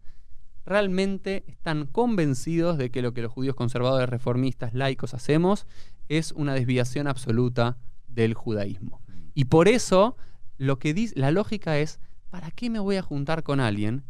realmente 0.66 1.44
están 1.48 1.86
convencidos 1.86 2.78
de 2.78 2.90
que 2.90 3.02
lo 3.02 3.14
que 3.14 3.22
los 3.22 3.32
judíos 3.32 3.56
conservadores, 3.56 4.10
reformistas, 4.10 4.74
laicos 4.74 5.14
hacemos 5.14 5.68
es 6.10 6.32
una 6.32 6.54
desviación 6.54 7.08
absoluta 7.08 7.78
del 8.08 8.34
judaísmo. 8.34 9.02
Y 9.34 9.46
por 9.46 9.68
eso 9.68 10.18
lo 10.58 10.80
que 10.80 10.94
dice, 10.94 11.14
la 11.20 11.32
lógica 11.32 11.78
es, 11.78 12.00
¿para 12.30 12.52
qué 12.52 12.70
me 12.70 12.80
voy 12.80 12.96
a 12.96 13.02
juntar 13.02 13.44
con 13.44 13.60
alguien 13.60 14.04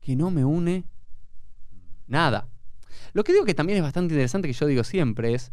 que 0.00 0.16
no 0.16 0.30
me 0.30 0.44
une 0.44 0.84
nada? 2.06 2.48
Lo 3.12 3.24
que 3.24 3.32
digo 3.32 3.44
que 3.44 3.54
también 3.54 3.78
es 3.78 3.82
bastante 3.82 4.14
interesante, 4.14 4.48
que 4.48 4.54
yo 4.54 4.66
digo 4.66 4.84
siempre, 4.84 5.34
es, 5.34 5.52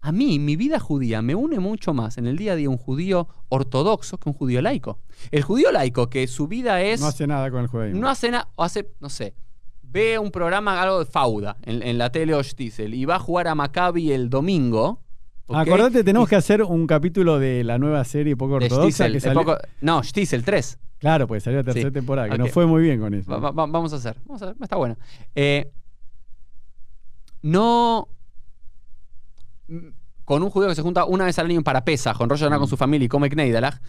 a 0.00 0.12
mí, 0.12 0.38
mi 0.38 0.54
vida 0.56 0.78
judía 0.78 1.22
me 1.22 1.34
une 1.34 1.58
mucho 1.58 1.92
más 1.92 2.18
en 2.18 2.26
el 2.26 2.36
día 2.36 2.52
a 2.52 2.56
día 2.56 2.70
un 2.70 2.76
judío 2.78 3.28
ortodoxo 3.48 4.18
que 4.18 4.28
un 4.28 4.34
judío 4.34 4.62
laico. 4.62 4.98
El 5.30 5.42
judío 5.42 5.72
laico, 5.72 6.08
que 6.08 6.26
su 6.28 6.46
vida 6.48 6.80
es... 6.82 7.00
No 7.00 7.08
hace 7.08 7.26
nada 7.26 7.50
con 7.50 7.62
el 7.62 7.66
judaísmo. 7.66 8.00
No 8.00 8.08
hace 8.08 8.30
nada, 8.30 8.48
o 8.54 8.62
hace, 8.62 8.90
no 9.00 9.08
sé, 9.08 9.34
ve 9.82 10.18
un 10.18 10.30
programa, 10.30 10.80
algo 10.80 11.00
de 11.00 11.04
Fauda, 11.06 11.56
en, 11.62 11.82
en 11.82 11.98
la 11.98 12.10
tele 12.12 12.34
o 12.34 12.42
Stiesel, 12.42 12.94
y 12.94 13.04
va 13.06 13.16
a 13.16 13.18
jugar 13.18 13.48
a 13.48 13.54
Maccabi 13.56 14.12
el 14.12 14.30
domingo. 14.30 15.02
¿ok? 15.46 15.56
Acordate, 15.56 16.04
tenemos 16.04 16.28
Y- 16.28 16.30
que 16.30 16.36
hacer 16.36 16.62
un 16.62 16.86
capítulo 16.86 17.38
de 17.38 17.64
la 17.64 17.78
nueva 17.78 18.04
serie 18.04 18.36
poco 18.36 18.54
ortodoxa 18.54 18.82
Stiesel, 19.06 19.12
que 19.14 19.20
salió. 19.20 19.40
poco- 19.40 19.58
no, 19.80 20.02
Stiesel 20.04 20.44
3. 20.44 20.78
Claro, 20.98 21.26
pues 21.26 21.42
salió 21.42 21.58
la 21.60 21.64
tercera 21.64 21.88
Sí. 21.88 21.94
temporada, 21.94 22.28
que 22.28 22.34
Ok. 22.34 22.40
nos 22.40 22.50
fue 22.52 22.66
muy 22.66 22.82
bien 22.82 23.00
con 23.00 23.14
eso. 23.14 23.30
Va- 23.32 23.38
va- 23.38 23.50
va- 23.50 23.66
vamos 23.66 23.92
a 23.92 23.96
hacer, 23.96 24.16
vamos 24.26 24.42
a 24.42 24.46
ver, 24.46 24.56
está 24.60 24.76
bueno. 24.76 24.96
Eh, 25.34 25.72
no. 27.42 28.08
Mm, 29.68 29.88
Con 30.24 30.42
un 30.42 30.50
judío 30.50 30.68
que 30.68 30.74
se 30.74 30.82
junta 30.82 31.06
una 31.06 31.24
vez 31.24 31.38
al 31.38 31.46
año 31.46 31.62
para 31.62 31.84
Pesa, 31.84 32.12
con 32.12 32.28
Rosh 32.28 32.40
Hashanah 32.40 32.58
con 32.58 32.66
Mm. 32.66 32.70
su 32.70 32.76
familia 32.76 33.06
y 33.06 33.08
come 33.08 33.30
Kneidalach. 33.30 33.80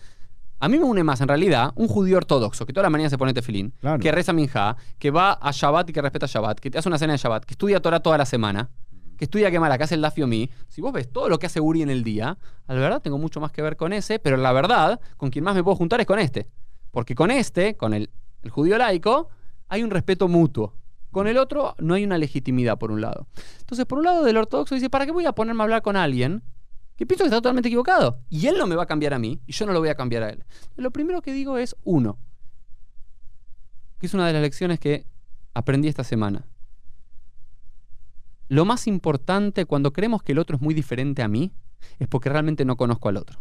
A 0.62 0.70
mí 0.70 0.78
me 0.78 0.86
une 0.86 1.04
más, 1.04 1.20
en 1.22 1.28
realidad, 1.28 1.72
un 1.76 1.88
judío 1.88 2.18
ortodoxo 2.18 2.66
que 2.66 2.72
toda 2.74 2.84
la 2.84 2.90
mañana 2.90 3.10
se 3.10 3.18
pone 3.18 3.34
tefilín, 3.34 3.74
Claro. 3.82 4.00
que 4.00 4.10
reza 4.12 4.32
minja, 4.34 4.76
que 5.00 5.12
va 5.12 5.34
a 5.34 5.52
Shabbat 5.52 5.90
y 5.90 5.94
que 5.94 6.02
respeta 6.02 6.28
Shabbat, 6.28 6.60
que 6.60 6.70
te 6.72 6.78
hace 6.78 6.88
una 6.90 6.98
cena 6.98 7.14
de 7.14 7.18
Shabbat, 7.18 7.44
que 7.46 7.54
estudia 7.54 7.82
Torah 7.82 8.00
toda 8.02 8.18
la 8.18 8.26
semana, 8.26 8.70
que 9.18 9.26
estudia 9.26 9.52
Gemara, 9.52 9.78
que 9.78 9.84
hace 9.84 9.96
el 9.96 10.02
Dafio 10.02 10.28
Mi. 10.28 10.50
Si 10.70 10.80
vos 10.82 10.94
ves 10.94 11.12
todo 11.12 11.28
lo 11.28 11.40
que 11.40 11.46
hace 11.48 11.60
Uri 11.60 11.82
en 11.82 11.90
el 11.90 12.04
día, 12.06 12.38
a 12.68 12.74
la 12.74 12.80
verdad 12.80 13.02
tengo 13.02 13.18
mucho 13.18 13.40
más 13.42 13.52
que 13.52 13.62
ver 13.62 13.76
con 13.76 13.92
ese, 13.92 14.20
pero 14.20 14.38
la 14.38 14.54
verdad, 14.54 15.00
con 15.18 15.30
quien 15.30 15.44
más 15.44 15.56
me 15.56 15.64
puedo 15.64 15.76
juntar 15.76 16.00
es 16.00 16.06
con 16.06 16.20
este. 16.20 16.48
Porque 16.92 17.16
con 17.16 17.32
este, 17.32 17.76
con 17.76 17.94
el, 17.94 18.10
el 18.44 18.50
judío 18.50 18.78
laico, 18.78 19.28
hay 19.68 19.84
un 19.84 19.92
respeto 19.92 20.28
mutuo. 20.30 20.74
Con 21.12 21.28
el 21.28 21.38
otro 21.38 21.76
no 21.80 21.96
hay 21.96 22.04
una 22.04 22.18
legitimidad, 22.18 22.78
por 22.78 22.92
un 22.92 23.02
lado. 23.02 23.28
Entonces, 23.60 23.86
por 23.86 23.98
un 23.98 24.06
lado, 24.06 24.24
del 24.24 24.38
ortodoxo 24.38 24.76
dice, 24.76 24.90
¿para 24.90 25.06
qué 25.06 25.12
voy 25.12 25.26
a 25.26 25.34
ponerme 25.34 25.62
a 25.62 25.64
hablar 25.64 25.82
con 25.82 25.96
alguien 25.96 26.44
que 26.96 27.06
pienso 27.06 27.24
que 27.24 27.30
está 27.30 27.38
totalmente 27.38 27.70
equivocado? 27.70 28.20
Y 28.30 28.48
él 28.48 28.58
no 28.58 28.68
me 28.68 28.76
va 28.76 28.84
a 28.84 28.88
cambiar 28.88 29.14
a 29.14 29.20
mí 29.20 29.42
y 29.46 29.52
yo 29.52 29.66
no 29.66 29.74
lo 29.74 29.80
voy 29.80 29.90
a 29.90 29.96
cambiar 29.96 30.24
a 30.24 30.30
él. 30.30 30.44
Lo 30.76 30.92
primero 30.92 31.22
que 31.22 31.34
digo 31.34 31.58
es, 31.58 31.76
uno, 31.84 32.20
que 34.00 34.06
es 34.06 34.14
una 34.14 34.28
de 34.28 34.34
las 34.34 34.42
lecciones 34.42 34.80
que 34.80 35.06
aprendí 35.54 35.88
esta 35.88 36.04
semana. 36.04 36.46
Lo 38.48 38.66
más 38.66 38.88
importante 38.88 39.66
cuando 39.66 39.94
creemos 39.94 40.24
que 40.24 40.32
el 40.32 40.40
otro 40.40 40.56
es 40.56 40.62
muy 40.62 40.74
diferente 40.74 41.22
a 41.22 41.28
mí 41.28 41.52
es 42.00 42.08
porque 42.08 42.30
realmente 42.30 42.66
no 42.66 42.78
conozco 42.78 43.10
al 43.10 43.18
otro. 43.18 43.40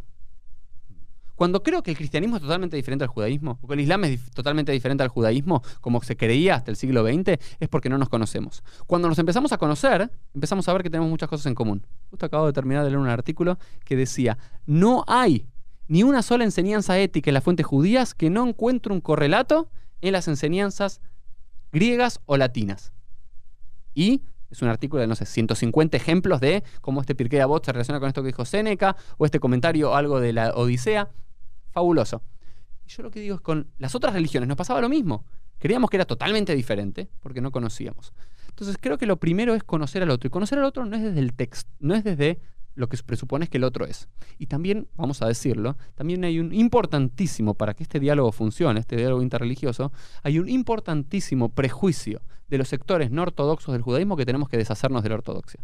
Cuando 1.38 1.62
creo 1.62 1.84
que 1.84 1.92
el 1.92 1.96
cristianismo 1.96 2.34
es 2.34 2.42
totalmente 2.42 2.74
diferente 2.74 3.04
al 3.04 3.10
judaísmo, 3.10 3.60
o 3.62 3.68
que 3.68 3.74
el 3.74 3.80
islam 3.80 4.02
es 4.02 4.28
totalmente 4.32 4.72
diferente 4.72 5.04
al 5.04 5.08
judaísmo, 5.08 5.62
como 5.80 6.02
se 6.02 6.16
creía 6.16 6.56
hasta 6.56 6.72
el 6.72 6.76
siglo 6.76 7.06
XX, 7.06 7.38
es 7.60 7.68
porque 7.68 7.88
no 7.88 7.96
nos 7.96 8.08
conocemos. 8.08 8.64
Cuando 8.88 9.06
nos 9.06 9.20
empezamos 9.20 9.52
a 9.52 9.56
conocer, 9.56 10.10
empezamos 10.34 10.68
a 10.68 10.72
ver 10.72 10.82
que 10.82 10.90
tenemos 10.90 11.08
muchas 11.08 11.28
cosas 11.28 11.46
en 11.46 11.54
común. 11.54 11.86
Justo 12.10 12.26
acabo 12.26 12.46
de 12.46 12.52
terminar 12.52 12.82
de 12.82 12.90
leer 12.90 12.98
un 12.98 13.06
artículo 13.06 13.56
que 13.84 13.94
decía, 13.94 14.36
no 14.66 15.04
hay 15.06 15.46
ni 15.86 16.02
una 16.02 16.22
sola 16.22 16.42
enseñanza 16.42 16.98
ética 16.98 17.30
en 17.30 17.34
las 17.34 17.44
fuentes 17.44 17.64
judías 17.64 18.14
que 18.14 18.30
no 18.30 18.44
encuentre 18.44 18.92
un 18.92 19.00
correlato 19.00 19.70
en 20.00 20.14
las 20.14 20.26
enseñanzas 20.26 21.00
griegas 21.70 22.18
o 22.26 22.36
latinas. 22.36 22.92
Y 23.94 24.22
es 24.50 24.60
un 24.60 24.70
artículo 24.70 25.02
de, 25.02 25.06
no 25.06 25.14
sé, 25.14 25.24
150 25.24 25.96
ejemplos 25.96 26.40
de 26.40 26.64
cómo 26.80 27.00
este 27.00 27.14
Pirkei 27.14 27.38
Avot 27.38 27.64
se 27.64 27.70
relaciona 27.70 28.00
con 28.00 28.08
esto 28.08 28.22
que 28.22 28.28
dijo 28.28 28.44
Séneca, 28.44 28.96
o 29.18 29.24
este 29.24 29.38
comentario, 29.38 29.94
algo 29.94 30.18
de 30.18 30.32
la 30.32 30.50
Odisea. 30.56 31.08
Fabuloso. 31.78 32.22
Y 32.84 32.90
yo 32.90 33.04
lo 33.04 33.10
que 33.12 33.20
digo 33.20 33.36
es 33.36 33.40
con 33.40 33.68
las 33.78 33.94
otras 33.94 34.12
religiones 34.12 34.48
nos 34.48 34.56
pasaba 34.56 34.80
lo 34.80 34.88
mismo. 34.88 35.24
Creíamos 35.58 35.90
que 35.90 35.96
era 35.96 36.06
totalmente 36.06 36.56
diferente 36.56 37.08
porque 37.20 37.40
no 37.40 37.52
conocíamos. 37.52 38.12
Entonces 38.48 38.76
creo 38.80 38.98
que 38.98 39.06
lo 39.06 39.18
primero 39.18 39.54
es 39.54 39.62
conocer 39.62 40.02
al 40.02 40.10
otro. 40.10 40.26
Y 40.26 40.30
conocer 40.30 40.58
al 40.58 40.64
otro 40.64 40.84
no 40.84 40.96
es 40.96 41.02
desde 41.02 41.20
el 41.20 41.34
texto, 41.34 41.70
no 41.78 41.94
es 41.94 42.02
desde 42.02 42.40
lo 42.74 42.88
que 42.88 42.96
se 42.96 43.04
presupone 43.04 43.46
que 43.46 43.58
el 43.58 43.64
otro 43.64 43.86
es. 43.86 44.08
Y 44.38 44.46
también, 44.46 44.88
vamos 44.96 45.22
a 45.22 45.28
decirlo, 45.28 45.76
también 45.94 46.24
hay 46.24 46.40
un 46.40 46.52
importantísimo, 46.52 47.54
para 47.54 47.74
que 47.74 47.84
este 47.84 48.00
diálogo 48.00 48.32
funcione, 48.32 48.80
este 48.80 48.96
diálogo 48.96 49.22
interreligioso, 49.22 49.92
hay 50.24 50.40
un 50.40 50.48
importantísimo 50.48 51.50
prejuicio 51.50 52.22
de 52.48 52.58
los 52.58 52.68
sectores 52.68 53.12
no 53.12 53.22
ortodoxos 53.22 53.72
del 53.72 53.82
judaísmo 53.82 54.16
que 54.16 54.26
tenemos 54.26 54.48
que 54.48 54.56
deshacernos 54.56 55.04
de 55.04 55.10
la 55.10 55.14
ortodoxia. 55.14 55.60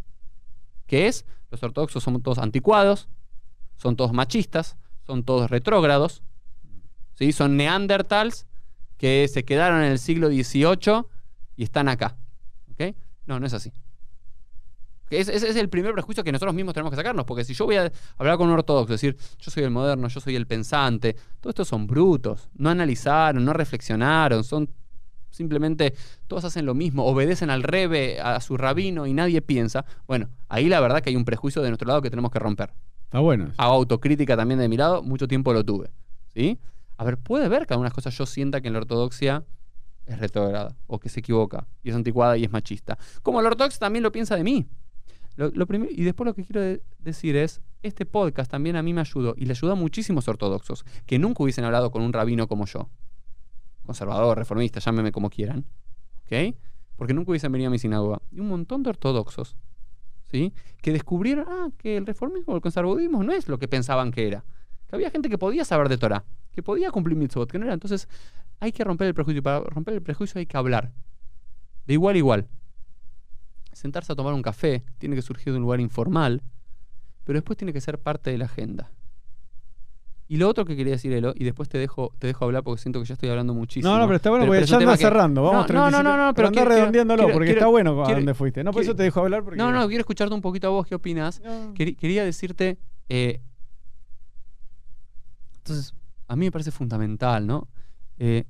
Que 0.86 1.08
es, 1.08 1.26
los 1.50 1.60
ortodoxos 1.60 2.04
son 2.04 2.22
todos 2.22 2.38
anticuados, 2.38 3.08
son 3.76 3.96
todos 3.96 4.12
machistas, 4.12 4.76
son 5.06 5.24
todos 5.24 5.50
retrógrados, 5.50 6.22
¿sí? 7.14 7.32
son 7.32 7.56
neandertals 7.56 8.46
que 8.96 9.28
se 9.28 9.44
quedaron 9.44 9.82
en 9.82 9.92
el 9.92 9.98
siglo 9.98 10.28
XVIII 10.28 11.04
y 11.56 11.64
están 11.64 11.88
acá. 11.88 12.16
No, 13.26 13.40
no 13.40 13.46
es 13.46 13.54
así. 13.54 13.72
Ese 15.10 15.34
es 15.34 15.56
el 15.56 15.68
primer 15.68 15.92
prejuicio 15.92 16.24
que 16.24 16.32
nosotros 16.32 16.54
mismos 16.54 16.74
tenemos 16.74 16.90
que 16.90 16.96
sacarnos, 16.96 17.24
porque 17.24 17.44
si 17.44 17.54
yo 17.54 17.66
voy 17.66 17.76
a 17.76 17.92
hablar 18.16 18.36
con 18.36 18.48
un 18.48 18.54
ortodoxo, 18.54 18.92
decir, 18.92 19.16
yo 19.38 19.50
soy 19.50 19.62
el 19.62 19.70
moderno, 19.70 20.08
yo 20.08 20.20
soy 20.20 20.34
el 20.34 20.46
pensante, 20.46 21.14
todos 21.40 21.52
estos 21.52 21.68
son 21.68 21.86
brutos, 21.86 22.48
no 22.54 22.70
analizaron, 22.70 23.44
no 23.44 23.52
reflexionaron, 23.52 24.42
son 24.42 24.68
simplemente, 25.30 25.94
todos 26.26 26.44
hacen 26.44 26.64
lo 26.64 26.74
mismo, 26.74 27.04
obedecen 27.04 27.50
al 27.50 27.62
rebe, 27.62 28.20
a 28.20 28.40
su 28.40 28.56
rabino 28.56 29.06
y 29.06 29.12
nadie 29.12 29.40
piensa. 29.42 29.84
Bueno, 30.06 30.30
ahí 30.48 30.68
la 30.68 30.80
verdad 30.80 31.00
que 31.00 31.10
hay 31.10 31.16
un 31.16 31.24
prejuicio 31.24 31.62
de 31.62 31.68
nuestro 31.68 31.86
lado 31.86 32.02
que 32.02 32.10
tenemos 32.10 32.30
que 32.30 32.38
romper. 32.38 32.72
Está. 33.22 33.54
Hago 33.56 33.74
autocrítica 33.74 34.36
también 34.36 34.58
de 34.60 34.68
mi 34.68 34.76
lado, 34.76 35.02
mucho 35.02 35.28
tiempo 35.28 35.52
lo 35.52 35.64
tuve. 35.64 35.90
¿Sí? 36.34 36.58
A 36.96 37.04
ver, 37.04 37.18
puede 37.18 37.48
ver 37.48 37.66
que 37.66 37.74
algunas 37.74 37.92
cosas 37.92 38.16
yo 38.16 38.26
sienta 38.26 38.60
que 38.60 38.68
en 38.68 38.74
la 38.74 38.80
ortodoxia 38.80 39.44
es 40.06 40.18
retrograda 40.18 40.76
o 40.86 40.98
que 40.98 41.08
se 41.08 41.20
equivoca 41.20 41.66
y 41.82 41.90
es 41.90 41.94
anticuada 41.96 42.36
y 42.36 42.44
es 42.44 42.50
machista. 42.52 42.98
Como 43.22 43.40
la 43.42 43.48
ortodoxia 43.48 43.78
también 43.80 44.02
lo 44.02 44.12
piensa 44.12 44.36
de 44.36 44.44
mí. 44.44 44.66
Lo, 45.36 45.50
y 45.90 46.04
después 46.04 46.26
lo 46.26 46.34
que 46.34 46.44
quiero 46.44 46.60
de- 46.60 46.82
decir 46.98 47.36
es, 47.36 47.60
este 47.82 48.06
podcast 48.06 48.50
también 48.50 48.76
a 48.76 48.82
mí 48.82 48.94
me 48.94 49.00
ayudó 49.00 49.34
y 49.36 49.44
le 49.46 49.52
ayudó 49.52 49.72
a 49.72 49.74
muchísimos 49.74 50.28
ortodoxos 50.28 50.84
que 51.06 51.18
nunca 51.18 51.42
hubiesen 51.42 51.64
hablado 51.64 51.90
con 51.90 52.02
un 52.02 52.12
rabino 52.12 52.46
como 52.46 52.66
yo. 52.66 52.88
Conservador, 53.84 54.38
reformista, 54.38 54.80
llámeme 54.80 55.12
como 55.12 55.28
quieran. 55.30 55.64
¿Ok? 56.24 56.56
Porque 56.96 57.12
nunca 57.12 57.30
hubiesen 57.32 57.52
venido 57.52 57.68
a 57.68 57.70
mi 57.72 57.78
sinagoga. 57.78 58.22
Y 58.30 58.40
un 58.40 58.48
montón 58.48 58.82
de 58.82 58.90
ortodoxos 58.90 59.56
que 60.80 60.92
descubrieron 60.92 61.46
ah, 61.48 61.68
que 61.78 61.96
el 61.96 62.06
reformismo 62.06 62.52
o 62.52 62.56
el 62.56 62.62
conservadurismo 62.62 63.22
no 63.22 63.32
es 63.32 63.48
lo 63.48 63.58
que 63.58 63.68
pensaban 63.68 64.10
que 64.10 64.26
era. 64.26 64.44
Que 64.88 64.96
había 64.96 65.10
gente 65.10 65.28
que 65.28 65.38
podía 65.38 65.64
saber 65.64 65.88
de 65.88 65.98
Torah, 65.98 66.24
que 66.52 66.62
podía 66.62 66.90
cumplir 66.90 67.16
mitzvot, 67.16 67.50
que 67.50 67.58
no 67.58 67.64
era. 67.64 67.74
Entonces, 67.74 68.08
hay 68.60 68.72
que 68.72 68.84
romper 68.84 69.08
el 69.08 69.14
prejuicio. 69.14 69.42
Para 69.42 69.60
romper 69.60 69.94
el 69.94 70.02
prejuicio 70.02 70.38
hay 70.38 70.46
que 70.46 70.56
hablar. 70.56 70.92
De 71.86 71.94
igual 71.94 72.14
a 72.14 72.18
igual. 72.18 72.48
Sentarse 73.72 74.12
a 74.12 74.16
tomar 74.16 74.34
un 74.34 74.42
café 74.42 74.84
tiene 74.98 75.16
que 75.16 75.22
surgir 75.22 75.52
de 75.52 75.58
un 75.58 75.62
lugar 75.62 75.80
informal, 75.80 76.42
pero 77.24 77.36
después 77.38 77.56
tiene 77.56 77.72
que 77.72 77.80
ser 77.80 77.98
parte 77.98 78.30
de 78.30 78.38
la 78.38 78.44
agenda. 78.44 78.92
Y 80.26 80.38
lo 80.38 80.48
otro 80.48 80.64
que 80.64 80.74
quería 80.74 80.92
decir, 80.94 81.12
Elo, 81.12 81.34
y 81.36 81.44
después 81.44 81.68
te 81.68 81.76
dejo, 81.76 82.10
te 82.18 82.26
dejo 82.28 82.46
hablar 82.46 82.62
porque 82.64 82.80
siento 82.80 82.98
que 82.98 83.04
ya 83.06 83.12
estoy 83.12 83.28
hablando 83.28 83.52
muchísimo. 83.52 83.92
No, 83.92 83.98
no, 83.98 84.06
pero 84.06 84.16
está 84.16 84.30
bueno 84.30 84.46
porque 84.46 84.64
ya 84.64 84.76
anda 84.78 84.92
que- 84.92 85.02
cerrando. 85.02 85.42
Vamos 85.42 85.68
No, 85.70 85.90
no, 85.90 86.02
no, 86.02 86.02
37, 86.02 86.02
no, 86.02 86.26
no, 86.26 86.34
pero 86.34 86.48
anda 86.48 86.64
redondeándolo 86.64 87.18
quiero- 87.24 87.32
porque 87.34 87.46
quiero- 87.46 87.58
está 87.60 87.66
bueno 87.68 88.04
a 88.04 88.12
dónde 88.12 88.34
fuiste. 88.34 88.64
No, 88.64 88.72
por 88.72 88.82
eso 88.82 88.96
te 88.96 89.02
dejo 89.02 89.20
hablar 89.20 89.44
porque. 89.44 89.58
No, 89.58 89.70
no, 89.70 89.86
quiero 89.86 90.00
escucharte 90.00 90.34
un 90.34 90.40
poquito 90.40 90.68
a 90.68 90.70
vos, 90.70 90.86
¿qué 90.86 90.94
opinas? 90.94 91.40
No. 91.44 91.74
Quería 91.74 92.24
decirte, 92.24 92.78
eh, 93.10 93.40
entonces, 95.58 95.94
a 96.28 96.36
mí 96.36 96.46
me 96.46 96.52
parece 96.52 96.70
fundamental, 96.70 97.46
¿no? 97.46 97.68
Eh, 98.18 98.44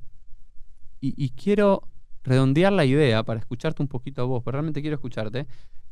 y, 1.01 1.15
y 1.23 1.31
quiero 1.31 1.83
redondear 2.23 2.73
la 2.73 2.85
idea 2.85 3.23
para 3.25 3.41
escucharte 3.41 3.83
un 3.83 3.89
poquito 3.89 4.23
a 4.23 4.25
vos, 4.25 4.43
pero 4.45 4.53
realmente 4.57 4.81
quiero 4.81 4.95
escucharte. 4.95 5.47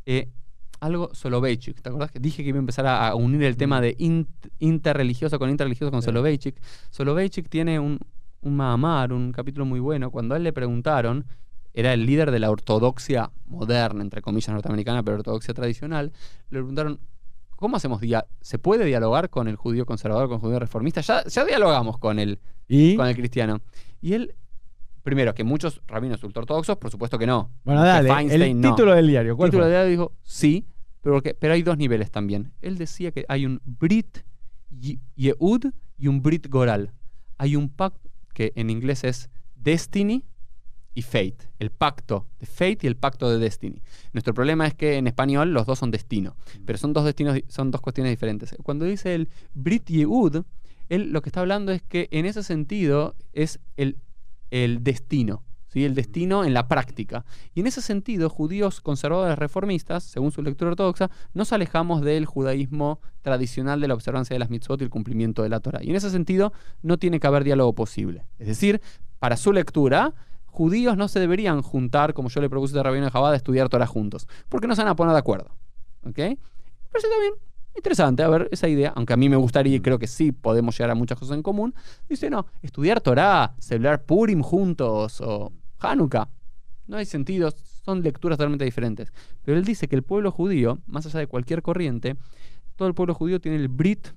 eh, 0.07 0.29
algo 0.83 1.11
Soloveitchik, 1.15 1.81
¿te 1.81 1.89
acordás 1.89 2.11
que 2.11 2.19
dije 2.19 2.43
que 2.43 2.49
iba 2.49 2.59
a 2.59 2.61
empezar 2.61 2.87
a, 2.87 3.09
a 3.09 3.15
unir 3.15 3.43
el 3.45 3.57
tema 3.57 3.81
de 3.81 3.97
int- 3.99 4.27
interreligioso 4.59 5.39
con 5.39 5.49
interreligioso 5.49 5.91
con 5.91 6.03
Sí. 6.03 6.07
Soloveitchik? 6.07 6.57
Soloveitchik 6.91 7.49
tiene 7.49 7.79
un, 7.79 7.99
un 8.41 8.57
Mahamar, 8.57 9.13
un 9.13 9.31
capítulo 9.33 9.65
muy 9.65 9.81
bueno, 9.81 10.11
cuando 10.11 10.35
a 10.35 10.39
él 10.39 10.43
le 10.45 10.53
preguntaron, 10.53 11.25
era 11.73 11.93
el 11.95 12.05
líder 12.05 12.31
de 12.33 12.39
la 12.41 12.51
ortodoxia 12.51 13.31
moderna, 13.47 14.03
entre 14.03 14.21
comillas 14.23 14.49
norteamericana, 14.53 15.03
pero 15.03 15.19
ortodoxia 15.19 15.55
tradicional, 15.55 16.13
le 16.51 16.59
preguntaron, 16.59 16.99
¿cómo 17.57 17.77
hacemos 17.77 18.01
dia 18.01 18.27
¿Se 18.41 18.59
puede 18.59 18.85
dialogar 18.85 19.31
con 19.31 19.47
el 19.49 19.57
judío 19.57 19.87
conservador, 19.87 20.27
con 20.29 20.35
el 20.37 20.41
judío 20.41 20.59
reformista? 20.59 21.01
Ya, 21.01 21.25
ya 21.25 21.45
dialogamos 21.45 21.99
con 21.99 22.19
el, 22.19 22.41
Y. 22.69 22.97
con 22.97 23.07
el 23.07 23.15
cristiano. 23.15 23.61
Y 24.01 24.15
él, 24.15 24.35
primero, 25.03 25.35
que 25.35 25.45
muchos 25.45 25.81
rabinos 25.87 26.23
ultraortodoxos, 26.25 26.77
por 26.77 26.91
supuesto 26.91 27.19
que 27.19 27.27
no. 27.27 27.51
Bueno, 27.65 27.83
dale. 27.83 28.11
El 28.35 28.61
no. 28.61 28.71
título 28.75 28.95
del 28.95 29.07
diario. 29.09 29.37
¿Cuál 29.37 29.51
título 29.51 29.65
fue? 29.65 29.71
de 29.71 29.77
diario 29.77 29.91
dijo, 29.91 30.13
sí, 30.23 30.67
pero, 31.01 31.23
que- 31.23 31.35
pero 31.35 31.55
hay 31.55 31.63
dos 31.63 31.77
niveles 31.79 32.11
también. 32.11 32.53
Él 32.61 32.79
decía 32.79 33.11
que 33.13 33.25
hay 33.29 33.47
un 33.47 33.61
Brit 33.65 34.19
Ye- 34.71 35.01
Yehud 35.17 35.73
y 35.99 36.07
un 36.09 36.23
Brit 36.23 36.49
Goral. 36.49 36.93
Hay 37.39 37.57
un 37.57 37.69
pacto 37.69 38.09
que 38.35 38.53
en 38.57 38.71
inglés 38.71 39.05
es 39.05 39.29
Destiny 39.57 40.25
y 40.95 41.03
Fate. 41.03 41.49
El 41.59 41.71
pacto 41.71 42.27
de 42.39 42.47
Fate 42.47 42.79
y 42.83 42.87
el 42.87 42.97
pacto 42.97 43.31
de 43.31 43.39
Destiny. 43.39 43.83
Nuestro 44.13 44.35
problema 44.35 44.67
es 44.67 44.75
que 44.75 44.97
en 44.97 45.07
español 45.07 45.53
los 45.53 45.67
dos 45.67 45.79
son 45.79 45.91
destino, 45.91 46.37
pero 46.67 46.79
son 46.79 46.93
dos 46.93 47.05
destinos, 47.05 47.39
son 47.49 47.71
dos 47.71 47.81
cuestiones 47.81 48.13
diferentes. 48.13 48.55
Cuando 48.63 48.85
dice 48.85 49.15
el 49.15 49.29
Brit 49.55 49.89
Yehud, 49.89 50.43
él 50.89 51.11
lo 51.13 51.23
que 51.23 51.31
está 51.31 51.41
hablando 51.41 51.73
es 51.73 51.83
que 51.83 52.09
en 52.11 52.27
ese 52.27 52.43
sentido 52.43 53.15
es 53.33 53.59
el, 53.77 53.97
el 54.53 54.85
destino. 54.85 55.43
¿sí? 55.67 55.85
El 55.85 55.95
destino 55.95 56.45
en 56.45 56.55
la 56.55 56.69
práctica. 56.69 57.25
Y 57.55 57.61
en 57.61 57.67
ese 57.67 57.81
sentido, 57.81 58.29
judíos 58.29 58.81
conservadores 58.81 59.39
reformistas, 59.39 60.05
según 60.05 60.31
su 60.31 60.43
lectura 60.43 60.71
ortodoxa, 60.71 61.11
nos 61.35 61.53
alejamos 61.53 62.03
del 62.03 62.27
judaísmo 62.27 63.01
tradicional 63.23 63.81
de 63.81 63.89
la 63.89 63.95
observancia 63.95 64.35
de 64.35 64.39
las 64.39 64.51
mitzvot 64.51 64.81
y 64.81 64.85
el 64.85 64.91
cumplimiento 64.91 65.43
de 65.43 65.49
la 65.49 65.61
Torah. 65.61 65.83
Y 65.83 65.91
en 65.91 65.97
ese 65.97 66.11
sentido, 66.11 66.53
no 66.83 66.99
tiene 66.99 67.19
que 67.19 67.27
haber 67.27 67.43
diálogo 67.43 67.75
posible. 67.75 68.27
Es 68.39 68.47
decir, 68.47 68.81
para 69.19 69.37
su 69.37 69.53
lectura, 69.53 70.15
judíos 70.45 70.97
no 70.97 71.09
se 71.09 71.19
deberían 71.19 71.63
juntar, 71.63 72.13
como 72.13 72.29
yo 72.29 72.41
le 72.43 72.51
propuse 72.51 72.79
a 72.79 72.83
Rabino 72.83 73.07
de 73.07 73.11
Jabad, 73.11 73.33
a 73.33 73.37
estudiar 73.37 73.71
Torah 73.71 73.87
juntos, 73.87 74.29
porque 74.51 74.67
no 74.67 74.77
se 74.77 74.83
van 74.83 74.91
a 74.91 74.97
poner 74.97 75.15
de 75.15 75.19
acuerdo. 75.19 75.57
¿Ok? 76.05 76.17
Pero 76.17 77.01
sí 77.01 77.07
también 77.09 77.33
interesante, 77.77 78.23
a 78.23 78.29
ver, 78.29 78.49
esa 78.53 78.69
idea, 78.69 78.93
aunque 78.97 79.13
a 79.13 79.17
mí 79.17 79.29
me 79.29 79.37
gustaría 79.37 79.77
y 79.77 79.81
creo 79.81 79.99
que 79.99 80.07
sí 80.07 80.33
podemos 80.33 80.77
llegar 80.77 80.91
a 80.91 80.95
muchas 80.95 81.19
cosas 81.19 81.37
en 81.37 81.43
común, 81.43 81.75
dice, 82.09 82.31
no, 82.31 82.47
estudiar 82.63 83.01
Torah, 83.01 83.55
celebrar 83.59 84.05
Purim 84.05 84.43
juntos 84.43 85.21
o 85.21 85.53
Hanukkah, 85.79 86.29
no 86.87 86.97
hay 86.97 87.07
sentido, 87.07 87.53
son 87.85 88.03
lecturas 88.03 88.39
totalmente 88.39 88.65
diferentes. 88.65 89.13
Pero 89.45 89.59
él 89.59 89.65
dice 89.65 89.89
que 89.89 89.97
el 89.97 90.03
pueblo 90.03 90.31
judío, 90.31 90.79
más 90.87 91.07
allá 91.07 91.21
de 91.21 91.27
cualquier 91.27 91.63
corriente, 91.63 92.17
todo 92.77 92.89
el 92.89 92.95
pueblo 92.95 93.15
judío 93.15 93.41
tiene 93.41 93.57
el 93.57 93.69
Brit 93.69 94.09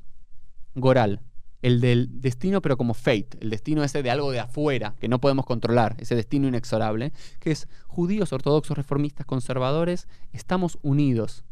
Goral, 0.75 1.21
el 1.61 1.81
del 1.81 2.21
destino 2.21 2.61
pero 2.61 2.77
como 2.77 2.93
fate, 2.93 3.37
el 3.39 3.49
destino 3.49 3.83
ese 3.83 4.03
de 4.03 4.11
algo 4.11 4.31
de 4.31 4.39
afuera 4.39 4.95
que 4.99 5.07
no 5.07 5.19
podemos 5.19 5.45
controlar, 5.45 5.95
ese 5.99 6.15
destino 6.15 6.47
inexorable, 6.47 7.11
que 7.39 7.51
es 7.51 7.67
judíos, 7.87 8.33
ortodoxos, 8.33 8.77
reformistas, 8.77 9.25
conservadores, 9.25 10.07
estamos 10.31 10.77
unidos 10.81 11.43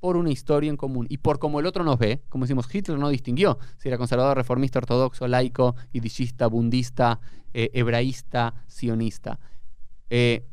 por 0.00 0.16
una 0.16 0.30
historia 0.30 0.70
en 0.70 0.76
común 0.76 1.06
y 1.08 1.18
por 1.18 1.38
como 1.38 1.58
el 1.60 1.66
otro 1.66 1.82
nos 1.84 1.98
ve, 1.98 2.22
como 2.28 2.44
decimos, 2.44 2.72
Hitler 2.72 2.98
no 2.98 3.08
distinguió 3.08 3.58
si 3.78 3.88
era 3.88 3.98
conservador, 3.98 4.36
reformista, 4.36 4.78
ortodoxo, 4.78 5.26
laico, 5.26 5.74
idishista, 5.92 6.46
bundista, 6.46 7.20
eh, 7.54 7.70
hebraísta, 7.72 8.54
sionista. 8.66 9.38
Eh, 10.10 10.44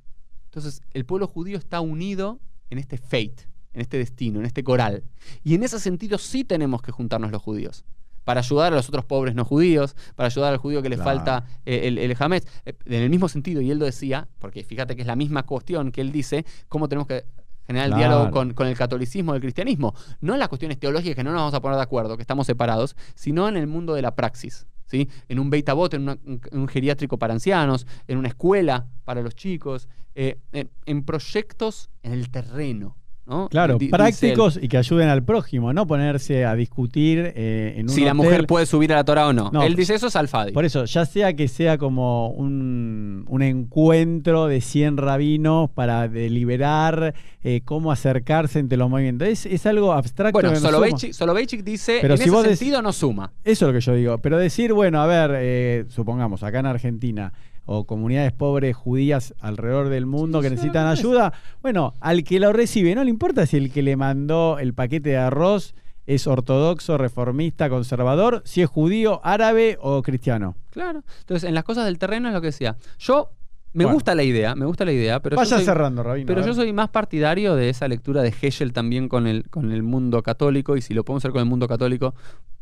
Entonces, 0.46 0.82
el 0.94 1.06
pueblo 1.06 1.28
judío 1.28 1.58
está 1.58 1.82
unido 1.82 2.40
en 2.70 2.78
este 2.78 2.98
fate, 2.98 3.48
en 3.74 3.82
este 3.82 3.98
destino, 3.98 4.40
en 4.40 4.46
este 4.46 4.64
coral. 4.64 5.04
Y 5.44 5.56
en 5.56 5.64
ese 5.64 5.80
sentido 5.80 6.18
sí 6.20 6.44
tenemos 6.44 6.82
que 6.82 6.92
juntarnos 6.92 7.32
los 7.32 7.42
judíos. 7.42 7.86
Para 8.24 8.40
ayudar 8.40 8.72
a 8.72 8.76
los 8.78 8.88
otros 8.88 9.04
pobres 9.04 9.36
no 9.36 9.44
judíos, 9.46 9.96
para 10.16 10.28
ayudar 10.28 10.54
al 10.54 10.60
judío 10.60 10.82
que 10.82 10.90
le 10.90 10.96
Claro. 10.96 11.10
falta 11.10 11.46
eh, 11.66 11.88
el, 11.88 11.98
el 11.98 12.16
jamés. 12.16 12.48
En 12.66 13.02
el 13.02 13.10
mismo 13.10 13.28
sentido, 13.28 13.62
y 13.62 13.70
él 13.72 13.80
lo 13.80 13.86
decía, 13.86 14.30
porque 14.40 14.64
fíjate 14.64 14.96
que 14.96 15.02
es 15.02 15.08
la 15.08 15.16
misma 15.16 15.44
cuestión 15.44 15.92
que 15.92 16.02
él 16.02 16.12
dice, 16.12 16.46
cómo 16.70 16.88
tenemos 16.88 17.08
que 17.08 17.26
generar 17.66 17.88
el 17.88 17.94
Claro. 17.94 18.10
diálogo 18.16 18.32
con, 18.32 18.54
con 18.54 18.68
el 18.68 18.78
catolicismo, 18.78 19.34
el 19.36 19.42
cristianismo. 19.42 19.94
No 20.22 20.34
en 20.34 20.40
las 20.40 20.50
cuestiones 20.50 20.80
teológicas 20.80 21.16
que 21.16 21.24
no 21.24 21.32
nos 21.32 21.40
vamos 21.42 21.54
a 21.54 21.62
poner 21.62 21.78
de 21.78 21.84
acuerdo, 21.84 22.16
que 22.18 22.22
estamos 22.24 22.46
separados, 22.48 22.96
sino 23.16 23.48
en 23.48 23.58
el 23.58 23.68
mundo 23.68 23.94
de 23.94 24.02
la 24.02 24.16
praxis. 24.16 24.66
¿sí? 24.86 25.10
En 25.30 25.40
un 25.40 25.50
Beit 25.50 25.68
Avot, 25.70 25.94
en, 25.94 26.04
una- 26.04 26.18
un, 26.26 26.42
en 26.52 26.60
un 26.60 26.68
geriátrico 26.68 27.18
para 27.18 27.34
ancianos, 27.34 27.88
en 28.08 28.18
una 28.18 28.28
escuela 28.28 28.88
para 29.06 29.22
los 29.22 29.34
chicos, 29.36 29.88
eh, 30.16 30.38
en, 30.52 30.70
en 30.86 31.04
proyectos 31.04 31.90
en 32.04 32.12
el 32.14 32.30
terreno. 32.30 32.96
¿No? 33.26 33.48
Claro, 33.50 33.78
prácticos 33.90 34.60
y 34.62 34.68
que 34.68 34.78
ayuden 34.78 35.10
al 35.10 35.24
prójimo, 35.24 35.74
no 35.74 35.88
ponerse 35.88 36.46
a 36.46 36.56
discutir 36.56 37.34
eh, 37.36 37.76
en 37.78 37.84
un 37.84 37.90
Si 37.90 38.02
la 38.02 38.14
mujer 38.14 38.46
puede 38.48 38.66
subir 38.66 38.92
a 38.94 38.98
la 38.98 39.04
Torah 39.04 39.28
o 39.28 39.34
no. 39.34 39.50
No. 39.52 39.64
Él 39.64 39.76
dice 39.76 39.96
eso 39.96 40.08
es 40.08 40.16
alfadi. 40.16 40.52
Por 40.52 40.66
eso, 40.66 40.86
ya 40.86 41.06
sea 41.06 41.34
que 41.34 41.48
sea 41.48 41.78
como 41.78 42.30
un, 42.30 43.26
un 43.28 43.42
encuentro 43.42 44.48
de 44.48 44.62
100 44.62 44.98
rabinos 44.98 45.70
para 45.70 46.08
deliberar 46.08 47.14
eh, 47.44 47.62
cómo 47.66 47.92
acercarse 47.92 48.60
entre 48.60 48.78
los 48.78 48.90
movimientos. 48.90 49.28
Es, 49.28 49.46
es 49.46 49.66
algo 49.66 49.94
abstracto. 49.94 50.40
Bueno. 50.40 50.56
Soloveitchik, 50.56 51.14
Soloveitchik 51.14 51.64
dice, 51.64 52.00
Pero 52.02 52.16
en 52.16 52.18
si 52.18 52.24
ese 52.24 52.32
vos 52.32 52.46
sentido 52.46 52.82
no 52.82 52.94
suma. 52.94 53.32
Eso 53.44 53.66
es 53.66 53.74
lo 53.74 53.80
que 53.80 53.82
yo 53.82 53.94
digo. 53.96 54.18
Pero 54.20 54.38
decir, 54.38 54.74
bueno, 54.74 55.02
a 55.02 55.08
ver, 55.08 55.32
eh, 55.36 55.86
supongamos, 55.90 56.44
acá 56.44 56.60
en 56.60 56.66
Argentina, 56.68 57.34
o 57.66 57.86
comunidades 57.86 58.32
pobres 58.34 58.76
judías 58.76 59.34
alrededor 59.40 59.90
del 59.90 60.06
mundo 60.06 60.40
Sí, 60.40 60.46
que 60.46 60.50
necesitan 60.52 60.88
ayuda, 60.88 61.34
bueno, 61.62 61.94
al 62.00 62.24
que 62.24 62.40
lo 62.40 62.52
recibe, 62.54 62.94
no 62.96 63.04
le 63.04 63.10
importa 63.10 63.46
si 63.46 63.58
el 63.58 63.72
que 63.72 63.82
le 63.82 63.96
mandó 63.96 64.60
el 64.60 64.74
paquete 64.74 65.10
de 65.12 65.18
arroz 65.18 65.76
es 66.06 66.28
ortodoxo, 66.28 66.98
reformista, 66.98 67.70
conservador, 67.70 68.42
si 68.46 68.62
es 68.62 68.70
judío, 68.70 69.22
árabe 69.24 69.78
o 69.82 70.02
cristiano. 70.02 70.56
Claro. 70.72 71.04
Entonces, 71.22 71.48
en 71.48 71.56
las 71.56 71.64
cosas 71.64 71.86
del 71.86 71.98
terreno 71.98 72.28
es 72.28 72.34
lo 72.34 72.42
que 72.42 72.48
decía. 72.48 72.76
Yo 73.00 73.30
me 73.72 73.86
Bueno. 73.86 73.96
gusta 73.96 74.14
la 74.14 74.24
idea, 74.24 74.54
me 74.54 74.66
gusta 74.66 74.84
la 74.84 74.92
idea, 74.92 75.22
pero 75.22 75.38
Vaya 75.38 75.50
yo 75.52 75.56
soy, 75.56 75.66
cerrando, 75.66 76.04
Rabino. 76.04 76.28
pero 76.28 76.46
yo 76.46 76.54
soy 76.54 76.74
más 76.74 76.90
partidario 76.90 77.56
de 77.56 77.70
esa 77.70 77.88
lectura 77.88 78.22
de 78.22 78.34
Hegel 78.42 78.74
también 78.74 79.08
con 79.08 79.26
el, 79.26 79.50
con 79.50 79.72
el 79.72 79.82
mundo 79.82 80.22
católico, 80.22 80.76
y 80.76 80.82
si 80.82 80.94
lo 80.94 81.06
podemos 81.06 81.22
hacer 81.22 81.32
con 81.32 81.40
el 81.40 81.48
mundo 81.48 81.68
católico 81.70 82.14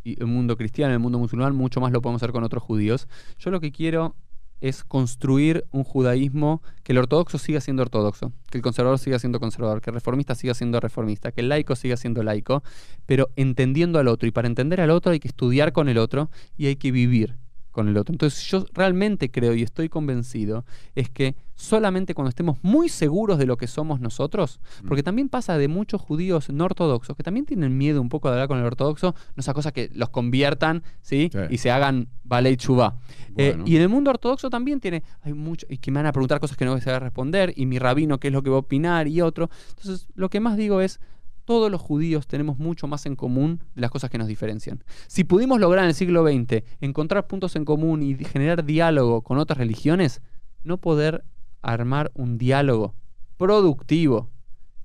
y 0.04 0.20
el 0.22 0.28
mundo 0.28 0.56
cristiano, 0.56 0.94
el 0.94 1.00
mundo 1.00 1.18
musulmán, 1.18 1.56
mucho 1.56 1.82
más 1.82 1.92
lo 1.92 2.02
podemos 2.02 2.22
hacer 2.22 2.32
con 2.32 2.44
otros 2.44 2.62
judíos. 2.62 3.08
Yo 3.40 3.50
lo 3.50 3.60
que 3.60 3.72
quiero 3.72 4.16
es 4.62 4.84
construir 4.84 5.66
un 5.72 5.84
judaísmo 5.84 6.62
que 6.84 6.94
el 6.94 7.00
ortodoxo 7.00 7.38
siga 7.38 7.60
siendo 7.60 7.82
ortodoxo, 7.82 8.32
que 8.50 8.58
el 8.58 8.62
conservador 8.62 9.00
siga 9.00 9.20
siendo 9.20 9.40
conservador, 9.40 9.82
que 9.82 9.90
el 9.90 9.96
reformista 9.96 10.36
siga 10.36 10.54
siendo 10.54 10.80
reformista, 10.80 11.32
que 11.32 11.42
el 11.42 11.50
laico 11.50 11.76
siga 11.76 11.98
siendo 11.98 12.24
laico, 12.24 12.64
pero 13.06 13.30
entendiendo 13.36 14.00
al 14.00 14.08
otro. 14.08 14.28
Y 14.28 14.32
para 14.32 14.48
entender 14.48 14.80
al 14.80 14.92
otro 14.92 15.12
hay 15.12 15.20
que 15.20 15.28
estudiar 15.28 15.74
con 15.74 15.90
el 15.90 15.98
otro 15.98 16.30
y 16.58 16.68
hay 16.68 16.76
que 16.76 16.92
vivir 16.92 17.41
con 17.72 17.88
el 17.88 17.98
otro. 17.98 18.14
Entonces 18.14 18.44
yo 18.46 18.66
realmente 18.74 19.32
creo 19.32 19.54
y 19.54 19.64
estoy 19.64 19.90
convencido 19.90 20.66
es 20.96 21.10
que 21.10 21.36
solamente 21.56 22.14
cuando 22.16 22.30
estemos 22.30 22.58
muy 22.64 22.90
seguros 22.90 23.38
de 23.38 23.46
lo 23.46 23.56
que 23.56 23.68
somos 23.68 24.00
nosotros, 24.00 24.60
porque 24.88 25.04
también 25.04 25.30
pasa 25.30 25.58
de 25.58 25.68
muchos 25.68 26.02
judíos 26.02 26.50
no 26.50 26.66
ortodoxos 26.66 27.16
que 27.16 27.24
también 27.24 27.46
tienen 27.46 27.78
miedo 27.78 28.02
un 28.02 28.10
poco 28.10 28.30
de 28.30 28.34
hablar 28.34 28.48
con 28.48 28.58
el 28.58 28.66
ortodoxo, 28.66 29.14
no 29.36 29.42
esa 29.42 29.54
cosa 29.54 29.72
que 29.72 29.90
los 29.94 30.10
conviertan, 30.10 30.84
¿sí? 31.02 31.30
Sí. 31.32 31.40
Y 31.50 31.58
se 31.60 31.70
hagan 31.72 32.08
ballet 32.24 32.58
chubá. 32.58 32.98
Eh, 33.38 33.52
Bueno. 33.52 33.64
y 33.68 33.76
en 33.76 33.82
el 33.84 33.90
mundo 33.90 34.10
ortodoxo 34.10 34.50
también 34.50 34.80
tiene, 34.80 35.04
hay 35.22 35.34
mucho, 35.34 35.68
y 35.70 35.78
que 35.78 35.92
me 35.92 36.00
van 36.00 36.08
a 36.08 36.12
preguntar 36.12 36.40
cosas 36.40 36.58
que 36.58 36.66
no 36.66 36.72
voy 36.72 36.82
a 36.82 36.84
saber 36.84 37.04
responder, 37.04 37.54
y 37.56 37.66
mi 37.68 37.78
rabino 37.78 38.20
qué 38.20 38.30
es 38.30 38.34
lo 38.34 38.42
que 38.42 38.50
va 38.50 38.56
a 38.58 38.60
opinar, 38.60 39.08
y 39.08 39.22
otro. 39.22 39.50
Entonces, 39.70 40.08
lo 40.16 40.30
que 40.30 40.40
más 40.40 40.58
digo 40.58 40.82
es, 40.82 41.00
todos 41.46 41.72
los 41.72 41.82
judíos 41.82 42.28
tenemos 42.28 42.58
mucho 42.58 42.88
más 42.88 43.06
en 43.06 43.16
común 43.16 43.64
de 43.76 43.82
las 43.82 43.92
cosas 43.92 44.10
que 44.10 44.18
nos 44.18 44.28
diferencian. 44.28 44.84
Si 45.08 45.24
pudimos 45.24 45.60
lograr 45.60 45.84
en 45.84 45.90
el 45.90 45.96
siglo 45.96 46.24
XX 46.26 46.64
encontrar 46.80 47.28
puntos 47.28 47.56
en 47.56 47.66
común 47.66 48.04
y 48.04 48.16
generar 48.16 48.66
diálogo 48.66 49.22
con 49.22 49.38
otras 49.38 49.58
religiones, 49.58 50.22
no 50.64 50.78
poder 50.78 51.24
armar 51.62 52.12
un 52.14 52.38
diálogo 52.38 52.96
productivo, 53.38 54.30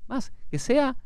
más 0.07 0.33
que 0.51 0.59
sea 0.59 0.97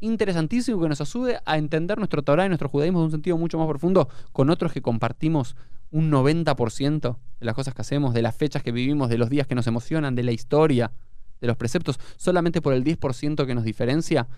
interesantísimo, 0.00 0.80
que 0.80 0.88
nos 0.88 1.00
ayude 1.00 1.40
a 1.44 1.58
entender 1.58 1.98
nuestro 1.98 2.22
Torah 2.22 2.46
y 2.46 2.48
nuestro 2.48 2.68
judaísmo 2.68 3.00
en 3.00 3.06
un 3.06 3.10
sentido 3.10 3.36
mucho 3.36 3.58
más 3.58 3.68
profundo 3.68 4.08
con 4.32 4.50
otros 4.50 4.72
que 4.72 4.82
compartimos 4.82 5.56
un 5.90 6.10
90% 6.10 7.16
de 7.40 7.46
las 7.46 7.54
cosas 7.54 7.74
que 7.74 7.82
hacemos, 7.82 8.14
de 8.14 8.22
las 8.22 8.36
fechas 8.36 8.62
que 8.62 8.72
vivimos, 8.72 9.08
de 9.08 9.18
los 9.18 9.30
días 9.30 9.46
que 9.46 9.54
nos 9.54 9.66
emocionan, 9.66 10.14
de 10.14 10.22
la 10.22 10.32
historia, 10.32 10.92
de 11.40 11.46
los 11.46 11.56
preceptos, 11.56 11.98
solamente 12.16 12.60
por 12.60 12.74
el 12.74 12.84
10% 12.84 13.46
que 13.46 13.54
nos 13.54 13.64
diferencia. 13.64 14.28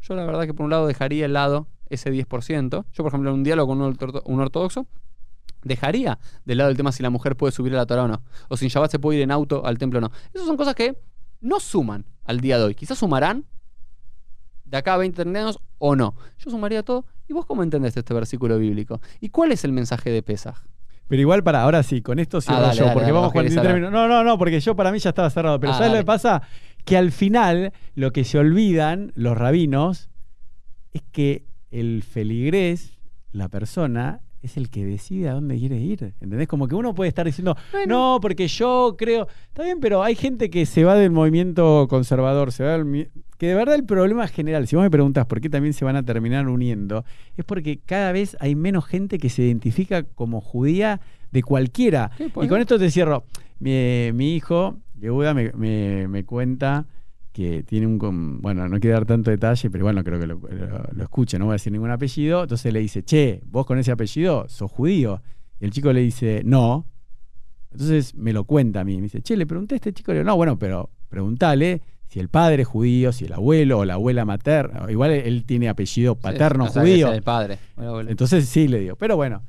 Yo 0.00 0.14
la 0.14 0.24
verdad 0.24 0.44
que 0.46 0.54
por 0.54 0.64
un 0.64 0.70
lado 0.70 0.86
dejaría 0.86 1.22
de 1.24 1.28
lado 1.28 1.66
ese 1.90 2.10
10%. 2.10 2.84
Yo, 2.92 3.02
por 3.02 3.08
ejemplo, 3.08 3.30
en 3.30 3.36
un 3.36 3.44
diálogo 3.44 3.68
con 3.68 3.80
un 3.80 3.92
orto- 3.96 4.22
un 4.26 4.40
ortodoxo, 4.40 4.86
dejaría 5.62 6.18
de 6.44 6.54
lado 6.54 6.70
el 6.70 6.76
tema 6.76 6.92
si 6.92 7.02
la 7.02 7.10
mujer 7.10 7.36
puede 7.36 7.52
subir 7.52 7.72
a 7.74 7.76
la 7.76 7.86
Torah 7.86 8.04
o 8.04 8.08
no. 8.08 8.22
O 8.48 8.56
si 8.56 8.66
en 8.66 8.70
Shabbat 8.70 8.90
se 8.90 8.98
puede 8.98 9.18
ir 9.18 9.24
en 9.24 9.30
auto 9.30 9.64
al 9.66 9.78
templo 9.78 9.98
o 9.98 10.02
no. 10.02 10.10
Esas 10.32 10.46
son 10.46 10.56
cosas 10.56 10.74
que 10.74 10.96
no 11.40 11.60
suman 11.60 12.04
al 12.24 12.40
día 12.40 12.58
de 12.58 12.64
hoy. 12.64 12.74
Quizás 12.74 12.98
sumarán 12.98 13.44
de 14.64 14.76
acá 14.76 14.94
a 14.94 14.96
20 14.96 15.22
años 15.22 15.58
o 15.78 15.94
no. 15.96 16.14
Yo 16.38 16.50
sumaría 16.50 16.82
todo. 16.82 17.04
¿Y 17.28 17.32
vos 17.32 17.46
cómo 17.46 17.62
entendés 17.62 17.96
este 17.96 18.14
versículo 18.14 18.58
bíblico? 18.58 19.00
¿Y 19.20 19.30
cuál 19.30 19.52
es 19.52 19.64
el 19.64 19.72
mensaje 19.72 20.10
de 20.10 20.22
Pesaj? 20.22 20.62
Pero 21.08 21.20
igual 21.22 21.42
para, 21.44 21.62
ahora 21.62 21.84
sí, 21.84 22.02
con 22.02 22.18
esto 22.18 22.40
cierro 22.40 22.66
Ah, 22.66 22.72
yo, 22.72 22.84
dale, 22.86 22.92
porque 22.94 23.00
dale, 23.04 23.12
vamos 23.12 23.26
vos 23.28 23.32
con 23.32 23.42
querés 23.42 23.54
43 23.54 23.58
hablar. 23.58 23.90
minutos. 23.92 24.08
No, 24.08 24.24
no, 24.24 24.28
no, 24.28 24.38
porque 24.38 24.58
yo 24.58 24.74
para 24.74 24.90
mí 24.90 24.98
ya 24.98 25.10
estaba 25.10 25.30
cerrado. 25.30 25.60
Pero 25.60 25.72
Ah, 25.72 25.78
¿sabes 25.78 25.92
lo 25.92 25.98
que 25.98 26.04
pasa? 26.04 26.42
Que 26.86 26.96
al 26.96 27.12
final 27.12 27.74
lo 27.94 28.12
que 28.12 28.24
se 28.24 28.38
olvidan 28.38 29.12
los 29.14 29.36
rabinos 29.36 30.08
es 30.94 31.02
que 31.12 31.44
el 31.70 32.02
feligrés, 32.02 32.98
la 33.32 33.50
persona, 33.50 34.22
es 34.40 34.56
el 34.56 34.70
que 34.70 34.86
decide 34.86 35.28
a 35.28 35.34
dónde 35.34 35.58
quiere 35.58 35.78
ir. 35.78 36.14
¿Entendés? 36.20 36.48
Como 36.48 36.68
que 36.68 36.74
uno 36.74 36.94
puede 36.94 37.08
estar 37.08 37.26
diciendo, 37.26 37.56
no, 37.86 38.18
porque 38.22 38.48
yo 38.48 38.94
creo. 38.96 39.26
Está 39.48 39.64
bien, 39.64 39.80
pero 39.80 40.02
hay 40.02 40.14
gente 40.14 40.48
que 40.48 40.64
se 40.64 40.84
va 40.84 40.94
del 40.94 41.10
movimiento 41.10 41.86
conservador, 41.90 42.52
se 42.52 42.64
va 42.64 42.78
del 42.78 43.10
que 43.36 43.48
de 43.48 43.54
verdad 43.54 43.74
el 43.74 43.84
problema 43.84 44.26
general, 44.28 44.66
si 44.66 44.76
vos 44.76 44.82
me 44.82 44.90
preguntás 44.90 45.26
por 45.26 45.42
qué 45.42 45.50
también 45.50 45.74
se 45.74 45.84
van 45.84 45.96
a 45.96 46.02
terminar 46.02 46.48
uniendo, 46.48 47.04
es 47.36 47.44
porque 47.44 47.78
cada 47.84 48.12
vez 48.12 48.36
hay 48.40 48.54
menos 48.54 48.86
gente 48.86 49.18
que 49.18 49.28
se 49.28 49.42
identifica 49.42 50.04
como 50.04 50.40
judía 50.40 51.00
de 51.32 51.42
cualquiera. 51.42 52.12
Sí, 52.16 52.30
pues, 52.32 52.46
y 52.46 52.48
con 52.48 52.60
esto 52.60 52.78
te 52.78 52.90
cierro. 52.90 53.24
Mi, 53.58 54.10
mi 54.12 54.34
hijo, 54.34 54.78
Yehuda, 54.98 55.34
me, 55.34 55.52
me- 55.52 56.08
me 56.08 56.24
cuenta 56.24 56.86
que 57.32 57.62
tiene 57.62 57.86
un... 57.86 58.40
Bueno, 58.40 58.68
no 58.68 58.80
quiero 58.80 58.96
dar 58.96 59.06
tanto 59.06 59.30
detalle, 59.30 59.70
pero 59.70 59.84
bueno, 59.84 60.02
creo 60.04 60.18
que 60.18 60.26
lo, 60.26 60.36
lo, 60.36 60.82
lo 60.92 61.02
escuche, 61.02 61.38
no 61.38 61.44
voy 61.46 61.52
a 61.52 61.54
decir 61.56 61.72
ningún 61.72 61.90
apellido. 61.90 62.42
Entonces 62.42 62.72
le 62.72 62.80
dice, 62.80 63.02
che, 63.04 63.40
vos 63.46 63.66
con 63.66 63.78
ese 63.78 63.92
apellido 63.92 64.46
sos 64.48 64.70
judío. 64.70 65.20
Y 65.60 65.64
el 65.66 65.70
chico 65.70 65.92
le 65.92 66.00
dice, 66.00 66.42
no. 66.44 66.86
Entonces 67.72 68.14
me 68.14 68.32
lo 68.32 68.44
cuenta 68.44 68.80
a 68.80 68.84
mí. 68.84 68.96
Me 68.96 69.02
dice, 69.02 69.20
che, 69.22 69.36
le 69.36 69.46
pregunté 69.46 69.74
a 69.74 69.76
este 69.76 69.92
chico. 69.92 70.12
Le 70.12 70.20
digo, 70.20 70.30
no, 70.30 70.36
bueno, 70.36 70.58
pero 70.58 70.88
preguntale 71.08 71.82
si 72.08 72.20
el 72.20 72.28
padre 72.30 72.62
es 72.62 72.68
judío, 72.68 73.12
si 73.12 73.26
el 73.26 73.32
abuelo 73.34 73.80
o 73.80 73.84
la 73.84 73.94
abuela 73.94 74.24
materna. 74.24 74.90
Igual 74.90 75.10
él 75.10 75.44
tiene 75.44 75.68
apellido 75.68 76.14
paterno 76.14 76.68
Sí, 76.70 76.78
judío. 76.78 77.12
el 77.12 77.22
padre. 77.22 77.58
Entonces 78.08 78.48
sí 78.48 78.66
le 78.68 78.80
digo, 78.80 78.96
pero 78.96 79.16
bueno. 79.16 79.42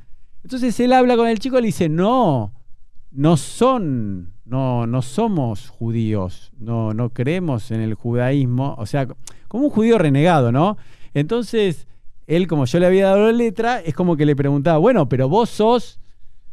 Entonces 0.43 0.77
él 0.81 0.91
habla 0.91 1.15
con 1.15 1.27
el 1.27 1.39
chico 1.39 1.57
y 1.57 1.61
le 1.61 1.65
dice, 1.67 1.87
no, 1.87 2.51
no 3.17 3.35
son, 3.35 4.31
no, 4.45 4.85
no 4.85 5.01
somos 5.01 5.69
judíos, 5.69 6.51
no, 6.59 6.93
no 6.93 7.09
creemos 7.09 7.71
en 7.71 7.81
el 7.81 7.95
judaísmo, 7.95 8.75
o 8.77 8.85
sea, 8.85 9.07
como 9.47 9.65
un 9.65 9.69
judío 9.71 9.97
renegado, 9.97 10.51
¿no? 10.51 10.77
Entonces, 11.15 11.87
él, 12.27 12.45
como 12.45 12.65
yo 12.65 12.79
le 12.79 12.85
había 12.85 13.07
dado 13.07 13.25
la 13.25 13.31
letra, 13.31 13.79
es 13.79 13.95
como 13.95 14.17
que 14.17 14.27
le 14.27 14.35
preguntaba, 14.35 14.77
bueno, 14.77 15.09
pero 15.09 15.27
vos 15.29 15.49
sos 15.49 15.99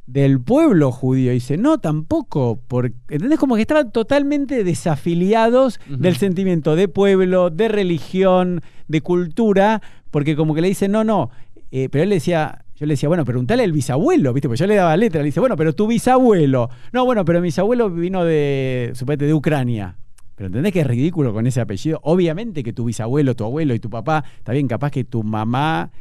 del 0.06 0.40
pueblo 0.40 0.90
judío. 0.90 1.32
Y 1.32 1.34
dice, 1.34 1.58
no, 1.58 1.78
tampoco. 1.78 2.58
Porque, 2.66 2.94
¿Entendés? 3.10 3.38
Como 3.38 3.56
que 3.56 3.62
estaban 3.62 3.92
totalmente 3.92 4.64
desafiliados 4.64 5.80
del 5.86 6.16
sentimiento 6.16 6.76
de 6.76 6.88
pueblo, 6.88 7.50
de 7.50 7.68
religión, 7.68 8.62
de 8.88 9.02
cultura, 9.02 9.82
porque 10.10 10.34
como 10.34 10.54
que 10.54 10.62
le 10.62 10.68
dicen, 10.68 10.92
no, 10.92 11.04
no. 11.04 11.30
Eh, 11.70 11.90
pero 11.90 12.04
él 12.04 12.08
le 12.08 12.16
decía, 12.16 12.63
yo 12.76 12.86
le 12.86 12.94
decía, 12.94 13.08
bueno, 13.08 13.24
preguntale 13.24 13.62
al 13.62 13.72
bisabuelo, 13.72 14.32
¿viste? 14.32 14.48
Pues 14.48 14.58
yo 14.60 14.66
le 14.66 14.74
daba 14.74 14.96
letra, 14.96 15.20
le 15.20 15.26
dice, 15.26 15.40
bueno, 15.40 15.56
pero 15.56 15.72
tu 15.74 15.86
bisabuelo. 15.86 16.68
No, 16.92 17.04
bueno, 17.04 17.24
pero 17.24 17.40
mi 17.40 17.46
bisabuelo 17.48 17.88
vino 17.90 18.24
de, 18.24 18.90
suponete, 18.94 19.26
de 19.26 19.34
Ucrania. 19.34 19.96
Pero 20.34 20.48
¿entendés 20.48 20.72
que 20.72 20.80
es 20.80 20.86
ridículo 20.86 21.32
con 21.32 21.46
ese 21.46 21.60
apellido? 21.60 22.00
Obviamente 22.02 22.64
que 22.64 22.72
tu 22.72 22.84
bisabuelo, 22.86 23.36
tu 23.36 23.44
abuelo 23.44 23.72
y 23.74 23.78
tu 23.78 23.88
papá, 23.90 24.24
está 24.38 24.52
bien, 24.52 24.66
capaz 24.66 24.90
que 24.90 25.04
tu 25.04 25.22
mamá, 25.22 25.92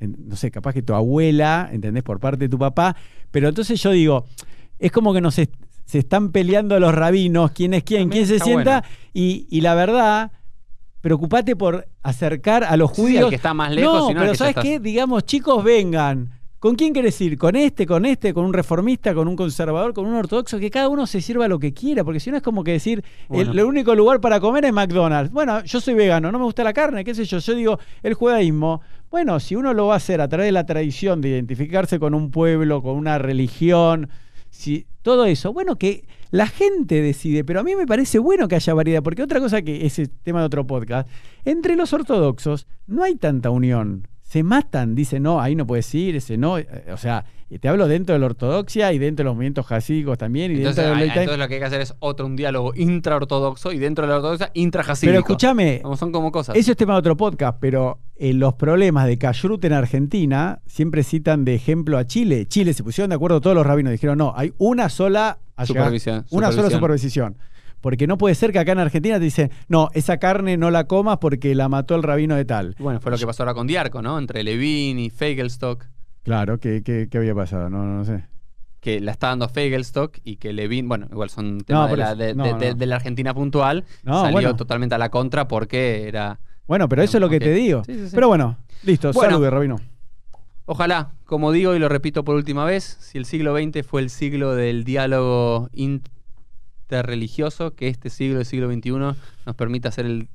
no 0.00 0.34
sé, 0.36 0.50
capaz 0.50 0.72
que 0.72 0.82
tu 0.82 0.94
abuela, 0.94 1.68
¿entendés? 1.70 2.02
Por 2.02 2.18
parte 2.18 2.38
de 2.44 2.48
tu 2.48 2.58
papá. 2.58 2.96
Pero 3.30 3.48
entonces 3.48 3.80
yo 3.82 3.90
digo, 3.90 4.24
es 4.78 4.90
como 4.90 5.12
que 5.12 5.20
nos 5.20 5.38
est- 5.38 5.52
se 5.84 5.98
están 5.98 6.32
peleando 6.32 6.80
los 6.80 6.94
rabinos, 6.94 7.50
quién 7.50 7.74
es 7.74 7.84
quién, 7.84 8.04
También 8.04 8.24
quién 8.24 8.38
se 8.38 8.42
sienta, 8.42 8.80
bueno. 8.80 8.96
y, 9.12 9.46
y 9.50 9.60
la 9.60 9.74
verdad, 9.74 10.32
preocupate 11.02 11.54
por 11.56 11.86
acercar 12.02 12.64
a 12.64 12.76
los 12.78 12.92
Sí, 12.92 13.02
judíos. 13.02 13.28
que 13.28 13.36
está 13.36 13.52
más 13.52 13.70
lejos, 13.72 13.92
no, 14.00 14.08
sino 14.08 14.20
pero 14.20 14.32
que 14.32 14.38
¿sabes 14.38 14.56
qué? 14.62 14.80
Digamos, 14.80 15.24
chicos, 15.26 15.62
vengan. 15.62 16.30
¿Con 16.58 16.76
quién 16.76 16.92
querés 16.92 17.20
ir? 17.20 17.36
¿Con 17.38 17.56
este, 17.56 17.86
con 17.86 18.06
este, 18.06 18.32
con 18.32 18.44
un 18.44 18.52
reformista, 18.52 19.12
con 19.14 19.26
un 19.26 19.34
conservador, 19.34 19.92
con 19.92 20.06
un 20.06 20.14
ortodoxo? 20.14 20.60
Que 20.60 20.70
cada 20.70 20.88
uno 20.88 21.08
se 21.08 21.20
sirva 21.20 21.48
lo 21.48 21.58
que 21.58 21.74
quiera, 21.74 22.04
porque 22.04 22.20
si 22.20 22.30
no 22.30 22.36
es 22.36 22.42
como 22.42 22.62
que 22.62 22.70
decir, 22.70 23.02
Bueno. 23.28 23.50
el, 23.50 23.58
el 23.58 23.64
único 23.64 23.96
lugar 23.96 24.20
para 24.20 24.38
comer 24.38 24.64
es 24.66 24.72
McDonald's. 24.72 25.32
Bueno, 25.32 25.64
yo 25.64 25.80
soy 25.80 25.94
vegano, 25.94 26.30
no 26.30 26.38
me 26.38 26.44
gusta 26.44 26.62
la 26.62 26.72
carne, 26.72 27.02
qué 27.02 27.16
sé 27.16 27.24
yo. 27.24 27.38
Yo 27.38 27.54
digo, 27.56 27.78
el 28.04 28.14
judaísmo, 28.14 28.80
bueno, 29.10 29.40
si 29.40 29.56
uno 29.56 29.74
lo 29.74 29.88
va 29.88 29.94
a 29.94 29.96
hacer 29.96 30.20
a 30.20 30.28
través 30.28 30.46
de 30.46 30.52
la 30.52 30.64
tradición 30.64 31.20
de 31.20 31.30
identificarse 31.30 31.98
con 31.98 32.14
un 32.14 32.30
pueblo, 32.30 32.80
con 32.80 32.94
una 32.94 33.18
religión, 33.18 34.08
si, 34.52 34.86
todo 35.00 35.24
eso, 35.24 35.52
bueno, 35.52 35.76
que 35.76 36.04
la 36.30 36.46
gente 36.46 37.00
decide, 37.00 37.42
pero 37.42 37.60
a 37.60 37.62
mí 37.62 37.74
me 37.74 37.86
parece 37.86 38.18
bueno 38.18 38.48
que 38.48 38.54
haya 38.54 38.74
variedad, 38.74 39.02
porque 39.02 39.22
otra 39.22 39.40
cosa 39.40 39.62
que 39.62 39.86
ese 39.86 40.06
tema 40.06 40.40
de 40.40 40.46
otro 40.46 40.66
podcast, 40.66 41.08
entre 41.44 41.74
los 41.74 41.92
ortodoxos 41.92 42.66
no 42.86 43.02
hay 43.02 43.16
tanta 43.16 43.48
unión. 43.50 44.06
Se 44.32 44.42
matan, 44.42 44.94
dicen, 44.94 45.24
no, 45.24 45.42
ahí 45.42 45.54
no 45.54 45.66
puedes 45.66 45.94
ir, 45.94 46.16
ese 46.16 46.38
no. 46.38 46.56
Eh, 46.56 46.66
O 46.90 46.96
sea, 46.96 47.26
te 47.60 47.68
hablo 47.68 47.86
dentro 47.86 48.14
de 48.14 48.18
la 48.18 48.24
ortodoxia 48.24 48.90
y 48.94 48.98
dentro 48.98 49.24
de 49.24 49.26
los 49.26 49.34
movimientos 49.34 49.66
jasídicos 49.66 50.16
también. 50.16 50.52
Y 50.52 50.54
Entonces, 50.56 50.76
dentro 50.86 50.94
hay- 51.02 51.08
de 51.10 51.14
entonces 51.20 51.38
lo 51.38 51.48
que 51.48 51.54
hay 51.54 51.60
que 51.60 51.66
hacer 51.66 51.80
es 51.82 51.94
otro 51.98 52.24
un 52.24 52.34
diálogo 52.34 52.72
intraortodoxo 52.74 53.72
y 53.72 53.78
dentro 53.78 54.06
de 54.06 54.10
la 54.10 54.16
ortodoxa 54.16 54.50
intrajacídico. 54.54 55.10
Pero 55.12 55.20
escúchame, 55.20 55.80
Como 55.82 55.98
son 55.98 56.12
como 56.12 56.32
cosas. 56.32 56.56
eso 56.56 56.70
es 56.70 56.76
tema 56.78 56.94
de 56.94 57.00
otro 57.00 57.14
podcast, 57.14 57.58
pero 57.60 57.98
eh, 58.16 58.32
los 58.32 58.54
problemas 58.54 59.06
de 59.06 59.18
Kashrut 59.18 59.62
en 59.66 59.74
Argentina 59.74 60.60
siempre 60.66 61.02
citan 61.02 61.44
de 61.44 61.54
ejemplo 61.54 61.98
a 61.98 62.06
Chile. 62.06 62.46
Chile 62.46 62.72
se 62.72 62.82
pusieron 62.82 63.10
de 63.10 63.16
acuerdo 63.16 63.42
todos 63.42 63.54
los 63.54 63.66
rabinos, 63.66 63.90
dijeron, 63.92 64.16
no, 64.16 64.32
hay 64.34 64.54
una 64.56 64.88
sola 64.88 65.40
allá- 65.56 65.66
Supervisión, 65.66 66.24
una 66.30 66.52
sola 66.52 66.70
supervisión. 66.70 67.36
Porque 67.82 68.06
no 68.06 68.16
puede 68.16 68.34
ser 68.34 68.50
que 68.52 68.58
acá 68.58 68.72
en 68.72 68.78
Argentina 68.78 69.18
te 69.18 69.24
dicen, 69.24 69.50
no, 69.68 69.90
esa 69.92 70.16
carne 70.16 70.56
no 70.56 70.70
la 70.70 70.84
comas 70.86 71.18
porque 71.18 71.54
la 71.54 71.68
mató 71.68 71.94
el 71.94 72.02
rabino 72.02 72.34
de 72.36 72.46
tal. 72.46 72.74
Bueno, 72.78 73.00
fue 73.00 73.10
lo 73.12 73.18
que 73.18 73.26
pasó 73.26 73.42
ahora 73.42 73.52
con 73.52 73.66
Diarco, 73.66 74.00
¿no? 74.00 74.18
Entre 74.18 74.42
Levin 74.42 74.98
y 74.98 75.10
Fegelstock, 75.10 75.84
Claro, 76.22 76.58
¿qué, 76.58 76.82
qué, 76.84 77.08
qué 77.10 77.18
había 77.18 77.34
pasado? 77.34 77.68
No, 77.68 77.84
no, 77.84 77.98
no 77.98 78.04
sé. 78.06 78.24
que 78.80 79.00
la 79.00 79.10
está 79.12 79.26
dando 79.28 79.48
Fegelstock 79.48 80.18
y 80.24 80.36
que 80.36 80.52
Levin, 80.52 80.88
bueno, 80.88 81.06
igual 81.10 81.28
son 81.30 81.58
temas 81.62 81.90
de, 81.90 81.96
la, 81.96 82.06
eso. 82.12 82.16
de, 82.16 82.34
No, 82.36 82.44
de- 82.44 82.54
de- 82.54 82.70
no. 82.72 82.74
de 82.78 82.86
la 82.86 82.96
Argentina 82.96 83.34
puntual. 83.34 83.84
Salió 84.04 84.30
bueno. 84.32 84.56
totalmente 84.56 84.94
a 84.94 84.98
la 84.98 85.08
contra 85.10 85.46
porque 85.48 86.06
era. 86.08 86.38
Bueno, 86.68 86.88
pero 86.88 87.02
eso 87.02 87.16
es 87.16 87.20
lo 87.20 87.28
que 87.28 87.40
te 87.40 87.52
digo. 87.52 87.82
Sí, 87.84 87.94
sí, 87.94 88.04
sí. 88.08 88.14
Pero 88.14 88.28
bueno, 88.28 88.56
listo, 88.84 89.12
Bueno. 89.12 89.32
salude, 89.32 89.50
rabino. 89.50 89.80
Ojalá, 90.64 91.10
como 91.24 91.50
digo 91.50 91.74
y 91.74 91.80
lo 91.80 91.88
repito 91.88 92.24
por 92.24 92.36
última 92.36 92.64
vez, 92.64 92.96
si 93.00 93.18
el 93.18 93.24
siglo 93.24 93.56
XX 93.56 93.84
fue 93.84 94.00
el 94.00 94.10
siglo 94.10 94.54
del 94.54 94.84
diálogo 94.84 95.68
interreligioso, 96.92 97.74
que 97.74 97.88
este 97.88 98.10
siglo, 98.10 98.38
el 98.38 98.46
siglo 98.46 98.70
XXI, 98.70 98.90
nos 98.90 99.56
permita 99.56 99.90
ser 99.90 100.04
el 100.04 100.28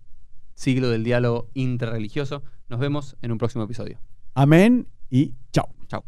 siglo 0.55 0.89
del 0.89 1.03
diálogo 1.03 1.49
interreligioso. 1.53 2.43
Nos 2.67 2.79
vemos 2.79 3.15
en 3.21 3.31
un 3.31 3.37
próximo 3.37 3.63
episodio. 3.63 3.99
Amén 4.33 4.87
y 5.09 5.33
chao. 5.51 5.69
Chao. 5.87 6.03